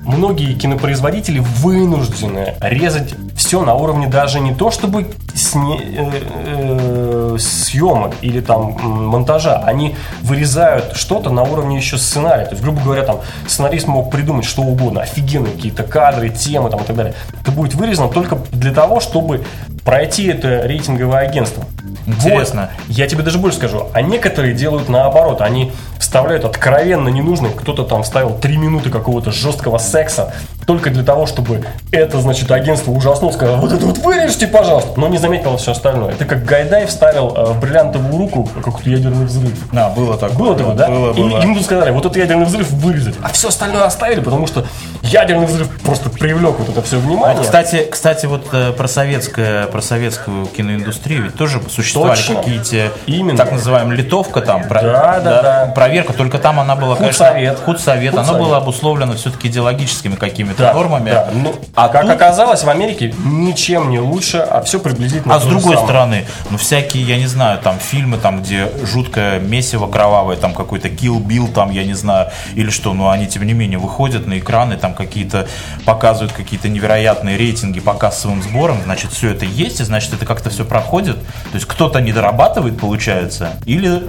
многие 0.00 0.54
кинопроизводители 0.54 1.38
вынуждены 1.40 2.54
резать 2.60 3.14
все 3.36 3.64
на 3.64 3.74
уровне 3.74 4.06
даже 4.08 4.40
не 4.40 4.54
то, 4.54 4.70
чтобы 4.70 5.06
сне- 5.34 5.80
э, 5.82 6.10
э, 6.46 7.19
съемок 7.38 8.14
или 8.22 8.40
там 8.40 8.76
монтажа, 8.82 9.62
они 9.64 9.96
вырезают 10.22 10.96
что-то 10.96 11.30
на 11.30 11.42
уровне 11.42 11.76
еще 11.76 11.98
сценария. 11.98 12.44
То 12.44 12.52
есть, 12.52 12.62
грубо 12.62 12.80
говоря, 12.80 13.02
там 13.02 13.20
сценарист 13.46 13.86
мог 13.86 14.10
придумать 14.10 14.44
что 14.44 14.62
угодно, 14.62 15.02
офигенные 15.02 15.52
какие-то 15.52 15.82
кадры, 15.82 16.28
темы 16.30 16.70
там, 16.70 16.80
и 16.80 16.84
так 16.84 16.96
далее. 16.96 17.14
Это 17.40 17.52
будет 17.52 17.74
вырезано 17.74 18.08
только 18.08 18.36
для 18.52 18.72
того, 18.72 19.00
чтобы 19.00 19.44
пройти 19.84 20.26
это 20.26 20.62
рейтинговое 20.66 21.20
агентство. 21.20 21.64
Интересно. 22.06 22.70
Вот. 22.86 22.96
Я 22.96 23.06
тебе 23.06 23.22
даже 23.22 23.38
больше 23.38 23.58
скажу. 23.58 23.86
А 23.92 24.02
некоторые 24.02 24.54
делают 24.54 24.88
наоборот. 24.88 25.40
Они 25.40 25.72
вставляют 25.98 26.44
откровенно 26.44 27.08
ненужный. 27.08 27.50
Кто-то 27.50 27.84
там 27.84 28.02
вставил 28.02 28.34
3 28.34 28.56
минуты 28.56 28.90
какого-то 28.90 29.30
жесткого 29.30 29.78
секса 29.78 30.32
только 30.66 30.90
для 30.90 31.02
того, 31.02 31.26
чтобы 31.26 31.64
это, 31.92 32.20
значит, 32.20 32.50
агентство 32.50 32.92
ужаснуло, 32.92 33.32
сказало, 33.32 33.56
вот 33.56 33.72
это 33.72 33.84
вот 33.86 33.98
вырежьте, 33.98 34.46
пожалуйста. 34.46 34.92
Но 34.96 35.08
не 35.08 35.18
заметило 35.18 35.56
все 35.58 35.72
остальное. 35.72 36.12
Это 36.12 36.24
как 36.24 36.44
Гайдай 36.44 36.86
вставил 36.86 37.34
э, 37.36 37.44
в 37.52 37.60
бриллиантовую 37.60 38.16
руку 38.18 38.48
какой-то 38.62 38.88
ядерный 38.88 39.26
взрыв. 39.26 39.52
Да, 39.72 39.88
было 39.90 40.16
такое. 40.16 40.36
Было 40.38 40.56
такое, 40.56 40.74
да? 40.74 40.88
Было, 40.88 41.12
И 41.12 41.20
было. 41.20 41.40
ему 41.40 41.60
сказали, 41.60 41.90
вот 41.90 42.04
этот 42.06 42.16
ядерный 42.16 42.44
взрыв 42.46 42.70
вырезать. 42.70 43.14
А 43.22 43.28
все 43.30 43.48
остальное 43.48 43.84
оставили, 43.84 44.20
потому 44.20 44.46
что 44.46 44.64
ядерный 45.02 45.46
взрыв 45.46 45.68
просто 45.82 46.10
привлек 46.10 46.58
вот 46.58 46.68
это 46.68 46.82
все 46.82 46.98
внимание. 46.98 47.36
Вот, 47.38 47.46
кстати, 47.46 47.86
кстати, 47.90 48.26
вот 48.26 48.46
э, 48.52 48.72
про 48.72 48.86
советское, 48.88 49.66
про 49.66 49.80
советскую 49.82 50.46
киноиндустрию 50.46 51.24
ведь 51.24 51.34
тоже 51.36 51.60
существовали 51.68 52.20
какие-то 52.20 52.92
Именно. 53.06 53.36
так 53.36 53.52
называемая 53.52 53.96
литовка 53.96 54.40
там, 54.40 54.64
про- 54.64 54.82
Да, 54.82 55.20
да, 55.20 55.42
да. 55.42 55.72
проверка. 55.74 56.12
Только 56.12 56.38
там 56.38 56.60
она 56.60 56.76
была, 56.76 56.94
Худсовет. 56.96 57.32
конечно, 57.32 57.56
худсовет. 57.64 58.14
Худсовет. 58.14 58.38
было 58.40 58.56
обусловлено 58.58 59.14
все-таки 59.14 59.48
идеологическими 59.48 60.14
какими-то 60.54 60.72
какими-то 60.72 60.74
нормами. 60.74 61.10
Да, 61.10 61.28
ну, 61.32 61.54
А 61.74 61.88
как 61.88 62.02
тут- 62.02 62.10
оказалось, 62.10 62.62
в 62.64 62.68
Америке 62.68 63.14
ничем 63.24 63.90
не 63.90 63.98
лучше, 63.98 64.38
а 64.38 64.60
все 64.62 64.78
приблизительно 64.80 65.34
А 65.34 65.40
с 65.40 65.44
другой 65.44 65.74
самое. 65.76 65.84
стороны, 65.84 66.26
ну 66.50 66.58
всякие, 66.58 67.02
я 67.04 67.16
не 67.16 67.26
знаю, 67.26 67.58
там 67.58 67.78
фильмы, 67.78 68.18
там, 68.18 68.42
где 68.42 68.70
жуткое 68.84 69.38
месиво 69.40 69.86
кровавое, 69.86 70.36
там 70.36 70.54
какой-то 70.54 70.88
Kill 70.88 71.18
Bill, 71.24 71.52
там, 71.52 71.70
я 71.70 71.84
не 71.84 71.94
знаю, 71.94 72.30
или 72.54 72.70
что, 72.70 72.92
но 72.94 73.10
они, 73.10 73.26
тем 73.26 73.44
не 73.46 73.52
менее, 73.52 73.78
выходят 73.78 74.26
на 74.26 74.38
экраны, 74.38 74.76
там 74.76 74.94
какие-то, 74.94 75.46
показывают 75.84 76.32
какие-то 76.32 76.68
невероятные 76.68 77.36
рейтинги 77.36 77.80
по 77.80 77.94
кассовым 77.94 78.42
сборам, 78.42 78.78
значит, 78.84 79.12
все 79.12 79.30
это 79.30 79.44
есть, 79.44 79.80
и 79.80 79.84
значит, 79.84 80.12
это 80.14 80.26
как-то 80.26 80.50
все 80.50 80.64
проходит. 80.64 81.16
То 81.20 81.54
есть 81.54 81.66
кто-то 81.66 82.00
не 82.00 82.12
дорабатывает, 82.12 82.78
получается, 82.80 83.50
или 83.66 84.02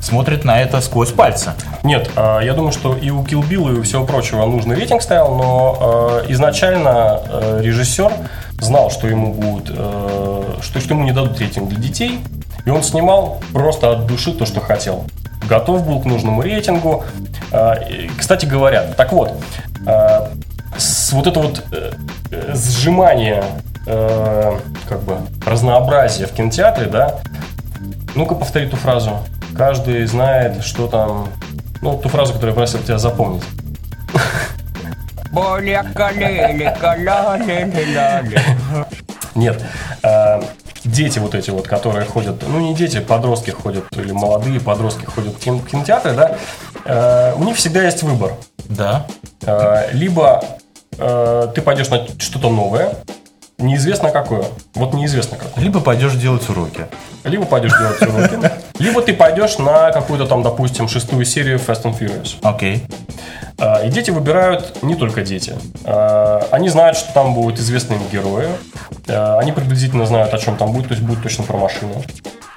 смотрит 0.00 0.44
на 0.44 0.60
это 0.60 0.80
сквозь 0.80 1.10
пальцы. 1.10 1.52
Нет, 1.82 2.10
а, 2.16 2.40
я 2.40 2.54
думаю, 2.54 2.72
что 2.72 2.96
и 2.96 3.10
у 3.10 3.22
Kill 3.22 3.48
Bill, 3.48 3.76
и 3.76 3.78
у 3.78 3.82
всего 3.82 4.04
прочего 4.04 4.44
нужный 4.46 4.76
рейтинг 4.76 5.02
стоял, 5.02 5.34
но 5.34 6.22
э, 6.24 6.32
изначально 6.32 7.20
э, 7.24 7.60
режиссер 7.62 8.12
знал, 8.60 8.90
что 8.90 9.06
ему 9.06 9.32
будет, 9.32 9.68
что, 9.68 10.80
что 10.80 10.94
ему 10.94 11.04
не 11.04 11.12
дадут 11.12 11.38
рейтинг 11.38 11.68
для 11.68 11.78
детей, 11.78 12.20
и 12.66 12.70
он 12.70 12.82
снимал 12.82 13.40
просто 13.52 13.90
от 13.92 14.06
души 14.06 14.32
то, 14.32 14.44
что 14.44 14.60
хотел. 14.60 15.04
Готов 15.48 15.86
был 15.86 16.00
к 16.00 16.04
нужному 16.04 16.42
рейтингу. 16.42 17.04
Кстати 18.18 18.44
говоря, 18.44 18.82
так 18.98 19.12
вот, 19.12 19.32
вот 21.12 21.26
это 21.26 21.40
вот 21.40 21.64
э, 21.72 21.92
э, 22.30 22.54
сжимание 22.54 23.44
э, 23.86 24.58
как 24.88 25.02
бы 25.02 25.18
разнообразия 25.44 26.26
в 26.26 26.32
кинотеатре, 26.32 26.86
да, 26.86 27.20
ну-ка 28.14 28.34
повтори 28.34 28.66
ту 28.66 28.76
фразу. 28.76 29.18
Каждый 29.56 30.04
знает, 30.06 30.62
что 30.64 30.86
там... 30.86 31.28
Ну, 31.82 31.98
ту 31.98 32.08
фразу, 32.08 32.32
которую 32.32 32.50
я 32.52 32.56
просил 32.56 32.80
тебя 32.82 32.98
запомнить. 32.98 33.42
Нет. 39.34 39.62
э, 40.02 40.42
Дети 40.84 41.18
вот 41.18 41.34
эти 41.34 41.50
вот, 41.50 41.68
которые 41.68 42.06
ходят, 42.06 42.42
ну 42.48 42.58
не 42.58 42.74
дети, 42.74 43.00
подростки 43.00 43.50
ходят, 43.50 43.84
или 43.96 44.12
молодые 44.12 44.60
подростки 44.60 45.04
ходят 45.04 45.34
в 45.34 45.38
кин- 45.38 45.60
кинотеатры, 45.60 46.14
да, 46.14 46.36
э, 46.86 47.34
у 47.36 47.44
них 47.44 47.56
всегда 47.56 47.82
есть 47.84 48.02
выбор. 48.02 48.32
Да. 48.64 49.06
Э, 49.42 49.90
Либо 49.92 50.42
ты 50.96 51.62
пойдешь 51.62 51.88
на 51.88 52.06
что-то 52.18 52.50
новое, 52.50 52.94
неизвестно 53.56 54.10
какое. 54.10 54.44
Вот 54.74 54.92
неизвестно 54.92 55.38
какое. 55.38 55.62
Либо 55.64 55.80
пойдешь 55.80 56.12
делать 56.14 56.46
уроки. 56.50 56.86
Либо 57.24 57.46
пойдешь 57.46 57.72
делать 57.78 58.02
уроки, 58.02 58.50
либо 58.80 59.02
ты 59.02 59.12
пойдешь 59.14 59.58
на 59.58 59.92
какую-то 59.92 60.26
там, 60.26 60.42
допустим, 60.42 60.88
шестую 60.88 61.24
серию 61.24 61.58
Fast 61.58 61.84
and 61.84 61.98
Furious. 61.98 62.36
Окей. 62.42 62.82
А, 63.58 63.84
И 63.84 63.90
дети 63.90 64.10
выбирают 64.10 64.82
не 64.82 64.94
только 64.94 65.22
дети. 65.22 65.54
А, 65.84 66.46
Они 66.50 66.68
знают, 66.70 66.96
что 66.96 67.12
там 67.12 67.34
будут 67.34 67.60
известные 67.60 68.00
герои. 68.10 68.48
А, 69.08 69.38
Они 69.38 69.52
приблизительно 69.52 70.06
знают, 70.06 70.32
о 70.32 70.38
чем 70.38 70.56
там 70.56 70.72
будет, 70.72 70.88
то 70.88 70.94
есть 70.94 71.04
будет 71.06 71.22
точно 71.22 71.44
про 71.44 71.58
машину. 71.58 72.02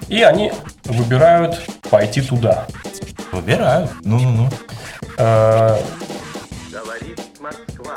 И 0.07 0.21
они 0.21 0.51
выбирают 0.85 1.61
пойти 1.89 2.21
туда. 2.21 2.67
Выбираю. 3.31 3.89
Ну-ну-ну. 4.03 4.49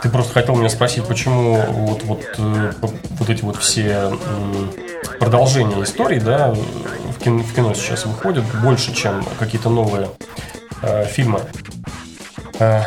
Ты 0.03 0.09
просто 0.11 0.33
хотел 0.33 0.57
меня 0.57 0.69
спросить, 0.69 1.05
почему 1.05 1.57
вот, 1.57 2.03
вот, 2.05 2.21
э, 2.39 2.73
вот 2.81 3.31
эти 3.31 3.43
вот 3.43 3.57
все 3.57 4.11
продолжения 5.19 5.83
историй, 5.83 6.21
да, 6.21 6.55
кино, 7.27 7.43
в 7.43 7.53
кино 7.55 7.75
сейчас 7.75 8.07
выходят 8.07 8.45
больше, 8.63 8.95
чем 8.95 9.25
какие-то 9.39 9.69
новые 9.69 10.09
э, 10.83 11.05
фильмы. 11.07 11.41
Э, 12.61 12.83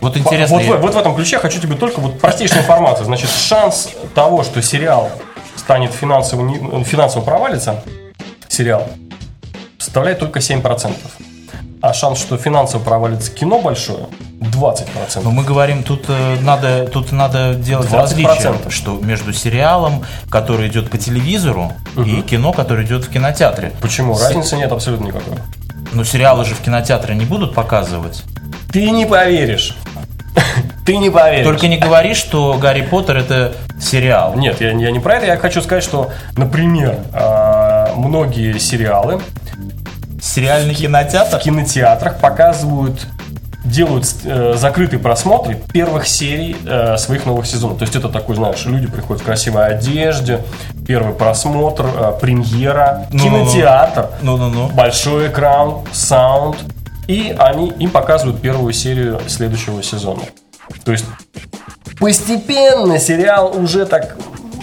Вот 0.00 0.16
интересно. 0.16 0.56
вот, 0.56 0.64
я- 0.64 0.76
в, 0.76 0.80
вот 0.80 0.94
в 0.94 0.96
этом 0.96 1.14
ключе 1.16 1.36
я 1.36 1.40
хочу 1.40 1.60
тебе 1.60 1.74
только 1.74 2.00
вот 2.00 2.20
простейшую 2.20 2.60
информацию. 2.60 3.04
Значит, 3.06 3.30
шанс 3.30 3.88
того, 4.14 4.44
что 4.44 4.62
сериал 4.62 5.10
станет 5.56 5.92
финансово, 5.92 6.84
финансово 6.84 7.22
провалится, 7.24 7.82
сериал, 8.48 8.88
составляет 9.78 10.20
только 10.20 10.38
7%. 10.38 10.92
А 11.80 11.92
шанс, 11.92 12.18
что 12.18 12.36
финансово 12.36 12.82
провалится 12.82 13.30
кино 13.30 13.60
большое, 13.60 14.06
20%. 14.40 14.86
Но 15.22 15.30
мы 15.30 15.44
говорим, 15.44 15.82
тут 15.84 16.06
э, 16.08 16.36
надо, 16.40 16.86
тут 16.88 17.12
надо 17.12 17.54
делать 17.54 17.88
20%. 17.88 17.96
различие, 17.96 18.54
что 18.70 18.98
между 18.98 19.32
сериалом, 19.32 20.04
который 20.28 20.68
идет 20.68 20.90
по 20.90 20.98
телевизору, 20.98 21.72
и 21.96 22.22
кино, 22.22 22.52
которое 22.52 22.84
идет 22.84 23.04
в 23.04 23.10
кинотеатре. 23.10 23.72
Почему? 23.80 24.14
С- 24.14 24.22
Разницы 24.24 24.56
нет 24.56 24.72
абсолютно 24.72 25.06
никакой. 25.06 25.34
Но 25.92 26.04
сериалы 26.04 26.44
же 26.44 26.54
в 26.54 26.60
кинотеатре 26.60 27.14
не 27.14 27.24
будут 27.24 27.54
показывать. 27.54 28.24
Ты 28.72 28.90
не 28.90 29.06
поверишь. 29.06 29.76
Ты 30.84 30.96
не 30.96 31.10
поверишь. 31.10 31.44
Только 31.44 31.68
не 31.68 31.76
говори, 31.78 32.14
что 32.14 32.56
Гарри 32.60 32.82
Поттер 32.82 33.18
это 33.18 33.54
сериал. 33.80 34.34
Нет, 34.36 34.60
я, 34.60 34.70
я 34.70 34.90
не 34.90 35.00
про 35.00 35.16
это. 35.16 35.26
Я 35.26 35.36
хочу 35.36 35.60
сказать, 35.62 35.84
что, 35.84 36.10
например, 36.36 36.98
а, 37.12 37.92
многие 37.96 38.58
сериалы 38.58 39.20
Сериальный 40.20 40.74
кинотеатр. 40.74 41.38
в 41.38 41.42
кинотеатрах 41.42 42.18
показывают 42.20 43.06
делают 43.64 44.06
э, 44.24 44.54
закрытые 44.56 44.98
просмотры 45.00 45.60
первых 45.72 46.06
серий 46.06 46.56
э, 46.64 46.96
своих 46.96 47.26
новых 47.26 47.46
сезонов. 47.46 47.78
То 47.78 47.84
есть 47.84 47.96
это 47.96 48.08
такой, 48.08 48.36
знаешь, 48.36 48.64
люди 48.64 48.86
приходят 48.86 49.22
в 49.22 49.26
красивой 49.26 49.66
одежде, 49.66 50.40
первый 50.86 51.14
просмотр, 51.14 51.86
э, 51.86 52.12
премьера, 52.20 53.06
Ну-ну-ну. 53.12 53.44
кинотеатр, 53.44 54.08
Ну-ну-ну. 54.22 54.68
большой 54.68 55.28
экран, 55.28 55.80
саунд, 55.92 56.56
и 57.08 57.34
они 57.38 57.68
им 57.70 57.90
показывают 57.90 58.40
первую 58.40 58.72
серию 58.72 59.20
следующего 59.26 59.82
сезона. 59.82 60.22
То 60.84 60.92
есть 60.92 61.04
постепенно 61.98 62.98
сериал 62.98 63.54
уже 63.58 63.86
так 63.86 64.16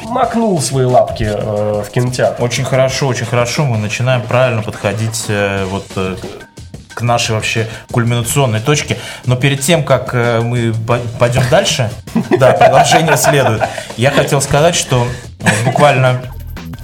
макнул 0.06 0.62
свои 0.62 0.86
лапки 0.86 1.24
э, 1.24 1.84
в 1.86 1.90
кинотеатр. 1.90 2.44
Очень 2.44 2.64
хорошо, 2.66 3.08
очень 3.08 3.26
хорошо. 3.26 3.66
Мы 3.66 3.78
начинаем 3.78 4.22
правильно 4.22 4.62
подходить 4.62 5.26
э, 5.28 5.66
вот 5.66 5.86
э, 5.96 6.16
к 6.94 7.02
нашей 7.02 7.32
вообще 7.36 7.68
кульминационной 7.92 8.60
точке. 8.62 8.98
Но 9.26 9.36
перед 9.36 9.62
тем, 9.62 9.84
как 9.84 10.12
э, 10.14 10.42
мы 10.42 10.74
по- 10.74 11.00
пойдем 11.20 11.44
дальше, 11.50 11.90
да, 12.40 12.54
продолжение 12.54 13.18
следует. 13.18 13.64
Я 13.98 14.12
хотел 14.12 14.42
сказать, 14.42 14.76
что 14.76 15.08
э, 15.42 15.46
буквально 15.66 16.22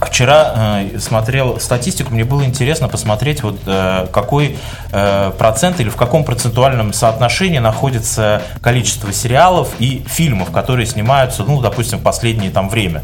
вчера 0.08 0.80
э, 0.84 1.00
смотрел 1.00 1.60
статистику, 1.60 2.14
мне 2.14 2.24
было 2.24 2.44
интересно 2.44 2.88
посмотреть, 2.88 3.44
вот 3.44 3.60
э, 3.66 4.08
какой 4.12 4.58
э, 4.92 5.32
процент 5.38 5.80
или 5.80 5.90
в 5.90 5.96
каком 5.96 6.24
процентуальном 6.24 6.94
соотношении 6.94 7.60
находится 7.60 8.42
количество 8.62 9.14
сериалов 9.14 9.70
и 9.80 10.04
фильмов, 10.08 10.52
которые 10.52 10.86
снимаются, 10.86 11.44
ну, 11.44 11.62
допустим, 11.62 12.00
в 12.00 12.02
последнее 12.02 12.52
там 12.52 12.70
время. 12.70 13.04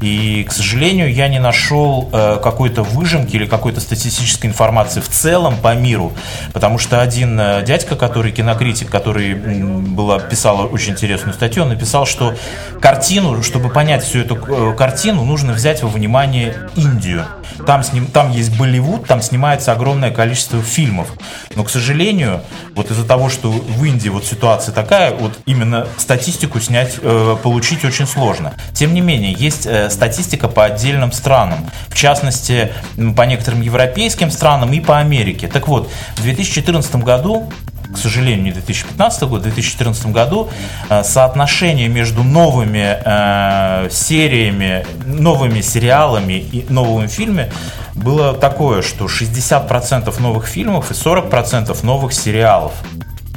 И, 0.00 0.44
к 0.48 0.52
сожалению, 0.52 1.12
я 1.12 1.28
не 1.28 1.38
нашел 1.38 2.08
э, 2.12 2.38
какой-то 2.42 2.82
выжимки 2.82 3.36
или 3.36 3.46
какой-то 3.46 3.80
статистической 3.80 4.48
информации 4.48 5.00
в 5.00 5.08
целом 5.08 5.56
по 5.56 5.74
миру, 5.74 6.12
потому 6.52 6.78
что 6.78 7.00
один 7.00 7.38
э, 7.40 7.62
дядька, 7.64 7.96
который 7.96 8.32
кинокритик, 8.32 8.90
который 8.90 9.32
м, 9.32 9.94
была, 9.94 10.20
писал 10.20 10.68
очень 10.72 10.92
интересную 10.92 11.34
статью, 11.34 11.64
он 11.64 11.70
написал, 11.70 12.06
что 12.06 12.34
картину, 12.80 13.42
чтобы 13.42 13.68
понять 13.70 14.04
всю 14.04 14.20
эту 14.20 14.36
э, 14.36 14.74
картину, 14.76 15.24
нужно 15.24 15.52
взять 15.52 15.82
во 15.82 15.88
внимание 15.88 16.35
Индию. 16.76 17.24
Там, 17.66 17.82
сним, 17.82 18.06
там 18.06 18.30
есть 18.30 18.56
Болливуд, 18.56 19.06
там 19.06 19.22
снимается 19.22 19.72
огромное 19.72 20.10
количество 20.10 20.60
фильмов. 20.62 21.08
Но, 21.54 21.64
к 21.64 21.70
сожалению, 21.70 22.42
вот 22.74 22.90
из-за 22.90 23.04
того, 23.04 23.28
что 23.30 23.50
в 23.50 23.84
Индии 23.84 24.08
вот 24.08 24.24
ситуация 24.24 24.72
такая, 24.74 25.14
вот 25.14 25.38
именно 25.46 25.86
статистику 25.96 26.60
снять, 26.60 26.98
э, 27.00 27.36
получить 27.42 27.84
очень 27.84 28.06
сложно. 28.06 28.54
Тем 28.72 28.94
не 28.94 29.00
менее, 29.00 29.32
есть 29.32 29.66
э, 29.66 29.90
статистика 29.90 30.48
по 30.48 30.64
отдельным 30.64 31.12
странам. 31.12 31.70
В 31.88 31.94
частности, 31.94 32.72
по 33.16 33.22
некоторым 33.22 33.62
европейским 33.62 34.30
странам 34.30 34.72
и 34.72 34.80
по 34.80 34.98
Америке. 34.98 35.48
Так 35.48 35.68
вот, 35.68 35.90
в 36.16 36.22
2014 36.22 36.96
году 36.96 37.50
к 37.96 37.98
сожалению, 37.98 38.44
не 38.44 38.52
2015 38.52 39.22
год, 39.24 39.40
в 39.40 39.42
2014 39.42 40.06
году 40.06 40.48
э, 40.88 41.02
соотношение 41.02 41.88
между 41.88 42.22
новыми 42.22 42.98
э, 43.04 43.88
сериями, 43.90 44.86
новыми 45.04 45.60
сериалами 45.62 46.34
и 46.34 46.66
новыми 46.68 47.06
фильмами 47.06 47.50
было 47.94 48.34
такое, 48.34 48.82
что 48.82 49.06
60% 49.06 50.20
новых 50.20 50.46
фильмов 50.46 50.90
и 50.90 50.94
40% 50.94 51.84
новых 51.84 52.12
сериалов. 52.12 52.72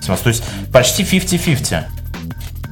То 0.05 0.29
есть 0.29 0.43
почти 0.71 1.03
50-50. 1.03 1.83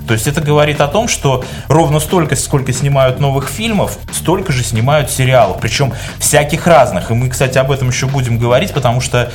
То 0.07 0.13
есть 0.13 0.25
это 0.25 0.39
говорит 0.39 0.79
о 0.79 0.88
том, 0.88 1.07
что 1.09 1.43
ровно 1.67 1.99
столько, 1.99 2.35
сколько 2.38 2.71
снимают 2.71 3.19
новых 3.19 3.49
фильмов, 3.49 3.99
столько 4.11 4.53
же 4.53 4.63
снимают 4.63 5.11
сериалов, 5.11 5.59
причем 5.59 5.93
всяких 6.17 6.65
разных. 6.65 7.11
И 7.11 7.13
мы, 7.13 7.29
кстати, 7.29 7.57
об 7.57 7.71
этом 7.71 7.89
еще 7.89 8.07
будем 8.07 8.39
говорить, 8.39 8.73
потому 8.73 9.01
что 9.01 9.31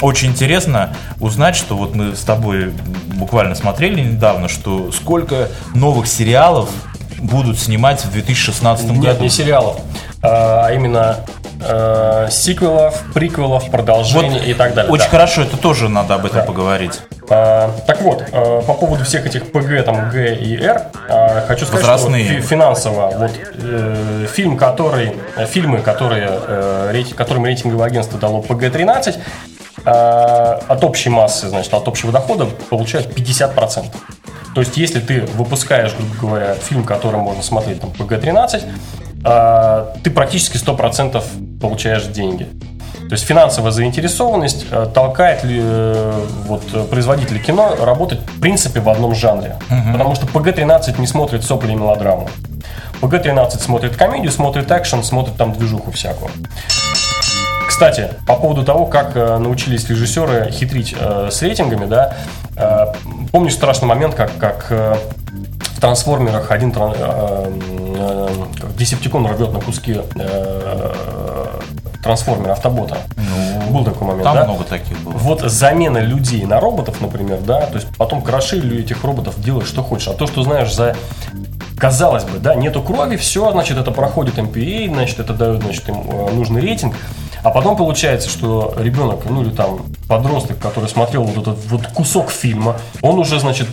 очень 0.00 0.28
интересно 0.28 0.94
узнать, 1.20 1.56
что 1.56 1.76
вот 1.76 1.94
мы 1.94 2.14
с 2.14 2.20
тобой 2.20 2.72
буквально 3.14 3.54
смотрели 3.54 4.00
недавно, 4.00 4.48
что 4.48 4.90
сколько 4.92 5.48
новых 5.74 6.06
сериалов 6.06 6.68
будут 7.18 7.58
снимать 7.58 8.04
в 8.04 8.12
2016 8.12 8.90
Нет, 8.90 9.02
году. 9.04 9.22
не 9.22 9.30
сериалов, 9.30 9.80
а 10.22 10.70
именно 10.72 11.16
э, 11.62 12.28
сиквелов, 12.30 13.02
приквелов, 13.14 13.70
продолжений 13.70 14.38
и 14.50 14.52
так 14.52 14.74
далее. 14.74 14.92
Очень 14.92 15.04
Да. 15.04 15.10
хорошо, 15.10 15.42
это 15.42 15.56
тоже 15.56 15.88
надо 15.88 16.14
об 16.16 16.26
этом 16.26 16.44
поговорить. 16.44 17.00
А, 17.30 17.72
так 17.86 18.02
вот, 18.02 18.22
э, 18.30 18.62
по 18.66 18.74
поводу 18.74 19.04
всех 19.04 19.24
этих 19.26 19.50
ПГ, 19.50 19.82
там, 19.84 20.10
Г 20.10 20.34
и 20.34 20.56
Р, 20.62 20.82
а, 21.08 21.44
хочу 21.48 21.64
сказать, 21.64 21.86
Возрастные. 21.86 22.24
что 22.26 22.34
фи- 22.42 22.46
финансово, 22.46 23.10
вот 23.16 23.30
э, 23.54 24.26
фильм, 24.32 24.56
который, 24.58 25.12
э, 25.36 25.46
фильмы, 25.46 25.78
которые, 25.80 26.28
э, 26.30 26.90
рейтинг, 26.92 27.16
которым 27.16 27.46
рейтинговое 27.46 27.86
агентство 27.86 28.20
дало 28.20 28.42
ПГ-13, 28.42 29.16
а, 29.16 29.55
от 29.84 30.84
общей 30.84 31.10
массы, 31.10 31.48
значит, 31.48 31.72
от 31.74 31.86
общего 31.86 32.10
дохода 32.10 32.46
получают 32.70 33.08
50%. 33.08 33.84
То 34.54 34.60
есть, 34.60 34.76
если 34.78 35.00
ты 35.00 35.20
выпускаешь, 35.34 35.94
грубо 35.94 36.14
говоря, 36.18 36.54
фильм, 36.54 36.82
который 36.82 37.20
можно 37.20 37.42
смотреть, 37.42 37.80
там, 37.82 37.90
ПГ-13, 37.90 38.62
а, 39.22 39.92
ты 40.02 40.10
практически 40.10 40.56
100% 40.56 41.22
получаешь 41.60 42.04
деньги. 42.04 42.48
То 43.08 43.12
есть 43.12 43.24
финансовая 43.24 43.70
заинтересованность 43.70 44.66
э, 44.70 44.88
толкает 44.92 45.44
ли, 45.44 45.60
э, 45.62 46.26
вот, 46.46 46.90
производителей 46.90 47.38
кино 47.38 47.76
работать 47.80 48.18
в 48.18 48.40
принципе 48.40 48.80
в 48.80 48.88
одном 48.88 49.14
жанре. 49.14 49.58
Потому 49.92 50.14
что 50.16 50.26
ПГ-13 50.26 51.00
не 51.00 51.06
смотрит 51.06 51.44
сопли 51.44 51.72
и 51.72 51.74
мелодраму. 51.76 52.28
ПГ-13 53.00 53.60
смотрит 53.60 53.96
комедию, 53.96 54.32
смотрит 54.32 54.72
экшен, 54.72 55.04
смотрит 55.04 55.36
там 55.36 55.52
движуху 55.52 55.92
всякую. 55.92 56.30
Кстати, 57.76 58.08
по 58.26 58.36
поводу 58.36 58.64
того, 58.64 58.86
как 58.86 59.14
э, 59.16 59.36
научились 59.36 59.86
режиссеры 59.90 60.50
хитрить 60.50 60.96
э, 60.98 61.28
с 61.30 61.42
рейтингами, 61.42 61.84
да, 61.84 62.16
э, 62.56 62.86
помнишь 63.30 63.52
страшный 63.52 63.86
момент, 63.86 64.14
как, 64.14 64.34
как 64.38 64.70
в 64.70 65.78
трансформерах 65.78 66.50
один 66.50 66.72
э, 66.74 67.52
э, 67.98 68.28
Десептикон 68.78 69.26
рвет 69.26 69.52
на 69.52 69.60
куски 69.60 70.00
э, 70.14 70.94
трансформера 72.02 72.52
автобота. 72.52 72.96
Был 73.68 73.84
такой 73.84 74.08
момент, 74.08 74.24
Там 74.24 74.36
да? 74.36 74.44
много 74.46 74.64
таких 74.64 74.98
было. 75.02 75.12
Вот 75.12 75.42
замена 75.42 75.98
людей 75.98 76.46
на 76.46 76.60
роботов, 76.60 77.02
например, 77.02 77.40
да, 77.42 77.66
то 77.66 77.74
есть 77.74 77.88
потом 77.98 78.22
крошили 78.22 78.80
этих 78.80 79.04
роботов, 79.04 79.34
делай 79.36 79.66
что 79.66 79.82
хочешь. 79.82 80.08
А 80.08 80.14
то, 80.14 80.26
что 80.26 80.42
знаешь, 80.44 80.74
за 80.74 80.96
казалось 81.78 82.24
бы, 82.24 82.38
да, 82.38 82.54
нету 82.54 82.80
крови, 82.80 83.16
все, 83.16 83.52
значит, 83.52 83.76
это 83.76 83.90
проходит 83.90 84.38
MPA, 84.38 84.88
значит, 84.88 85.20
это 85.20 85.34
дает, 85.34 85.62
значит, 85.62 85.86
им 85.90 86.06
нужный 86.34 86.62
рейтинг. 86.62 86.94
А 87.42 87.50
потом 87.50 87.76
получается, 87.76 88.28
что 88.28 88.74
ребенок, 88.78 89.20
ну 89.28 89.42
или 89.42 89.50
там 89.50 89.80
подросток, 90.08 90.58
который 90.58 90.88
смотрел 90.88 91.24
вот 91.24 91.46
этот 91.46 91.66
вот 91.66 91.86
кусок 91.88 92.30
фильма, 92.30 92.76
он 93.02 93.18
уже, 93.18 93.38
значит, 93.38 93.68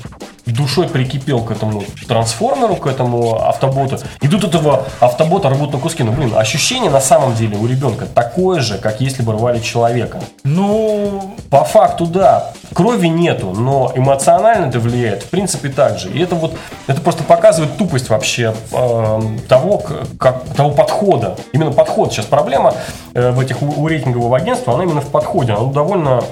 душой 0.52 0.88
прикипел 0.88 1.42
к 1.42 1.52
этому 1.52 1.84
трансформеру, 2.08 2.76
к 2.76 2.88
этому 2.88 3.42
автоботу. 3.44 4.00
И 4.22 4.28
тут 4.28 4.44
этого 4.44 4.86
автобота 5.00 5.50
рвут 5.50 5.74
на 5.74 5.80
куски. 5.80 6.04
Ну, 6.04 6.12
блин, 6.12 6.34
ощущение 6.36 6.90
на 6.90 7.02
самом 7.02 7.36
деле 7.36 7.58
у 7.58 7.66
ребенка 7.66 8.06
такое 8.06 8.60
же, 8.60 8.78
как 8.78 9.02
если 9.02 9.24
бы 9.24 9.34
рвали 9.34 9.60
человека. 9.60 10.20
Ну, 10.44 11.36
По 11.50 11.64
факту, 11.64 12.06
да, 12.06 12.52
крови 12.74 13.08
нету, 13.08 13.52
но 13.52 13.92
эмоционально 13.96 14.66
это 14.66 14.80
влияет, 14.80 15.24
в 15.24 15.30
принципе, 15.30 15.70
так 15.70 15.98
же. 15.98 16.10
И 16.10 16.22
это 16.22 16.36
вот, 16.36 16.56
это 16.88 17.02
просто 17.02 17.24
показывает 17.24 17.78
тупость 17.78 18.10
вообще 18.10 18.54
э, 18.72 19.22
того, 19.48 19.82
как, 20.20 20.44
того 20.56 20.72
подхода. 20.72 21.38
Именно 21.54 21.72
подход. 21.72 22.12
Сейчас 22.12 22.26
проблема 22.26 22.74
э, 23.14 23.32
в 23.32 23.40
этих 23.40 23.62
у, 23.62 23.82
у 23.82 23.88
рейтингового 23.88 24.38
агентства, 24.38 24.74
она 24.74 24.84
именно 24.84 25.02
в 25.02 25.10
подходе. 25.10 25.54
Оно 25.54 25.72
довольно 25.72 26.24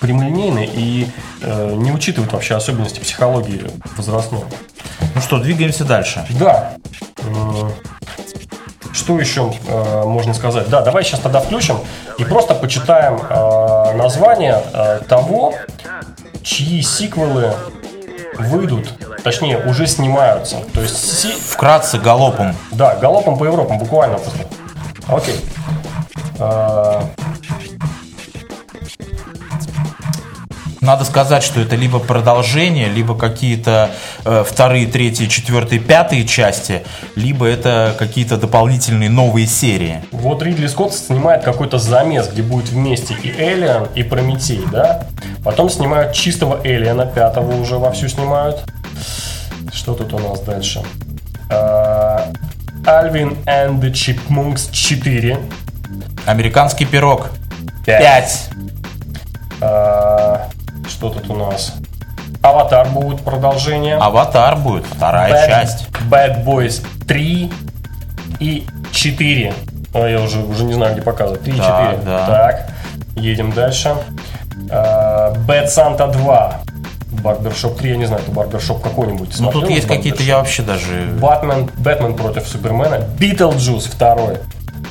прямолинейное 0.00 0.64
и 0.66 1.06
э, 1.42 1.72
не 1.76 1.92
учитывает 1.92 2.32
вообще 2.32 2.54
особенности 2.56 3.00
психологии 3.00 3.70
возрастной. 3.96 4.42
ну 5.14 5.20
что, 5.20 5.38
двигаемся 5.38 5.84
дальше. 5.84 6.24
Да. 6.30 6.72
Что 8.92 9.18
еще 9.20 9.52
э, 9.68 10.04
можно 10.04 10.34
сказать? 10.34 10.68
Да, 10.68 10.80
давай 10.82 11.04
сейчас 11.04 11.20
тогда 11.20 11.40
включим 11.40 11.78
и 12.18 12.24
просто 12.24 12.54
почитаем 12.54 13.20
э, 13.28 13.94
название 13.96 14.62
э, 14.72 15.00
того, 15.08 15.54
чьи 16.42 16.82
сиквелы 16.82 17.52
выйдут, 18.36 18.92
точнее, 19.22 19.58
уже 19.58 19.86
снимаются. 19.86 20.56
То 20.74 20.80
есть, 20.80 21.20
си- 21.20 21.34
Вкратце, 21.40 21.98
галопом. 21.98 22.56
да, 22.72 22.96
галопом 22.96 23.38
по 23.38 23.44
Европам, 23.44 23.78
буквально 23.78 24.18
просто. 24.18 24.46
Окей. 25.06 25.36
Э, 26.38 27.02
Надо 30.80 31.04
сказать, 31.04 31.42
что 31.42 31.60
это 31.60 31.76
либо 31.76 31.98
продолжение, 31.98 32.88
либо 32.88 33.14
какие-то 33.14 33.90
э, 34.24 34.44
вторые, 34.46 34.86
третьи, 34.86 35.26
четвертые, 35.26 35.78
пятые 35.78 36.26
части, 36.26 36.82
либо 37.16 37.46
это 37.46 37.94
какие-то 37.98 38.38
дополнительные 38.38 39.10
новые 39.10 39.46
серии. 39.46 40.02
Вот 40.10 40.42
Ридли 40.42 40.66
Скотт 40.68 40.94
снимает 40.94 41.44
какой-то 41.44 41.78
замес, 41.78 42.28
где 42.28 42.42
будет 42.42 42.70
вместе 42.70 43.14
и 43.22 43.30
Элиан, 43.30 43.88
и 43.94 44.02
Прометей, 44.02 44.64
да? 44.72 45.06
Потом 45.44 45.68
снимают 45.68 46.14
чистого 46.14 46.60
Элиана, 46.64 47.04
пятого 47.04 47.60
уже 47.60 47.76
вовсю 47.76 48.08
снимают. 48.08 48.64
Что 49.74 49.92
тут 49.92 50.14
у 50.14 50.18
нас 50.18 50.40
дальше? 50.40 50.82
А, 51.50 52.32
Альвин 52.86 53.36
and 53.44 53.80
the 53.80 53.92
Chipmunks 53.92 54.70
4. 54.72 55.38
Американский 56.24 56.86
пирог. 56.86 57.28
5. 57.84 58.00
5. 58.00 58.50
Что 61.00 61.08
тут 61.08 61.30
у 61.30 61.34
нас? 61.34 61.76
Аватар 62.42 62.86
будет 62.88 63.22
продолжение. 63.22 63.96
Аватар 63.96 64.56
будет, 64.56 64.84
вторая 64.84 65.32
Bad, 65.32 65.46
часть. 65.46 65.86
Bad 66.10 66.44
Boys 66.44 66.86
3 67.08 67.50
и 68.38 68.66
4. 68.92 69.54
А, 69.94 70.06
я 70.06 70.20
уже, 70.20 70.40
уже 70.40 70.64
не 70.64 70.74
знаю, 70.74 70.92
где 70.92 71.00
показывать. 71.00 71.42
3 71.44 71.54
и 71.54 71.56
Да, 71.56 71.92
4. 71.92 72.02
да. 72.04 72.26
Так, 72.26 72.70
едем 73.16 73.50
дальше. 73.52 73.94
А, 74.70 75.32
Bad 75.48 75.68
Santa 75.68 76.12
2. 76.12 76.60
Барбершоп 77.22 77.78
3, 77.78 77.90
я 77.92 77.96
не 77.96 78.04
знаю, 78.04 78.22
это 78.22 78.32
барбершоп 78.32 78.82
какой-нибудь. 78.82 79.40
Ну 79.40 79.50
тут 79.50 79.70
есть 79.70 79.86
какие-то, 79.86 80.22
я 80.22 80.36
вообще 80.36 80.60
даже... 80.62 81.06
Бэтмен, 81.18 81.70
Бэтмен 81.78 82.14
против 82.14 82.46
Супермена, 82.46 82.98
Битлджус 83.18 83.86
второй. 83.86 84.36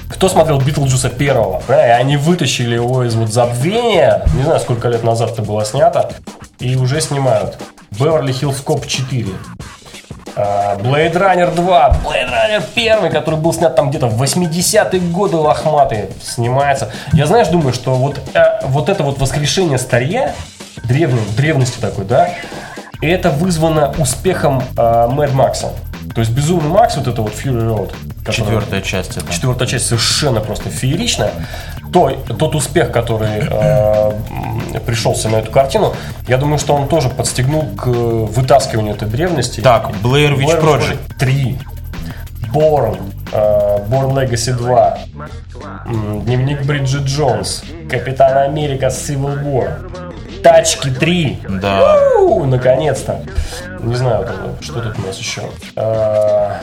Кто 0.10 0.28
смотрел 0.28 0.60
Битлджуса 0.60 1.10
первого? 1.10 1.62
Да, 1.68 1.88
и 1.88 1.92
они 1.92 2.18
вытащили 2.18 2.74
его 2.74 3.04
из 3.04 3.16
вот 3.16 3.32
забвения, 3.32 4.24
не 4.36 4.44
знаю, 4.44 4.60
сколько 4.60 4.90
лет 4.90 5.04
назад 5.04 5.32
это 5.32 5.44
было 5.44 5.64
снято, 5.64 6.12
и 6.60 6.76
уже 6.76 7.00
снимают. 7.00 7.58
Beverly 7.92 8.34
Hills 8.34 8.60
Cop 8.62 8.86
4. 8.86 9.28
А, 10.36 10.78
Blade 10.78 11.14
Runner 11.14 11.54
2, 11.54 11.90
Blade 12.04 12.32
Runner 12.32 12.64
1, 12.76 13.12
который 13.12 13.40
был 13.40 13.54
снят 13.54 13.76
там 13.76 13.90
где-то 13.90 14.08
в 14.08 14.22
80-е 14.22 15.00
годы 15.12 15.38
лохматые, 15.38 16.10
снимается. 16.22 16.92
Я, 17.14 17.26
знаешь, 17.26 17.48
думаю, 17.48 17.74
что 17.74 17.94
вот, 17.94 18.20
э, 18.34 18.44
вот 18.66 18.90
это 18.90 19.04
вот 19.04 19.20
воскрешение 19.20 19.78
старья, 19.78 20.34
древней, 20.84 21.22
древности 21.36 21.80
такой, 21.80 22.06
да, 22.06 22.30
это 23.02 23.30
вызвано 23.32 23.94
успехом 23.98 24.64
э, 24.78 25.08
Мэд 25.08 25.34
Макса. 25.34 25.74
То 26.14 26.22
есть 26.22 26.32
Безумный 26.32 26.70
Макс, 26.70 26.96
вот 26.98 27.08
это 27.08 27.22
вот 27.22 27.34
Fury 27.34 27.66
Road, 27.68 27.94
который- 28.24 28.34
Четвертая 28.36 28.82
часть 28.82 29.18
это. 29.18 29.32
четвертая 29.32 29.68
часть 29.68 29.88
совершенно 29.88 30.40
просто 30.42 30.70
фееричная. 30.70 31.32
То, 31.94 32.10
тот 32.38 32.56
успех, 32.56 32.92
который 32.92 33.40
э, 33.50 34.80
пришелся 34.86 35.30
на 35.30 35.38
эту 35.38 35.52
картину, 35.52 35.94
я 36.28 36.38
думаю, 36.38 36.60
что 36.60 36.76
он 36.76 36.88
тоже 36.88 37.10
подстегнул 37.10 37.68
к 37.76 37.88
вытаскиванию 37.88 38.94
этой 38.96 39.08
древности. 39.08 39.62
Так, 39.62 39.90
Blair 40.04 40.36
Witch 40.38 40.62
Project. 40.62 40.98
3. 41.18 41.58
Born. 42.54 42.98
э, 43.32 43.88
Born 43.88 44.14
Legacy 44.14 44.54
2. 44.54 44.98
м, 45.86 46.22
Дневник 46.26 46.64
Бриджит 46.66 47.04
Джонс. 47.04 47.64
Капитан 47.90 48.38
Америка 48.38 48.88
Civil 48.88 49.44
War. 49.44 50.09
Тачки 50.44 50.90
3. 50.90 51.40
Да. 51.62 51.96
Наконец-то. 52.46 53.22
Не 53.82 53.96
знаю, 53.96 54.28
что 54.62 54.82
тут 54.82 55.00
у 55.00 55.08
нас 55.08 55.18
еще. 55.18 55.42
А, 55.76 56.62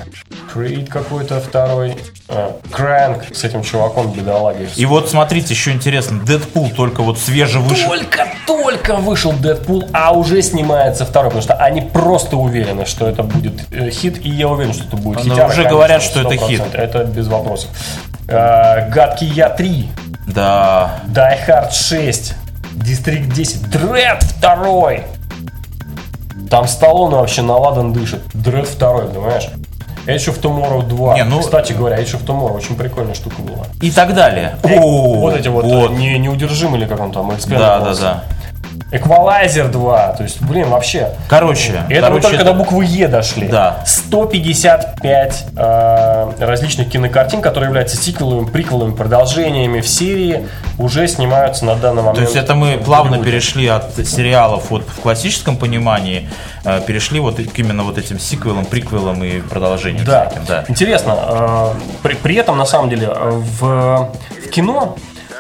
Creed 0.55 0.87
какой-то 0.89 1.41
второй. 1.41 1.97
А, 2.29 2.57
Crank 2.71 3.35
с 3.35 3.45
этим 3.45 3.63
чуваком 3.63 4.13
бедолагой. 4.13 4.69
И 4.77 4.85
вот 4.85 5.09
смотрите, 5.09 5.55
еще 5.55 5.73
интересно, 5.73 6.21
Дэдпул 6.21 6.71
только 6.71 7.03
вот 7.03 7.19
свеже 7.19 7.59
вышел. 7.59 7.89
Только-только 7.89 8.97
вышел 8.97 9.33
Дэдпул, 9.33 9.89
а 9.93 10.13
уже 10.13 10.43
снимается 10.43 11.07
второй, 11.07 11.31
потому 11.31 11.43
что 11.43 11.55
они 11.55 11.81
просто 11.81 12.37
уверены, 12.37 12.85
что 12.85 13.09
это 13.09 13.23
будет 13.23 13.63
э, 13.73 13.91
хит, 13.91 14.25
и 14.25 14.29
я 14.29 14.49
уверен, 14.49 14.73
что 14.73 14.85
это 14.85 14.97
будет 14.97 15.21
хит. 15.21 15.33
уже 15.33 15.65
говорят, 15.65 16.03
что 16.03 16.21
это 16.21 16.37
хит. 16.37 16.63
Это 16.75 17.05
без 17.05 17.29
вопросов. 17.29 17.71
А, 18.29 18.89
Гадкий 18.91 19.29
Я 19.29 19.49
3, 19.49 19.89
Да. 20.27 21.01
Die 21.07 21.39
Hard 21.47 21.73
6, 21.73 22.35
District 22.77 23.33
10, 23.33 23.71
Дред 23.71 24.25
2. 24.41 24.93
Там 26.51 26.69
Сталлоне 26.69 27.17
вообще 27.17 27.43
наладан 27.43 27.93
дышит. 27.93 28.21
Дред 28.35 28.69
2, 28.79 28.99
понимаешь? 29.09 29.49
Age 30.07 30.29
of 30.29 30.41
Tomorrow 30.41 30.87
2. 30.87 31.15
Не, 31.15 31.25
ну- 31.25 31.41
Кстати 31.41 31.73
говоря, 31.73 31.99
Age 32.01 32.15
of 32.15 32.25
Tomorrow 32.25 32.57
очень 32.57 32.77
прикольная 32.77 33.15
штука 33.15 33.43
была. 33.43 33.67
И 33.81 33.91
так 33.91 34.15
далее. 34.15 34.57
Э, 34.63 34.79
О, 34.79 35.15
вот 35.21 35.35
эти 35.35 35.49
вот, 35.49 35.65
вот. 35.65 35.91
Не, 35.93 36.17
неудержимые 36.19 36.83
или 36.83 36.89
как 36.89 37.01
он 37.01 37.11
там. 37.11 37.33
Да, 37.49 37.81
да, 37.81 37.95
да. 37.95 38.25
Эквалайзер 38.93 39.69
2. 39.69 40.09
То 40.17 40.23
есть, 40.23 40.41
блин, 40.41 40.69
вообще. 40.71 41.09
Короче, 41.29 41.83
это 41.89 42.03
короче, 42.03 42.15
мы 42.15 42.21
только 42.21 42.37
это- 42.37 42.45
до 42.45 42.53
буквы 42.55 42.85
Е 42.85 43.09
дошли. 43.09 43.49
Да. 43.49 43.83
155 43.85 45.47
э, 45.57 46.31
различных 46.39 46.89
кинокартин, 46.89 47.43
которые 47.43 47.67
являются 47.69 47.97
сиквелами, 47.97 48.47
приквелами, 48.47 48.93
продолжениями 48.95 49.81
в 49.81 49.89
серии, 49.89 50.47
уже 50.79 51.09
снимаются 51.09 51.65
на 51.65 51.75
данный 51.75 52.03
момент. 52.03 52.17
То 52.19 52.23
есть 52.23 52.37
это 52.37 52.55
мы 52.55 52.79
плавно 52.79 53.19
перешли 53.19 53.67
от 53.67 53.95
сериалов 54.07 54.71
вот 54.71 54.85
в 54.89 55.01
классическом 55.01 55.57
понимании, 55.57 56.29
э, 56.65 56.81
перешли 56.87 57.19
вот 57.19 57.37
к 57.37 57.59
именно 57.59 57.83
вот 57.83 57.99
этим 57.99 58.21
сиквелам, 58.21 58.65
приквелам 58.67 59.23
и 59.25 59.41
продолжениям 59.41 60.05
Да. 60.05 60.27
всяким, 60.29 60.45
да. 60.47 60.65
Интересно, 60.69 61.17
э, 61.29 61.69
при, 62.05 62.15
при 62.15 62.37
этом, 62.37 62.57
на 62.57 62.67
самом 62.67 62.89
деле, 62.89 63.09
в, 63.09 63.61
в 64.47 64.51
кино 64.51 64.97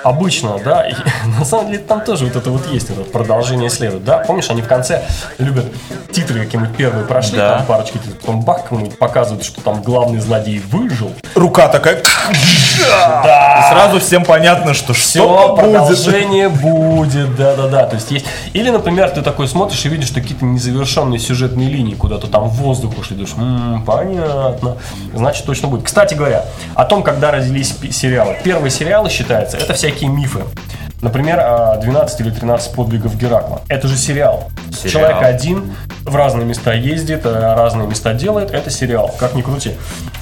обычно, 0.08 0.58
да, 0.64 0.86
и, 0.88 0.94
на 1.38 1.44
самом 1.44 1.66
деле 1.68 1.78
там 1.80 2.00
тоже 2.00 2.26
вот 2.26 2.36
это 2.36 2.50
вот 2.50 2.66
есть, 2.72 2.90
это 2.90 3.02
продолжение 3.02 3.70
следует, 3.70 4.04
да, 4.04 4.18
помнишь, 4.18 4.50
они 4.50 4.62
в 4.62 4.68
конце 4.68 5.02
любят 5.38 5.66
титры 6.12 6.44
какие-нибудь 6.44 6.76
первые 6.76 7.04
прошли, 7.06 7.36
Да. 7.38 7.56
там 7.58 7.66
парочки 7.66 7.98
титров, 7.98 8.18
потом 8.20 8.40
бах, 8.42 8.64
кому-нибудь 8.68 8.98
показывают, 8.98 9.44
что 9.44 9.60
там 9.60 9.82
главный 9.82 10.20
злодей 10.20 10.58
выжил, 10.60 11.12
Рука 11.34 11.68
такая. 11.68 11.96
да, 13.24 13.60
И 13.68 13.72
сразу 13.74 14.00
всем 14.00 14.24
понятно, 14.24 14.74
что 14.74 14.92
все, 14.94 15.20
что 15.20 15.56
продолжение 15.56 16.48
будет, 16.48 17.36
да-да-да. 17.36 17.86
То 17.86 17.96
есть 17.96 18.10
есть. 18.10 18.26
Или, 18.52 18.70
например, 18.70 19.10
ты 19.10 19.22
такой 19.22 19.48
смотришь 19.48 19.84
и 19.84 19.88
видишь, 19.88 20.08
что 20.08 20.20
какие-то 20.20 20.44
незавершенные 20.44 21.18
сюжетные 21.18 21.68
линии 21.68 21.94
куда-то 21.94 22.26
там 22.26 22.48
в 22.48 22.54
воздух 22.54 22.98
ушли. 22.98 23.16
Думаешь, 23.16 23.34
«М, 23.36 23.82
понятно. 23.84 24.76
Значит, 25.14 25.44
точно 25.46 25.68
будет. 25.68 25.84
Кстати 25.84 26.14
говоря, 26.14 26.44
о 26.74 26.84
том, 26.84 27.02
когда 27.02 27.30
родились 27.30 27.74
сериалы. 27.92 28.36
Первые 28.42 28.70
сериалы, 28.70 29.10
считается, 29.10 29.56
это 29.56 29.74
всякие 29.74 29.95
мифы. 30.04 30.40
Например, 31.02 31.38
а, 31.40 31.76
12 31.76 32.20
или 32.20 32.30
13 32.30 32.72
подвигов 32.72 33.16
Геракла. 33.16 33.62
Это 33.68 33.86
же 33.86 33.96
сериал. 33.96 34.50
Сериал. 34.70 34.92
Человек 34.92 35.22
один 35.22 35.74
в 36.04 36.14
разные 36.14 36.46
места 36.46 36.72
ездит, 36.72 37.26
э, 37.26 37.54
разные 37.54 37.86
места 37.86 38.14
делает. 38.14 38.50
Это 38.50 38.70
сериал, 38.70 39.14
как 39.18 39.34
ни 39.34 39.42
крути. 39.42 39.72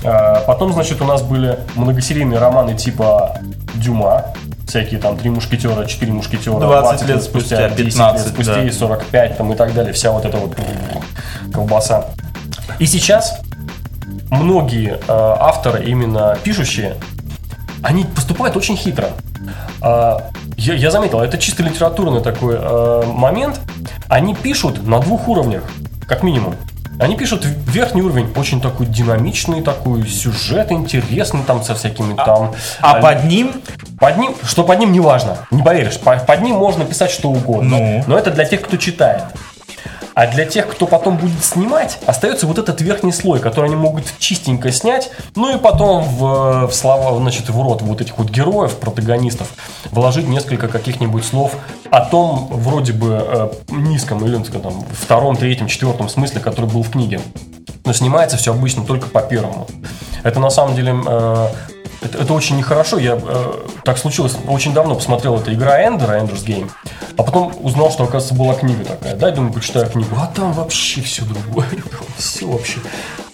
А, 0.04 0.40
Потом, 0.46 0.72
значит, 0.72 1.00
у 1.00 1.04
нас 1.04 1.22
были 1.22 1.58
многосерийные 1.76 2.38
романы 2.38 2.74
типа 2.74 3.38
Дюма, 3.74 4.34
всякие 4.66 4.98
там 4.98 5.16
«Три 5.16 5.30
мушкетера», 5.30 5.84
«Четыре 5.86 6.12
мушкетера», 6.12 6.58
20 6.58 7.08
лет 7.08 7.22
спустя, 7.22 7.68
10 7.68 7.76
15, 7.76 8.24
лет 8.26 8.34
спустя 8.34 8.54
да. 8.54 8.64
и 8.64 8.70
45 8.70 9.36
там, 9.36 9.52
и 9.52 9.56
так 9.56 9.74
далее. 9.74 9.92
Вся 9.92 10.10
вот 10.10 10.24
эта 10.24 10.36
вот 10.36 10.56
колбаса. 11.52 12.06
И 12.78 12.86
сейчас 12.86 13.40
многие 14.30 14.94
э, 14.94 14.98
авторы, 15.08 15.84
именно 15.84 16.36
пишущие, 16.42 16.96
они 17.82 18.04
поступают 18.04 18.56
очень 18.56 18.76
хитро. 18.76 19.10
А, 19.80 20.30
я, 20.57 20.74
я 20.74 20.90
заметил, 20.90 21.20
это 21.20 21.38
чисто 21.38 21.62
литературный 21.62 22.20
такой 22.22 22.57
э, 22.59 23.03
момент. 23.07 23.61
Они 24.09 24.34
пишут 24.34 24.86
на 24.86 25.01
двух 25.01 25.28
уровнях, 25.28 25.62
как 26.09 26.22
минимум. 26.22 26.55
Они 27.01 27.16
пишут 27.16 27.45
верхний 27.45 28.03
уровень 28.03 28.32
очень 28.36 28.61
такой 28.61 28.86
динамичный, 28.86 29.62
такой 29.62 30.07
сюжет 30.07 30.70
интересный, 30.70 31.40
там 31.45 31.62
со 31.62 31.74
всякими 31.74 32.14
там. 32.14 32.53
А 32.80 32.99
э, 32.99 33.03
под 33.03 33.24
ним 33.24 33.53
под 33.99 34.16
ним, 34.18 34.34
что 34.45 34.64
под 34.64 34.78
ним 34.78 34.92
не 34.92 35.01
важно, 35.01 35.38
не 35.51 35.62
поверишь, 35.62 35.99
по- 35.99 36.16
под 36.16 36.40
ним 36.42 36.57
можно 36.57 36.84
писать 36.84 37.11
что 37.11 37.30
угодно. 37.30 37.78
Ну? 37.78 38.05
Но 38.07 38.18
это 38.18 38.30
для 38.30 38.45
тех, 38.45 38.62
кто 38.62 38.76
читает. 38.76 39.24
А 40.14 40.28
для 40.28 40.46
тех, 40.46 40.68
кто 40.68 40.86
потом 40.86 41.16
будет 41.16 41.44
снимать, 41.44 41.98
остается 42.06 42.46
вот 42.46 42.58
этот 42.58 42.80
верхний 42.80 43.12
слой, 43.12 43.40
который 43.40 43.66
они 43.66 43.76
могут 43.76 44.04
чистенько 44.18 44.70
снять, 44.70 45.10
ну 45.34 45.54
и 45.54 45.58
потом 45.58 46.04
в, 46.04 46.68
в 46.68 46.72
слова, 46.72 47.16
значит, 47.18 47.50
в 47.50 47.60
рот 47.60 47.82
вот 47.82 48.00
этих 48.00 48.16
вот 48.16 48.30
героев, 48.30 48.76
протагонистов, 48.76 49.48
вложить 49.90 50.28
несколько 50.28 50.68
каких-нибудь 50.68 51.24
слов 51.24 51.56
о 51.90 52.00
том, 52.04 52.48
вроде 52.50 52.92
бы, 52.92 53.24
э, 53.26 53.48
низком 53.70 54.24
или, 54.24 54.36
ну, 54.36 54.44
там, 54.44 54.84
втором, 54.92 55.36
третьем, 55.36 55.66
четвертом 55.66 56.08
смысле, 56.08 56.40
который 56.40 56.70
был 56.70 56.84
в 56.84 56.90
книге. 56.90 57.20
Но 57.84 57.92
снимается 57.92 58.36
все 58.36 58.52
обычно 58.52 58.84
только 58.84 59.08
по 59.08 59.20
первому. 59.20 59.66
Это 60.22 60.38
на 60.38 60.50
самом 60.50 60.76
деле 60.76 60.94
э, 61.06 61.48
это, 62.05 62.18
это 62.18 62.32
очень 62.32 62.57
нехорошо. 62.57 62.98
Я 62.98 63.18
э, 63.20 63.52
так 63.84 63.98
случилось, 63.98 64.36
очень 64.46 64.72
давно 64.72 64.94
посмотрел 64.94 65.36
это 65.38 65.52
игра 65.52 65.80
Эндера, 65.82 66.18
Ender's 66.20 66.44
Game, 66.44 66.70
а 67.16 67.22
потом 67.22 67.52
узнал, 67.61 67.90
что, 67.90 68.05
оказывается, 68.05 68.34
была 68.34 68.55
книга 68.55 68.84
такая. 68.84 69.16
Да, 69.16 69.30
и 69.30 69.34
думаю, 69.34 69.52
почитаю 69.52 69.88
книгу. 69.88 70.14
А 70.16 70.26
там 70.26 70.52
вообще 70.52 71.00
все 71.02 71.24
другое. 71.24 71.66
Все 72.18 72.46
вообще. 72.46 72.78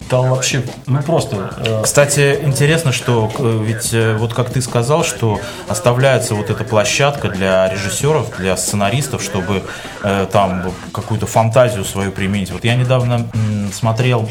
Там 0.08 0.28
вообще, 0.30 0.64
ну 0.86 1.00
просто. 1.02 1.52
э, 1.58 1.82
Кстати, 1.84 2.40
интересно, 2.42 2.90
что 2.90 3.30
ведь 3.38 3.94
э, 3.94 4.16
вот 4.16 4.34
как 4.34 4.50
ты 4.50 4.60
сказал, 4.60 5.04
что 5.04 5.38
оставляется 5.68 6.34
вот 6.34 6.50
эта 6.50 6.64
площадка 6.64 7.28
для 7.28 7.68
режиссеров, 7.68 8.36
для 8.36 8.56
сценаристов, 8.56 9.22
чтобы 9.22 9.62
э, 10.02 10.26
там 10.32 10.72
какую-то 10.92 11.26
фантазию 11.26 11.84
свою 11.84 12.10
применить. 12.10 12.50
Вот 12.50 12.64
я 12.64 12.74
недавно 12.74 13.28
м, 13.32 13.70
смотрел 13.72 14.28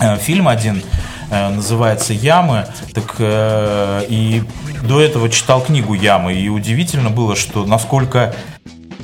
э, 0.00 0.16
фильм 0.18 0.46
один, 0.46 0.82
называется 1.30 2.12
«Ямы», 2.12 2.66
так 2.94 3.16
э, 3.18 4.04
и 4.08 4.42
до 4.82 5.00
этого 5.00 5.28
читал 5.28 5.60
книгу 5.60 5.94
«Ямы», 5.94 6.34
и 6.34 6.48
удивительно 6.48 7.10
было, 7.10 7.36
что 7.36 7.64
насколько 7.64 8.34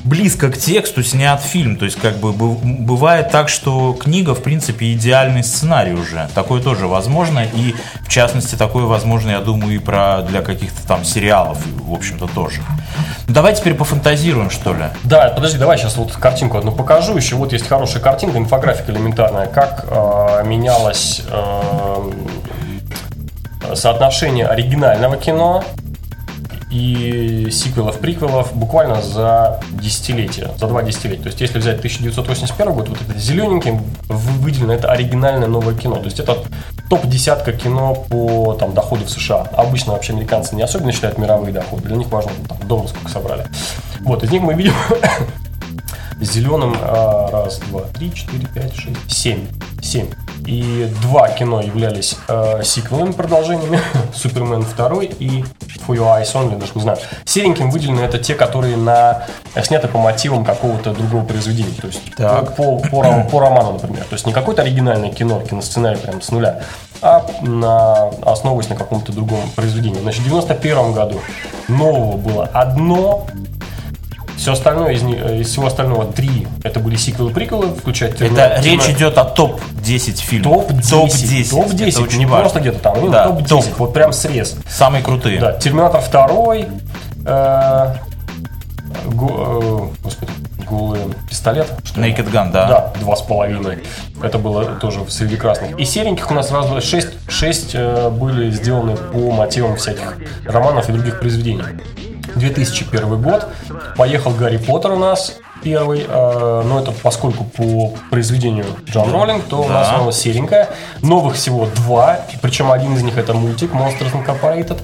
близко 0.04 0.50
к 0.50 0.58
тексту 0.58 1.02
снят 1.02 1.40
фильм. 1.40 1.76
То 1.76 1.86
есть, 1.86 1.98
как 2.00 2.18
бы 2.18 2.32
быв- 2.32 2.62
бывает 2.62 3.30
так, 3.30 3.48
что 3.48 3.94
книга, 3.94 4.34
в 4.34 4.42
принципе, 4.42 4.92
идеальный 4.92 5.42
сценарий 5.42 5.94
уже. 5.94 6.28
Такое 6.34 6.62
тоже 6.62 6.86
возможно. 6.86 7.44
И, 7.44 7.74
в 8.02 8.08
частности, 8.08 8.54
такое 8.54 8.84
возможно, 8.84 9.30
я 9.30 9.40
думаю, 9.40 9.74
и 9.74 9.78
про 9.78 10.22
для 10.22 10.42
каких-то 10.42 10.86
там 10.86 11.04
сериалов, 11.04 11.58
в 11.66 11.92
общем-то, 11.92 12.28
тоже. 12.28 12.60
Давай 13.26 13.54
теперь 13.54 13.74
пофантазируем, 13.74 14.50
что 14.50 14.74
ли. 14.74 14.84
Да, 15.04 15.28
подожди, 15.30 15.58
давай 15.58 15.78
сейчас 15.78 15.96
вот 15.96 16.12
картинку 16.12 16.58
одну 16.58 16.72
покажу. 16.72 17.16
Еще 17.16 17.36
вот 17.36 17.52
есть 17.52 17.66
хорошая 17.66 18.02
картинка, 18.02 18.38
инфографика 18.38 18.92
элементарная, 18.92 19.46
как 19.46 19.86
э, 19.88 20.42
менялось 20.44 21.22
э, 21.26 22.10
соотношение 23.74 24.46
оригинального 24.46 25.16
кино 25.16 25.64
и 26.74 27.50
сиквелов, 27.52 28.00
приквелов 28.00 28.52
буквально 28.52 29.00
за 29.00 29.60
десятилетие, 29.70 30.50
за 30.58 30.66
два 30.66 30.82
десятилетия. 30.82 31.22
То 31.22 31.28
есть, 31.28 31.40
если 31.40 31.60
взять 31.60 31.78
1981 31.78 32.72
год, 32.72 32.88
вот 32.88 33.00
это 33.00 33.16
зелененьким 33.16 33.80
выделено, 34.08 34.72
это 34.72 34.90
оригинальное 34.90 35.46
новое 35.46 35.76
кино. 35.76 35.96
То 35.96 36.06
есть, 36.06 36.18
это 36.18 36.38
топ-десятка 36.90 37.52
кино 37.52 37.94
по 37.94 38.54
там, 38.54 38.74
доходу 38.74 39.04
в 39.04 39.10
США. 39.10 39.42
Обычно 39.52 39.92
вообще 39.92 40.14
американцы 40.14 40.56
не 40.56 40.62
особенно 40.62 40.90
считают 40.90 41.16
мировые 41.16 41.52
доходы. 41.52 41.84
Для 41.84 41.96
них 41.96 42.08
важно, 42.08 42.32
там, 42.48 42.58
дома 42.66 42.88
сколько 42.88 43.08
собрали. 43.08 43.46
Вот, 44.00 44.24
из 44.24 44.32
них 44.32 44.42
мы 44.42 44.54
видим 44.54 44.74
зеленым 46.20 46.76
а, 46.80 47.30
раз, 47.30 47.60
два, 47.68 47.82
три, 47.82 48.12
четыре, 48.12 48.48
пять, 48.52 48.74
шесть, 48.74 48.96
семь. 49.08 49.46
Семь. 49.80 50.08
И 50.46 50.92
два 51.02 51.28
кино 51.28 51.60
являлись 51.60 52.16
а, 52.28 52.62
сиквелами, 52.62 53.12
продолжениями. 53.12 53.80
Супермен 54.14 54.62
2 54.62 55.02
и 55.18 55.42
For 55.86 55.96
Your 55.96 56.20
Eyes 56.20 56.32
Only, 56.34 56.58
даже 56.58 56.72
не 56.74 56.82
знаю. 56.82 56.98
Сереньким 57.24 57.70
выделены 57.70 58.00
это 58.00 58.18
те, 58.18 58.34
которые 58.34 58.76
на, 58.76 59.24
сняты 59.62 59.88
по 59.88 59.98
мотивам 59.98 60.44
какого-то 60.44 60.92
другого 60.92 61.24
произведения. 61.24 61.74
То 61.80 61.86
есть 61.86 62.00
Так. 62.16 62.56
по, 62.56 62.78
по, 62.78 63.02
ром- 63.02 63.28
по 63.28 63.40
роману, 63.40 63.72
например. 63.72 64.04
То 64.04 64.14
есть 64.14 64.26
не 64.26 64.32
какое-то 64.32 64.62
оригинальное 64.62 65.10
кино, 65.10 65.40
киносценарий 65.40 65.98
прям 65.98 66.20
с 66.20 66.30
нуля, 66.30 66.60
а 67.02 67.26
на, 67.42 68.08
основываясь 68.22 68.68
на 68.68 68.76
каком-то 68.76 69.12
другом 69.12 69.40
произведении. 69.56 70.00
Значит, 70.00 70.20
в 70.22 70.24
91 70.24 70.92
году 70.92 71.20
нового 71.68 72.16
было 72.16 72.44
одно, 72.52 73.26
все 74.36 74.52
остальное 74.52 74.92
из, 74.92 75.02
из 75.02 75.48
всего 75.50 75.66
остального 75.66 76.04
три 76.12 76.46
это 76.62 76.80
были 76.80 76.96
сиквелы 76.96 77.30
приквелы, 77.30 77.68
включая 77.74 78.10
термин- 78.12 78.36
Это 78.38 78.62
термин- 78.62 78.80
речь 78.80 78.88
идет 78.90 79.16
о 79.18 79.24
топ-10 79.24 80.16
фильмов. 80.20 80.66
топ-10. 80.66 80.90
Топ-10. 80.90 81.50
Топ-10. 81.50 81.88
Это 81.88 82.02
очень 82.02 82.18
не 82.18 82.26
важно. 82.26 82.40
просто 82.40 82.60
где-то 82.60 82.78
там, 82.80 83.10
Да, 83.10 83.24
топ-10. 83.28 83.46
топ. 83.48 83.64
Вот 83.78 83.92
прям 83.94 84.12
срез. 84.12 84.56
Самые 84.68 85.02
крутые. 85.02 85.40
Да, 85.40 85.52
Терминатор 85.52 86.02
2, 86.02 86.66
э, 87.26 87.94
го- 89.06 89.90
э, 89.98 90.02
господи, 90.02 90.32
голый 90.68 91.00
пистолет. 91.28 91.66
Что? 91.84 92.00
Naked 92.00 92.30
Gun, 92.30 92.50
да. 92.52 92.66
Да, 92.68 92.92
два 93.00 93.16
с 93.16 93.22
половиной. 93.22 93.78
Это 94.22 94.38
было 94.38 94.64
тоже 94.64 95.00
среди 95.08 95.36
красных. 95.36 95.78
И 95.78 95.84
сереньких 95.84 96.30
у 96.30 96.34
нас 96.34 96.48
сразу 96.48 96.80
шесть, 96.80 97.08
шесть 97.28 97.70
э, 97.74 98.08
были 98.10 98.50
сделаны 98.50 98.96
по 98.96 99.30
мотивам 99.30 99.76
всяких 99.76 100.16
романов 100.46 100.88
и 100.88 100.92
других 100.92 101.20
произведений. 101.20 101.62
2001 102.36 103.20
год. 103.22 103.46
Поехал 103.96 104.30
Гарри 104.32 104.56
Поттер 104.58 104.92
у 104.92 104.96
нас 104.98 105.34
первый. 105.62 106.04
э, 106.06 106.62
но 106.66 106.80
это 106.80 106.92
поскольку 106.92 107.44
по 107.44 107.94
произведению 108.10 108.66
Джон 108.86 109.10
Роллинг, 109.12 109.44
то 109.44 109.62
у 109.62 109.68
нас 109.68 109.88
Да. 109.88 109.96
оно 109.96 110.12
серенькое. 110.12 110.68
Новых 111.00 111.36
всего 111.36 111.66
два. 111.74 112.20
Причем 112.42 112.70
один 112.70 112.94
из 112.94 113.02
них 113.02 113.16
это 113.16 113.32
мультик 113.34 113.72
Monsters 113.72 114.12
Incorporated. 114.12 114.78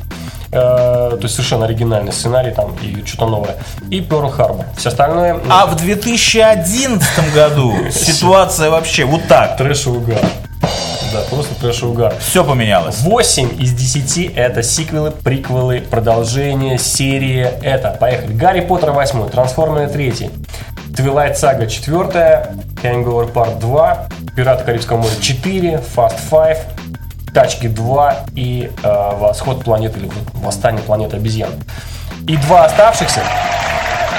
Э, 0.53 1.11
то 1.13 1.19
есть 1.23 1.35
совершенно 1.35 1.67
оригинальный 1.67 2.13
сценарий 2.13 2.51
там 2.53 2.75
и 2.83 3.05
что-то 3.07 3.27
новое. 3.27 3.57
И 3.91 4.01
Pearl 4.01 4.35
Harbor. 4.37 4.65
Все 4.77 4.89
остальное... 4.89 5.35
ну, 5.35 5.41
А 5.49 5.67
в 5.67 5.77
2011 5.77 7.35
году 7.35 7.75
ситуация 7.93 8.71
вообще 8.71 9.05
вот 9.05 9.21
так. 9.29 9.57
Трэш 9.59 9.87
и 9.87 9.91
угар. 9.91 10.19
Да, 11.13 11.23
просто 11.29 11.55
трэш 11.57 11.83
и 11.83 11.87
угар. 11.87 12.15
Все 12.21 12.45
поменялось. 12.45 13.01
8 13.01 13.61
из 13.61 13.73
10 13.73 14.33
это 14.37 14.63
сиквелы, 14.63 15.11
приквелы, 15.11 15.81
продолжение, 15.81 16.79
серии. 16.79 17.49
Это, 17.63 17.97
поехали. 17.99 18.33
Гарри 18.33 18.61
Поттер 18.61 18.93
8, 18.93 19.29
Трансформеры 19.29 19.89
3, 19.89 20.31
Twilight 20.91 21.35
Saga 21.35 21.67
4, 21.67 22.55
Hangover 22.83 23.33
Part 23.33 23.59
2, 23.59 24.09
Пираты 24.37 24.65
Карибского 24.65 24.99
моря 24.99 25.15
4, 25.21 25.83
Fast 25.97 26.19
5, 26.31 27.35
Тачки 27.35 27.67
2 27.67 28.27
и 28.37 28.71
э, 28.83 29.17
Восход 29.17 29.65
планеты 29.65 29.99
или 29.99 30.11
Восстание 30.35 30.83
планеты 30.83 31.17
обезьян. 31.17 31.51
И 32.29 32.37
два 32.37 32.67
оставшихся 32.67 33.23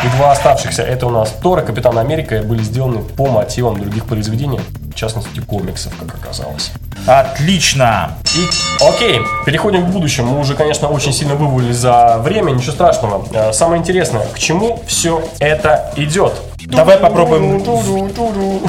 и 0.04 0.18
два 0.18 0.32
оставшихся, 0.32 0.82
это 0.82 1.06
у 1.06 1.12
нас 1.12 1.30
Тор 1.44 1.60
и 1.60 1.66
Капитан 1.66 1.98
Америка, 2.00 2.42
были 2.42 2.64
сделаны 2.64 3.04
по 3.04 3.28
мотивам 3.28 3.80
других 3.80 4.06
произведений, 4.06 4.60
частности 5.02 5.40
комиксов, 5.42 5.94
как 6.00 6.16
оказалось. 6.16 6.72
Отлично! 7.08 8.14
И, 8.36 8.48
окей, 8.86 9.20
переходим 9.46 9.86
к 9.88 9.90
будущему. 9.90 10.34
Мы 10.36 10.40
уже, 10.40 10.54
конечно, 10.56 10.88
очень 10.88 11.12
сильно 11.12 11.36
вывалили 11.36 11.72
за 11.74 12.18
время, 12.20 12.52
ничего 12.52 12.72
страшного. 12.74 13.26
Э, 13.34 13.52
Самое 13.54 13.80
интересное, 13.82 14.26
к 14.28 14.38
чему 14.40 14.82
все 14.88 15.24
это 15.40 15.92
идет? 15.98 16.34
Давай 16.68 16.98
попробуем, 16.98 17.64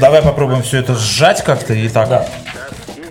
давай 0.00 0.22
попробуем 0.22 0.62
все 0.62 0.78
это 0.80 0.94
сжать 0.94 1.42
как-то 1.42 1.72
и 1.72 1.88
так. 1.88 2.08
Да. 2.08 2.26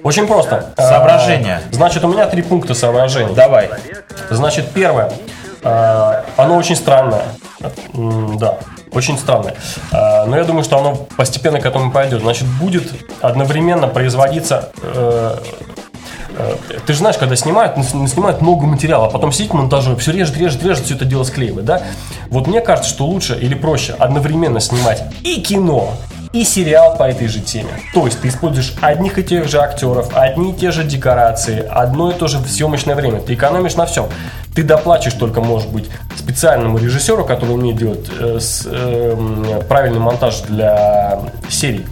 Очень 0.03 0.27
просто. 0.27 0.73
Соображения. 0.77 1.61
Э, 1.71 1.73
Значит, 1.75 2.03
у 2.05 2.07
меня 2.07 2.27
три 2.27 2.41
пункта 2.43 2.73
соображений. 2.75 3.33
Давай. 3.33 3.69
Значит, 4.29 4.69
первое. 4.71 5.11
э, 5.63 6.23
Оно 6.37 6.55
очень 6.57 6.75
странное. 6.75 7.23
Да, 7.93 8.57
очень 8.95 9.17
странное. 9.17 9.55
Э, 9.91 10.25
Но 10.25 10.37
я 10.37 10.43
думаю, 10.43 10.63
что 10.63 10.77
оно 10.77 10.95
постепенно 11.17 11.59
к 11.59 11.65
этому 11.65 11.91
пойдет. 11.91 12.21
Значит, 12.21 12.47
будет 12.47 12.93
одновременно 13.21 13.87
производиться 13.87 14.71
э, 14.81 15.37
э, 16.37 16.55
ты 16.85 16.93
же 16.93 16.99
знаешь, 16.99 17.17
когда 17.17 17.35
снимают, 17.35 17.77
ну, 17.77 18.07
снимают 18.07 18.41
много 18.41 18.65
материала, 18.65 19.07
а 19.07 19.09
потом 19.09 19.31
сидит 19.31 19.53
монтажер, 19.53 19.95
все 19.97 20.11
режет, 20.11 20.37
режет, 20.37 20.63
режет, 20.63 20.85
все 20.85 20.95
это 20.95 21.05
дело 21.05 21.23
склеивает, 21.23 21.65
да? 21.65 21.81
Вот 22.29 22.47
мне 22.47 22.61
кажется, 22.61 22.89
что 22.89 23.05
лучше 23.05 23.37
или 23.39 23.53
проще 23.53 23.93
одновременно 23.93 24.59
снимать 24.59 25.03
и 25.23 25.41
кино, 25.41 25.93
и 26.33 26.43
сериал 26.43 26.97
по 26.97 27.03
этой 27.03 27.27
же 27.27 27.39
теме. 27.39 27.69
То 27.93 28.05
есть 28.05 28.19
ты 28.21 28.27
используешь 28.27 28.73
одних 28.81 29.17
и 29.19 29.23
тех 29.23 29.47
же 29.47 29.59
актеров, 29.61 30.09
одни 30.13 30.51
и 30.51 30.53
те 30.55 30.71
же 30.71 30.83
декорации, 30.83 31.63
одно 31.65 32.11
и 32.11 32.13
то 32.15 32.27
же 32.27 32.39
съемочное 32.39 32.95
время. 32.95 33.19
Ты 33.21 33.35
экономишь 33.35 33.75
на 33.75 33.85
всем. 33.85 34.07
Ты 34.55 34.63
доплачешь 34.63 35.13
только, 35.13 35.41
может 35.41 35.69
быть, 35.71 35.89
специальному 36.15 36.77
режиссеру, 36.79 37.23
который 37.25 37.51
умеет 37.51 37.77
делать 37.77 38.09
э, 38.19 38.39
с- 38.39 38.67
эм, 38.67 39.45
правильный 39.69 39.99
монтаж 39.99 40.41
для 40.41 41.19
серий. 41.49 41.85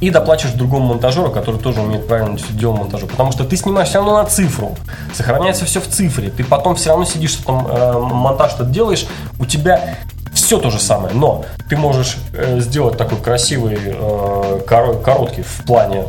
И 0.00 0.10
доплачиваешь 0.10 0.56
другому 0.56 0.88
монтажеру, 0.88 1.30
который 1.30 1.60
тоже 1.60 1.80
умеет 1.80 2.08
правильно 2.08 2.36
делать 2.50 2.78
монтажу. 2.80 3.06
Потому 3.06 3.30
что 3.32 3.44
ты 3.44 3.56
снимаешь 3.56 3.88
все 3.88 3.98
равно 3.98 4.16
на 4.20 4.24
цифру. 4.24 4.76
Сохраняется 5.14 5.64
все 5.64 5.80
в 5.80 5.86
цифре. 5.86 6.28
Ты 6.30 6.42
потом 6.42 6.74
все 6.74 6.90
равно 6.90 7.04
сидишь, 7.04 7.30
что 7.32 7.44
там 7.44 7.66
э, 7.70 7.98
монтаж 7.98 8.50
что 8.52 8.64
делаешь, 8.64 9.06
у 9.38 9.46
тебя 9.46 9.96
все 10.32 10.58
то 10.58 10.70
же 10.70 10.78
самое. 10.78 11.14
Но 11.14 11.44
ты 11.68 11.76
можешь 11.76 12.16
э, 12.32 12.60
сделать 12.60 12.96
такой 12.96 13.18
красивый, 13.18 13.78
э, 13.84 14.60
коро- 14.66 15.00
короткий 15.02 15.42
в 15.42 15.64
плане 15.66 16.04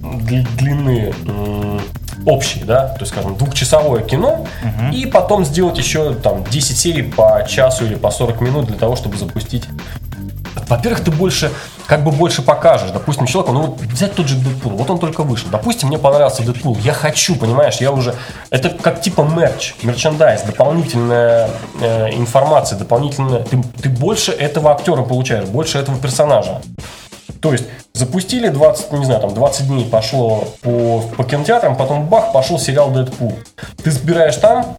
дли- 0.00 0.46
длины 0.56 1.12
общий, 2.26 2.64
да, 2.64 2.88
то 2.88 3.00
есть, 3.00 3.12
скажем, 3.12 3.36
двухчасовое 3.36 4.02
кино, 4.02 4.46
и 4.92 5.06
потом 5.06 5.44
сделать 5.44 5.78
еще 5.78 6.14
там 6.14 6.44
10 6.50 6.76
серий 6.76 7.02
по 7.02 7.46
часу 7.48 7.84
или 7.86 7.94
по 7.94 8.10
40 8.10 8.40
минут 8.40 8.66
для 8.66 8.76
того, 8.76 8.96
чтобы 8.96 9.16
запустить 9.16 9.64
во-первых, 10.66 11.04
ты 11.04 11.10
больше, 11.10 11.52
как 11.86 12.04
бы 12.04 12.10
больше 12.10 12.42
покажешь. 12.42 12.90
Допустим, 12.90 13.26
человеку, 13.26 13.52
ну 13.52 13.60
вот 13.62 13.80
взять 13.80 14.14
тот 14.14 14.26
же 14.26 14.36
Дэдпул, 14.36 14.72
вот 14.72 14.90
он 14.90 14.98
только 14.98 15.22
вышел. 15.22 15.48
Допустим, 15.50 15.88
мне 15.88 15.98
понравился 15.98 16.42
Дэдпул, 16.42 16.76
я 16.78 16.92
хочу, 16.92 17.36
понимаешь, 17.36 17.76
я 17.76 17.92
уже... 17.92 18.14
Это 18.50 18.70
как 18.70 19.00
типа 19.00 19.22
мерч, 19.22 19.74
мерчендайз, 19.82 20.42
дополнительная 20.42 21.50
э, 21.80 22.14
информация, 22.14 22.78
дополнительная... 22.78 23.44
Ты, 23.44 23.62
ты 23.82 23.88
больше 23.88 24.32
этого 24.32 24.72
актера 24.72 25.02
получаешь, 25.02 25.46
больше 25.46 25.78
этого 25.78 25.98
персонажа. 25.98 26.60
То 27.40 27.52
есть 27.52 27.66
запустили 27.92 28.48
20, 28.48 28.92
не 28.92 29.04
знаю, 29.04 29.20
там 29.20 29.34
20 29.34 29.66
дней 29.68 29.84
пошло 29.84 30.44
по, 30.62 31.02
по 31.16 31.24
кинотеатрам, 31.24 31.76
потом 31.76 32.06
бах, 32.06 32.32
пошел 32.32 32.58
сериал 32.58 32.90
Дэдпул. 32.90 33.38
Ты 33.82 33.90
собираешь 33.90 34.36
там 34.36 34.76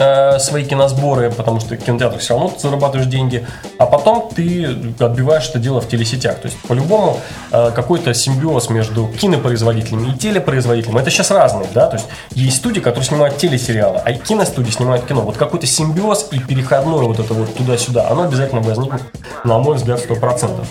э, 0.00 0.38
свои 0.38 0.64
киносборы, 0.64 1.30
потому 1.30 1.60
что 1.60 1.74
в 1.74 1.78
кинотеатрах 1.78 2.20
все 2.20 2.34
равно 2.34 2.48
ты 2.48 2.60
зарабатываешь 2.60 3.08
деньги, 3.08 3.46
а 3.78 3.86
потом 3.86 4.30
ты 4.34 4.64
отбиваешь 4.98 5.48
это 5.48 5.58
дело 5.58 5.80
в 5.80 5.88
телесетях. 5.88 6.40
То 6.40 6.46
есть, 6.48 6.58
по-любому, 6.62 7.20
э, 7.52 7.70
какой-то 7.72 8.12
симбиоз 8.14 8.70
между 8.70 9.06
кинопроизводителями 9.08 10.12
и 10.12 10.18
телепроизводителями. 10.18 11.00
Это 11.00 11.10
сейчас 11.10 11.30
разные, 11.30 11.68
да, 11.74 11.86
то 11.86 11.96
есть 11.96 12.08
есть 12.32 12.56
студии, 12.56 12.80
которые 12.80 13.04
снимают 13.04 13.36
телесериалы, 13.36 14.00
а 14.04 14.12
киностудии 14.12 14.70
снимают 14.70 15.06
кино. 15.06 15.20
Вот 15.20 15.36
какой-то 15.36 15.66
симбиоз 15.66 16.28
и 16.32 16.38
переходное 16.38 17.02
вот 17.02 17.20
это 17.20 17.34
вот 17.34 17.54
туда-сюда, 17.54 18.08
оно 18.10 18.22
обязательно 18.22 18.62
возникнет, 18.62 19.02
на 19.44 19.58
мой 19.58 19.76
взгляд, 19.76 20.00
100%. 20.00 20.66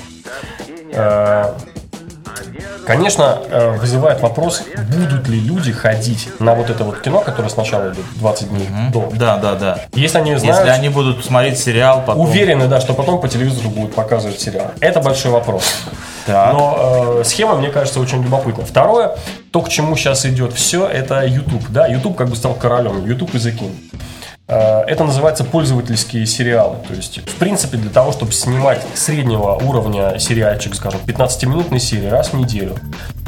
Э, 0.92 1.54
Конечно, 2.86 3.40
э, 3.50 3.78
вызывает 3.78 4.22
вопрос, 4.22 4.64
будут 4.92 5.28
ли 5.28 5.40
люди 5.40 5.72
ходить 5.72 6.30
на 6.40 6.54
вот 6.56 6.70
это 6.70 6.84
вот 6.84 7.02
кино, 7.02 7.22
которое 7.22 7.50
сначала 7.50 7.92
идет 7.94 8.06
20 8.16 8.50
дней 8.50 8.68
до. 8.92 9.10
Да, 9.14 9.38
да, 9.38 9.56
да. 9.56 9.80
Если 9.94 10.18
они 10.18 10.36
знают, 10.36 10.58
Если 10.58 10.70
они 10.70 10.90
будут 10.90 11.24
смотреть 11.24 11.60
сериал, 11.60 12.04
потом... 12.06 12.22
уверены, 12.22 12.68
да, 12.68 12.80
что 12.82 12.94
потом 12.94 13.22
по 13.22 13.28
телевизору 13.28 13.70
будут 13.70 13.96
показывать 13.96 14.40
сериал. 14.40 14.72
Это 14.80 15.02
большой 15.02 15.32
вопрос. 15.32 15.64
Так. 16.26 16.54
Но 16.54 17.20
э, 17.20 17.24
схема, 17.24 17.56
мне 17.56 17.70
кажется, 17.70 18.00
очень 18.00 18.22
любопытна. 18.22 18.66
Второе, 18.66 19.16
то, 19.52 19.62
к 19.62 19.70
чему 19.70 19.96
сейчас 19.96 20.26
идет 20.26 20.54
все, 20.54 20.88
это 20.88 21.26
YouTube. 21.26 21.64
Да, 21.70 21.88
YouTube 21.88 22.16
как 22.16 22.30
бы 22.30 22.36
стал 22.36 22.54
королем. 22.54 23.06
YouTube. 23.06 23.32
Э, 23.34 23.40
Это 24.50 25.04
называется 25.04 25.44
пользовательские 25.44 26.26
сериалы. 26.26 26.78
То 26.88 26.96
есть, 26.96 27.20
в 27.20 27.36
принципе, 27.36 27.78
для 27.78 27.92
того, 27.92 28.12
чтобы 28.12 28.32
снимать 28.32 28.84
среднего 28.96 29.54
уровня 29.56 30.18
сериальчик, 30.18 30.74
скажем, 30.74 31.02
15-минутной 31.06 31.80
серии 31.80 32.08
раз 32.08 32.34
в 32.34 32.36
неделю. 32.36 32.76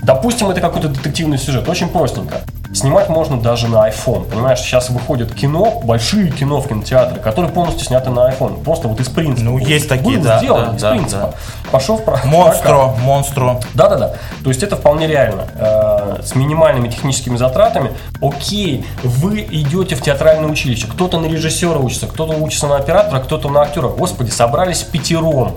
Допустим, 0.04 0.50
это 0.50 0.62
какой-то 0.62 0.88
детективный 0.90 1.38
сюжет. 1.38 1.68
Очень 1.70 1.90
простенько. 1.90 2.42
Снимать 2.74 3.10
можно 3.10 3.40
даже 3.40 3.68
на 3.68 3.88
iPhone. 3.90 4.30
Понимаешь, 4.30 4.60
сейчас 4.60 4.90
выходят 4.90 5.34
кино, 5.34 5.82
большие 5.84 6.32
кино 6.32 6.62
в 6.62 6.68
кинотеатре, 6.70 7.20
которые 7.20 7.52
полностью 7.52 7.86
сняты 7.86 8.10
на 8.10 8.30
iPhone. 8.32 8.64
Просто 8.64 8.88
вот 8.88 9.00
из 9.00 9.10
принципа. 9.10 9.44
Ну, 9.44 9.58
есть 9.58 9.90
такие, 9.90 10.18
Был 10.18 10.24
да, 10.24 10.40
сделан 10.40 10.70
да, 10.70 10.76
из 10.76 10.82
да, 10.82 10.92
принципа. 10.92 11.34
Пошел 11.70 11.98
в 11.98 12.04
про- 12.06 12.14
прокат. 12.14 12.26
Монстро, 12.32 12.86
монстро. 13.04 13.60
Да-да-да. 13.74 14.14
То 14.44 14.50
есть 14.50 14.64
это 14.64 14.78
вполне 14.78 15.06
реально. 15.06 15.44
Э, 15.56 16.22
с 16.24 16.34
минимальными 16.34 16.88
техническими 16.88 17.36
затратами. 17.36 17.92
Окей, 18.22 18.86
вы 19.04 19.42
идете 19.42 19.96
в 19.96 20.02
театральное 20.02 20.50
училище. 20.50 20.88
Кто-то 20.88 21.20
на 21.20 21.26
режиссера 21.26 21.78
учится, 21.78 22.08
кто-то 22.08 22.34
учится 22.38 22.68
на 22.68 22.78
оператора, 22.78 23.20
кто-то 23.20 23.50
на 23.50 23.62
актера. 23.64 23.90
Господи, 23.90 24.30
собрались 24.30 24.82
пятером. 24.82 25.56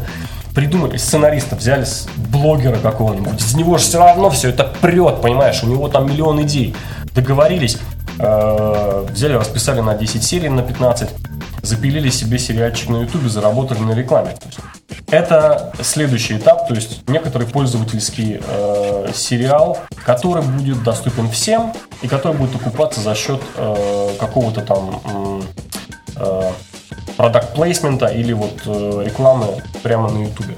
Придумали 0.54 0.96
сценариста, 0.96 1.56
взяли 1.56 1.84
блогера 2.28 2.76
какого-нибудь. 2.76 3.40
Из 3.40 3.54
него 3.54 3.76
же 3.76 3.84
все 3.84 3.98
равно 3.98 4.30
все 4.30 4.50
это 4.50 4.64
прет, 4.80 5.20
понимаешь? 5.20 5.62
У 5.64 5.66
него 5.66 5.88
там 5.88 6.08
миллион 6.08 6.42
идей. 6.42 6.76
Договорились, 7.14 7.78
э, 8.18 9.06
взяли, 9.10 9.32
расписали 9.32 9.80
на 9.80 9.94
10 9.94 10.22
серий, 10.22 10.48
на 10.48 10.62
15, 10.62 11.10
запилили 11.62 12.08
себе 12.08 12.38
сериальчик 12.38 12.88
на 12.90 12.98
ютубе, 12.98 13.28
заработали 13.28 13.80
на 13.80 13.92
рекламе. 13.92 14.36
Это 15.08 15.72
следующий 15.82 16.36
этап, 16.36 16.68
то 16.68 16.74
есть 16.74 17.08
некоторый 17.08 17.46
пользовательский 17.46 18.40
э, 18.46 19.08
сериал, 19.14 19.78
который 20.04 20.42
будет 20.42 20.82
доступен 20.82 21.28
всем 21.30 21.72
и 22.02 22.08
который 22.08 22.36
будет 22.36 22.54
окупаться 22.56 23.00
за 23.00 23.14
счет 23.14 23.40
э, 23.56 24.08
какого-то 24.18 24.60
там 24.60 25.42
э, 26.16 26.50
продакт 27.24 27.54
плейсмента 27.54 28.04
или 28.06 28.34
вот 28.34 28.60
э, 28.66 29.02
рекламы 29.06 29.46
прямо 29.82 30.10
на 30.10 30.24
ютубе. 30.24 30.56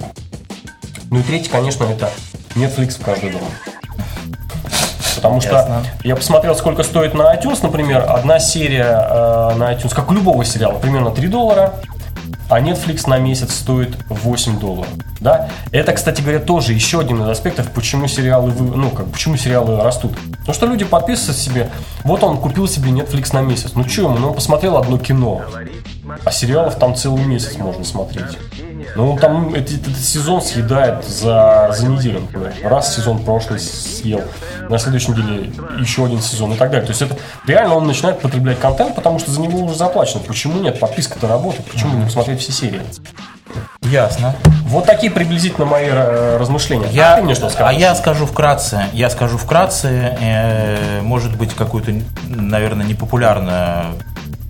Ну 1.12 1.20
и 1.20 1.22
третий, 1.22 1.48
конечно, 1.48 1.84
это 1.84 2.10
Netflix 2.56 3.00
в 3.00 3.04
каждый 3.04 3.30
дом. 3.30 3.42
Потому 5.14 5.40
что 5.40 5.52
Ясно. 5.52 5.84
я 6.02 6.16
посмотрел, 6.16 6.56
сколько 6.56 6.82
стоит 6.82 7.14
на 7.14 7.32
iTunes, 7.36 7.60
например, 7.62 8.04
одна 8.08 8.40
серия 8.40 8.82
э, 9.08 9.54
на 9.54 9.72
iTunes, 9.72 9.94
как 9.94 10.10
у 10.10 10.14
любого 10.14 10.44
сериала, 10.44 10.76
примерно 10.80 11.12
3 11.12 11.28
доллара, 11.28 11.74
а 12.50 12.60
Netflix 12.60 13.08
на 13.08 13.18
месяц 13.18 13.54
стоит 13.54 13.96
8 14.08 14.58
долларов. 14.58 14.88
Да? 15.20 15.48
Это, 15.70 15.92
кстати 15.92 16.20
говоря, 16.20 16.40
тоже 16.40 16.72
еще 16.72 16.98
один 16.98 17.22
из 17.22 17.28
аспектов, 17.28 17.70
почему 17.70 18.08
сериалы, 18.08 18.50
вы- 18.50 18.76
ну, 18.76 18.90
как, 18.90 19.06
почему 19.12 19.36
сериалы 19.36 19.80
растут. 19.82 20.12
Потому 20.30 20.54
что 20.54 20.66
люди 20.66 20.84
подписываются 20.84 21.44
себе, 21.44 21.70
вот 22.02 22.24
он 22.24 22.38
купил 22.38 22.66
себе 22.66 22.90
Netflix 22.90 23.32
на 23.32 23.40
месяц. 23.40 23.72
Ну 23.74 23.88
что 23.88 24.02
ему, 24.02 24.18
ну 24.18 24.28
он 24.30 24.34
посмотрел 24.34 24.76
одно 24.76 24.98
кино, 24.98 25.42
а 26.24 26.30
сериалов 26.30 26.76
там 26.76 26.94
целый 26.94 27.24
месяц 27.24 27.56
можно 27.56 27.84
смотреть. 27.84 28.38
Ну, 28.94 29.16
там 29.18 29.54
эти- 29.54 29.74
этот, 29.80 29.96
сезон 29.96 30.40
съедает 30.40 31.04
за, 31.04 31.70
за 31.76 31.86
неделю, 31.86 32.20
например. 32.20 32.54
Раз 32.62 32.94
сезон 32.94 33.24
прошлый 33.24 33.58
съел, 33.58 34.22
на 34.68 34.78
следующей 34.78 35.12
неделе 35.12 35.52
еще 35.78 36.06
один 36.06 36.20
сезон 36.20 36.52
и 36.52 36.56
так 36.56 36.70
далее. 36.70 36.86
То 36.86 36.90
есть 36.92 37.02
это 37.02 37.16
реально 37.46 37.74
он 37.74 37.86
начинает 37.86 38.20
потреблять 38.20 38.60
контент, 38.60 38.94
потому 38.94 39.18
что 39.18 39.30
за 39.30 39.40
него 39.40 39.60
уже 39.60 39.74
заплачено. 39.74 40.20
Почему 40.26 40.60
нет? 40.60 40.78
Подписка-то 40.78 41.26
работает. 41.28 41.66
Почему 41.70 41.98
не 41.98 42.04
посмотреть 42.04 42.40
все 42.40 42.52
серии? 42.52 42.82
Ясно. 43.82 44.34
Вот 44.64 44.86
такие 44.86 45.12
приблизительно 45.12 45.64
мои 45.64 45.86
э, 45.88 46.36
размышления. 46.38 46.88
Я, 46.90 47.14
а 47.14 47.16
ты 47.16 47.22
мне 47.22 47.34
что 47.34 47.46
а 47.46 47.50
скажешь? 47.50 47.80
я 47.80 47.94
скажу 47.94 48.26
вкратце. 48.26 48.86
Я 48.92 49.10
скажу 49.10 49.38
вкратце. 49.38 50.16
э, 50.20 51.00
может 51.02 51.36
быть, 51.36 51.54
какую-то, 51.54 51.92
наверное, 52.28 52.84
непопулярную 52.86 53.94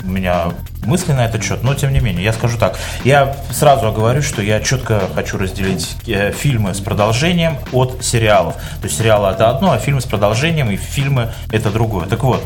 у 0.04 0.08
меня 0.08 0.46
мысли 0.86 1.12
на 1.12 1.24
этот 1.24 1.42
счет, 1.42 1.62
но 1.62 1.74
тем 1.74 1.92
не 1.92 2.00
менее, 2.00 2.24
я 2.24 2.32
скажу 2.32 2.58
так. 2.58 2.78
Я 3.04 3.36
сразу 3.50 3.88
оговорю, 3.88 4.22
что 4.22 4.42
я 4.42 4.60
четко 4.60 5.02
хочу 5.14 5.38
разделить 5.38 5.96
э, 6.06 6.32
фильмы 6.32 6.74
с 6.74 6.80
продолжением 6.80 7.58
от 7.72 8.04
сериалов. 8.04 8.54
То 8.54 8.84
есть 8.84 8.96
сериалы 8.96 9.30
это 9.30 9.50
одно, 9.50 9.72
а 9.72 9.78
фильмы 9.78 10.00
с 10.00 10.04
продолжением 10.04 10.70
и 10.70 10.76
фильмы 10.76 11.32
это 11.50 11.70
другое. 11.70 12.06
Так 12.06 12.22
вот, 12.22 12.42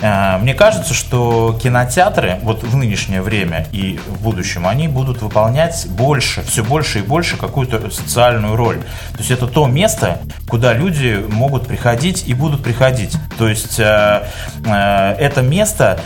э, 0.00 0.38
мне 0.38 0.54
кажется, 0.54 0.94
что 0.94 1.58
кинотеатры 1.62 2.38
вот 2.42 2.62
в 2.62 2.76
нынешнее 2.76 3.22
время 3.22 3.66
и 3.72 4.00
в 4.06 4.22
будущем, 4.22 4.66
они 4.66 4.88
будут 4.88 5.22
выполнять 5.22 5.86
больше, 5.88 6.42
все 6.42 6.64
больше 6.64 7.00
и 7.00 7.02
больше 7.02 7.36
какую-то 7.36 7.90
социальную 7.90 8.56
роль. 8.56 8.78
То 9.12 9.18
есть 9.18 9.30
это 9.30 9.46
то 9.46 9.66
место, 9.66 10.20
куда 10.48 10.72
люди 10.72 11.24
могут 11.28 11.66
приходить 11.66 12.24
и 12.26 12.34
будут 12.34 12.62
приходить. 12.62 13.16
То 13.38 13.48
есть 13.48 13.78
э, 13.78 14.26
это 14.64 15.42
место, 15.42 16.00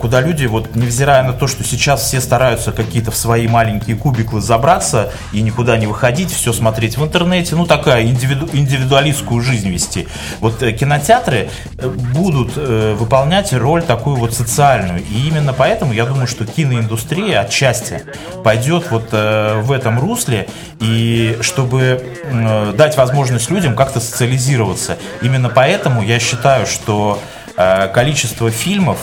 куда 0.00 0.20
люди, 0.20 0.46
вот 0.46 0.76
невзирая 0.76 1.23
на 1.24 1.32
то, 1.32 1.46
что 1.46 1.64
сейчас 1.64 2.02
все 2.02 2.20
стараются 2.20 2.72
какие-то 2.72 3.10
в 3.10 3.16
свои 3.16 3.48
маленькие 3.48 3.96
кубиклы 3.96 4.40
забраться 4.40 5.12
и 5.32 5.42
никуда 5.42 5.76
не 5.76 5.86
выходить, 5.86 6.30
все 6.30 6.52
смотреть 6.52 6.96
в 6.96 7.04
интернете, 7.04 7.56
ну 7.56 7.66
такая 7.66 8.04
индивиду, 8.04 8.48
индивидуалистскую 8.52 9.40
жизнь 9.40 9.70
вести. 9.70 10.06
Вот 10.40 10.62
э, 10.62 10.72
кинотеатры 10.72 11.48
э, 11.78 11.88
будут 11.88 12.52
э, 12.56 12.94
выполнять 12.98 13.52
роль 13.52 13.82
такую 13.82 14.16
вот 14.16 14.34
социальную. 14.34 15.00
И 15.00 15.28
именно 15.28 15.52
поэтому 15.52 15.92
я 15.92 16.06
думаю, 16.06 16.26
что 16.26 16.44
киноиндустрия 16.44 17.40
отчасти 17.40 18.02
пойдет 18.42 18.90
вот 18.90 19.08
э, 19.12 19.60
в 19.60 19.72
этом 19.72 19.98
русле, 19.98 20.46
и 20.80 21.38
чтобы 21.40 22.04
э, 22.24 22.74
дать 22.76 22.96
возможность 22.96 23.50
людям 23.50 23.74
как-то 23.74 24.00
социализироваться. 24.00 24.98
Именно 25.22 25.48
поэтому 25.48 26.02
я 26.02 26.18
считаю, 26.18 26.66
что 26.66 27.20
э, 27.56 27.88
количество 27.88 28.50
фильмов 28.50 28.98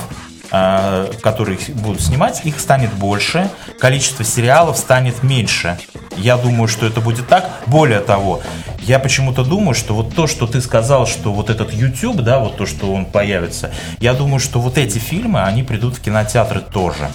которые 0.52 1.58
будут 1.76 2.02
снимать, 2.02 2.42
их 2.46 2.60
станет 2.60 2.92
больше, 2.94 3.50
количество 3.80 4.26
сериалов 4.26 4.78
станет 4.78 5.24
меньше. 5.24 5.80
Я 6.18 6.36
думаю, 6.38 6.68
что 6.68 6.86
это 6.86 7.00
будет 7.00 7.28
так. 7.30 7.50
Более 7.68 8.02
того, 8.02 8.42
я 8.82 9.00
почему-то 9.00 9.44
думаю, 9.46 9.74
что 9.74 9.94
вот 9.96 10.14
то, 10.14 10.28
что 10.28 10.46
ты 10.48 10.60
сказал, 10.62 11.08
что 11.08 11.32
вот 11.32 11.50
этот 11.50 11.74
YouTube, 11.74 12.18
да, 12.18 12.40
вот 12.40 12.58
то, 12.58 12.66
что 12.66 12.94
он 12.94 13.06
появится, 13.06 13.72
я 14.00 14.14
думаю, 14.14 14.40
что 14.40 14.60
вот 14.60 14.78
эти 14.78 14.98
фильмы, 14.98 15.42
они 15.44 15.64
придут 15.64 15.96
в 15.98 16.02
кинотеатры 16.02 16.60
тоже. 16.60 17.10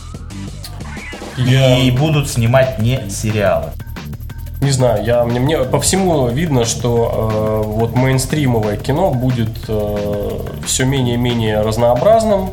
Я- 1.37 1.79
И 1.79 1.91
будут 1.91 2.31
снимать 2.31 2.79
не 2.79 3.11
сериалы. 3.11 3.71
Не 4.63 4.71
знаю, 4.71 5.05
я, 5.05 5.23
мне, 5.25 5.39
мне 5.39 5.59
по 5.59 5.79
всему 5.83 6.29
видно, 6.29 6.65
что 6.65 7.63
э, 7.63 7.69
вот 7.69 7.95
мейнстримовое 7.95 8.79
кино 8.79 9.11
будет 9.11 9.51
все 10.65 10.85
менее 10.87 11.17
и 11.17 11.19
менее 11.19 11.61
разнообразным. 11.61 12.51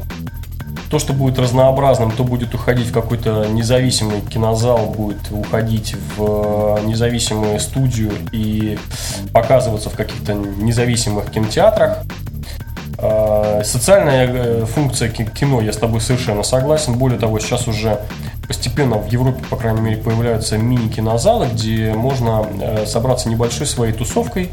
То, 0.94 1.00
что 1.00 1.12
будет 1.14 1.40
разнообразным, 1.40 2.12
то 2.12 2.24
будет 2.24 2.54
уходить 2.54 2.90
в 2.90 2.94
какой-то 2.94 3.48
независимый 3.48 4.22
кинозал, 4.22 4.86
будет 4.86 5.32
уходить 5.32 5.96
в 6.16 6.78
э, 6.78 6.86
независимую 6.86 7.60
студию 7.60 8.12
и 8.32 8.78
показываться 9.34 9.90
в 9.90 9.96
каких-то 9.96 10.36
независимых 10.36 11.32
кинотеатрах. 11.32 12.04
Э, 13.00 13.64
Социальная 13.66 14.28
э, 14.32 14.66
функция 14.66 15.10
ки- 15.10 15.26
кино, 15.26 15.62
я 15.62 15.74
с 15.74 15.78
тобой 15.78 16.00
совершенно 16.00 16.44
согласен. 16.44 16.94
Более 16.94 17.18
того, 17.18 17.40
сейчас 17.40 17.68
уже 17.68 18.00
постепенно 18.48 19.00
в 19.00 19.12
Европе, 19.12 19.44
по 19.50 19.56
крайней 19.56 19.82
мере, 19.82 19.98
появляются 19.98 20.60
мини-кинозалы, 20.60 21.48
где 21.48 21.92
можно 21.94 22.46
собраться 22.86 23.30
небольшой 23.30 23.66
своей 23.66 23.94
тусовкой, 23.94 24.52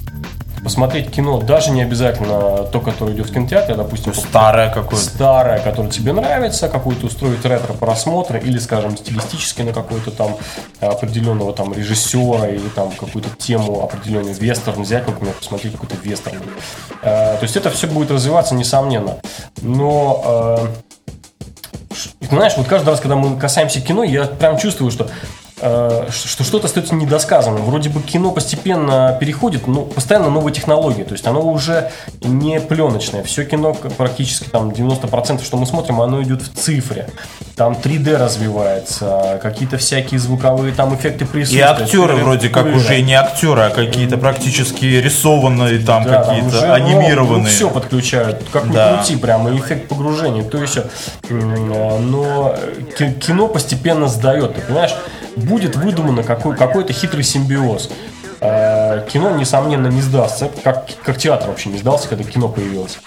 посмотреть 0.63 1.11
кино, 1.11 1.41
даже 1.41 1.71
не 1.71 1.83
обязательно 1.83 2.65
то, 2.65 2.81
которое 2.81 3.15
идет 3.15 3.31
в 3.31 3.33
кинотеатре, 3.33 3.75
а, 3.75 3.77
допустим, 3.79 4.15
Старое 4.15 4.69
какое-то. 4.73 4.97
старое, 5.05 5.59
которое 5.61 5.91
тебе 5.91 6.13
нравится, 6.13 6.69
какой-то 6.69 7.07
устроить 7.07 7.45
ретро-просмотр 7.45 8.37
или, 8.37 8.59
скажем, 8.59 8.97
стилистически 8.97 9.63
на 9.63 9.73
какой-то 9.73 10.11
там 10.11 10.37
определенного 10.81 11.53
там 11.53 11.73
режиссера 11.73 12.49
или 12.49 12.69
там 12.69 12.91
какую-то 12.91 13.29
тему 13.39 13.83
определенную 13.83 14.35
вестерн 14.35 14.83
взять, 14.83 15.07
например, 15.07 15.35
посмотреть 15.35 15.73
какой-то 15.73 15.97
вестерн. 16.03 16.39
Э, 17.03 17.37
То 17.37 17.43
есть 17.43 17.57
это 17.57 17.71
все 17.71 17.87
будет 17.87 18.11
развиваться, 18.11 18.55
несомненно. 18.55 19.17
Но 19.63 20.59
э, 20.61 20.67
знаешь, 22.31 22.53
вот 22.57 22.67
каждый 22.67 22.91
раз, 22.91 23.01
когда 23.01 23.17
мы 23.17 23.39
касаемся 23.39 23.81
кино, 23.81 24.05
я 24.05 24.25
прям 24.25 24.59
чувствую, 24.59 24.91
что 24.91 25.05
э, 25.05 25.09
что 25.61 26.45
что-то 26.45 26.67
остается 26.67 26.95
недосказанным. 26.95 27.65
Вроде 27.65 27.89
бы 27.91 28.01
кино 28.03 28.31
постепенно 28.31 29.17
переходит, 29.21 29.67
но 29.67 29.83
постоянно 29.83 30.31
новые 30.31 30.55
технологии. 30.55 31.03
То 31.03 31.13
есть 31.13 31.27
оно 31.27 31.43
уже 31.43 31.91
не 32.23 32.61
пленочное. 32.61 33.23
Все 33.23 33.45
кино 33.45 33.75
практически 33.75 34.49
там 34.49 34.71
90%, 34.71 35.45
что 35.45 35.57
мы 35.57 35.67
смотрим, 35.67 36.01
оно 36.01 36.23
идет 36.23 36.43
в 36.43 36.55
цифре. 36.57 37.09
Там 37.57 37.75
3D 37.75 38.17
развивается, 38.17 39.39
какие-то 39.43 39.77
всякие 39.77 40.19
звуковые 40.19 40.73
там 40.75 40.95
эффекты 40.95 41.25
И 41.25 41.29
присутствия. 41.29 41.65
актеры 41.67 42.15
Пыры- 42.15 42.23
вроде 42.23 42.49
как 42.49 42.67
уже 42.67 43.01
не 43.03 43.15
актеры, 43.15 43.63
а 43.63 43.71
какие-то 43.71 44.17
практически 44.17 44.85
рисованные, 44.87 45.79
там 45.79 46.05
Да, 46.05 46.23
какие-то 46.23 46.49
уже, 46.49 46.67
ну, 46.67 46.73
анимированные. 46.73 47.47
все 47.49 47.69
подключают, 47.69 48.43
как 48.53 48.65
ни 48.67 48.73
Да. 48.73 48.95
крути, 48.97 49.17
прямо 49.17 49.55
эффект 49.57 49.89
погружения. 49.89 50.43
То 50.43 50.59
есть, 50.59 50.79
э, 50.79 51.35
но 51.35 52.55
ки- 52.99 53.13
кино 53.13 53.49
постепенно 53.49 54.09
сдает, 54.09 54.55
ты 54.55 54.61
понимаешь? 54.63 54.95
Будет 55.45 55.77
выдумано 55.77 56.23
какой, 56.23 56.57
какой-то 56.57 56.93
хитрый 56.93 57.25
симбиоз. 57.25 57.91
Э, 58.41 59.05
Кино, 59.13 59.37
несомненно, 59.37 59.89
не 59.89 60.01
сдастся, 60.01 60.51
как, 60.65 60.87
как 61.05 61.19
театр 61.19 61.49
вообще 61.49 61.69
не 61.69 61.79
сдался, 61.79 62.09
когда 62.09 62.25
кино 62.25 62.49
появилось. 62.49 62.99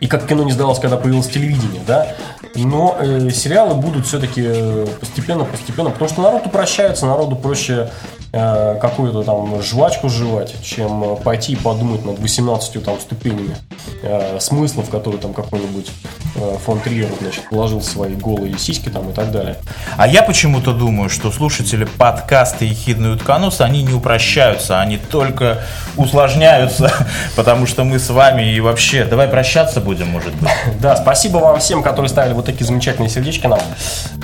И 0.00 0.06
как 0.06 0.26
кино 0.26 0.44
не 0.44 0.52
сдалось, 0.52 0.78
когда 0.78 0.96
появилось 0.96 1.28
телевидение, 1.28 1.82
да. 1.86 2.06
Но 2.54 2.96
э, 3.00 3.30
сериалы 3.30 3.74
будут 3.74 4.06
все-таки 4.06 4.86
постепенно-постепенно, 5.00 5.90
потому 5.90 6.08
что 6.08 6.22
народ 6.22 6.46
упрощается, 6.46 7.06
народу 7.06 7.36
проще 7.36 7.90
э, 8.32 8.78
какую-то 8.80 9.22
там 9.22 9.62
жвачку 9.62 10.08
жевать, 10.08 10.54
чем 10.62 11.16
пойти 11.16 11.52
и 11.52 11.56
подумать 11.56 12.04
над 12.04 12.18
18 12.18 12.84
там 12.84 13.00
ступенями 13.00 13.56
э, 14.02 14.38
смыслов, 14.40 14.88
которые 14.90 15.20
там 15.20 15.32
какой-нибудь 15.32 15.90
э, 16.36 16.56
фон 16.64 16.80
Триер, 16.80 17.08
значит, 17.20 17.48
положил 17.50 17.82
свои 17.82 18.14
голые 18.14 18.58
сиськи 18.58 18.88
там 18.88 19.10
и 19.10 19.12
так 19.12 19.30
далее. 19.30 19.56
А 19.96 20.06
я 20.06 20.22
почему-то 20.22 20.72
думаю, 20.72 21.08
что 21.08 21.30
слушатели 21.30 21.84
подкаста 21.84 22.64
«Ехидный 22.64 23.14
утконос», 23.14 23.60
они 23.60 23.82
не 23.82 23.92
упрощаются, 23.92 24.80
они 24.80 24.96
только 24.96 25.58
усложняются, 25.96 26.92
потому 27.36 27.66
что 27.66 27.84
мы 27.84 27.98
с 27.98 28.10
вами 28.10 28.52
и 28.52 28.60
вообще... 28.60 29.04
Давай 29.04 29.28
прощаться 29.28 29.80
будем, 29.80 30.08
может 30.08 30.34
быть. 30.34 30.50
Да, 30.80 30.96
спасибо 30.96 31.38
вам 31.38 31.58
всем, 31.60 31.82
которые 31.82 32.08
ставили 32.08 32.32
вот 32.32 32.46
такие 32.46 32.64
замечательные 32.64 33.10
сердечки 33.10 33.46
нам. 33.46 33.60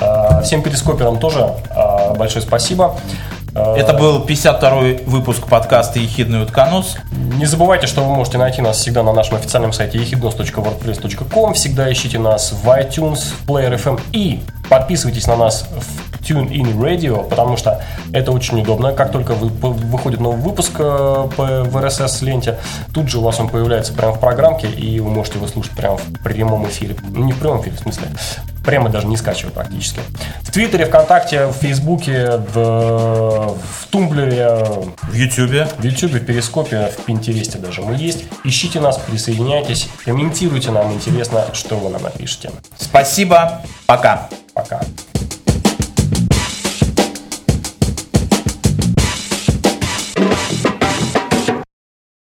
Э, 0.01 0.43
Всем 0.43 0.63
перископерам 0.63 1.19
тоже 1.19 1.55
э, 1.71 2.15
большое 2.17 2.43
спасибо. 2.43 2.97
Э, 3.57 3.75
Это 3.77 3.95
был 3.95 4.25
52-й 4.25 5.05
выпуск 5.07 5.47
подкаста 5.49 5.99
«Ехидный 5.99 6.43
утконос». 6.43 6.97
Не 7.39 7.47
забывайте, 7.47 7.87
что 7.87 8.03
вы 8.03 8.15
можете 8.15 8.37
найти 8.37 8.61
нас 8.61 8.77
всегда 8.77 9.03
на 9.03 9.13
нашем 9.15 9.37
официальном 9.37 9.73
сайте 9.73 9.99
ехиднос.wordpress.com. 9.99 11.55
Всегда 11.55 11.91
ищите 11.91 12.19
нас 12.19 12.53
в 12.53 12.69
iTunes, 12.69 13.21
в 13.21 13.49
Player 13.49 13.75
FM 13.83 14.01
и 14.13 14.43
подписывайтесь 14.69 15.27
на 15.27 15.37
нас 15.37 15.67
в 15.71 16.21
TuneIn 16.23 16.79
Radio, 16.79 17.27
потому 17.27 17.57
что 17.57 17.83
это 18.13 18.31
очень 18.31 18.61
удобно. 18.61 18.93
Как 18.93 19.11
только 19.11 19.33
вы, 19.33 19.49
выходит 19.49 20.21
новый 20.21 20.41
выпуск 20.41 20.73
э, 20.79 21.29
по, 21.37 21.65
в 21.65 21.77
RSS 21.77 22.25
ленте, 22.25 22.59
тут 22.93 23.09
же 23.09 23.19
у 23.19 23.23
вас 23.23 23.41
он 23.41 23.49
появляется 23.49 23.95
прямо 23.95 24.13
в 24.13 24.21
программке, 24.21 24.69
и 24.69 25.01
вы 25.01 25.09
можете 25.11 25.39
его 25.39 25.47
слушать 25.47 25.73
прямо 25.73 25.97
в 25.97 26.13
прямом 26.23 26.67
эфире. 26.69 26.97
Не 27.09 27.33
в 27.33 27.39
прямом 27.39 27.63
эфире, 27.63 27.77
в 27.77 27.81
смысле, 27.81 28.09
прямо 28.67 28.91
даже 28.91 29.07
не 29.07 29.17
скачивая 29.17 29.53
практически. 29.53 30.01
В 30.43 30.51
Твиттере, 30.53 30.85
ВКонтакте, 30.85 31.47
в 31.47 31.53
Фейсбуке, 31.53 32.37
в, 32.53 33.57
в 33.57 33.87
Тумблере, 33.91 34.59
В 35.03 35.15
Ютьюбе. 35.15 35.69
в 35.79 35.85
Ютубе, 35.85 36.19
в 36.21 36.27
Перископе, 36.27 36.93
в 36.99 37.05
Пинтересте 37.05 37.57
даже 37.59 37.81
мы 37.81 37.95
есть. 37.95 38.25
Ищите 38.45 38.81
нас, 38.81 38.99
присоединяйтесь, 38.99 39.89
комментируйте 40.05 40.71
нам, 40.71 40.93
интересно, 40.93 41.47
что 41.55 41.77
вы 41.77 41.89
нам 41.89 42.03
напишете. 42.03 42.51
Спасибо. 42.77 43.63
Пока. 43.87 44.29
Пока. 44.53 44.81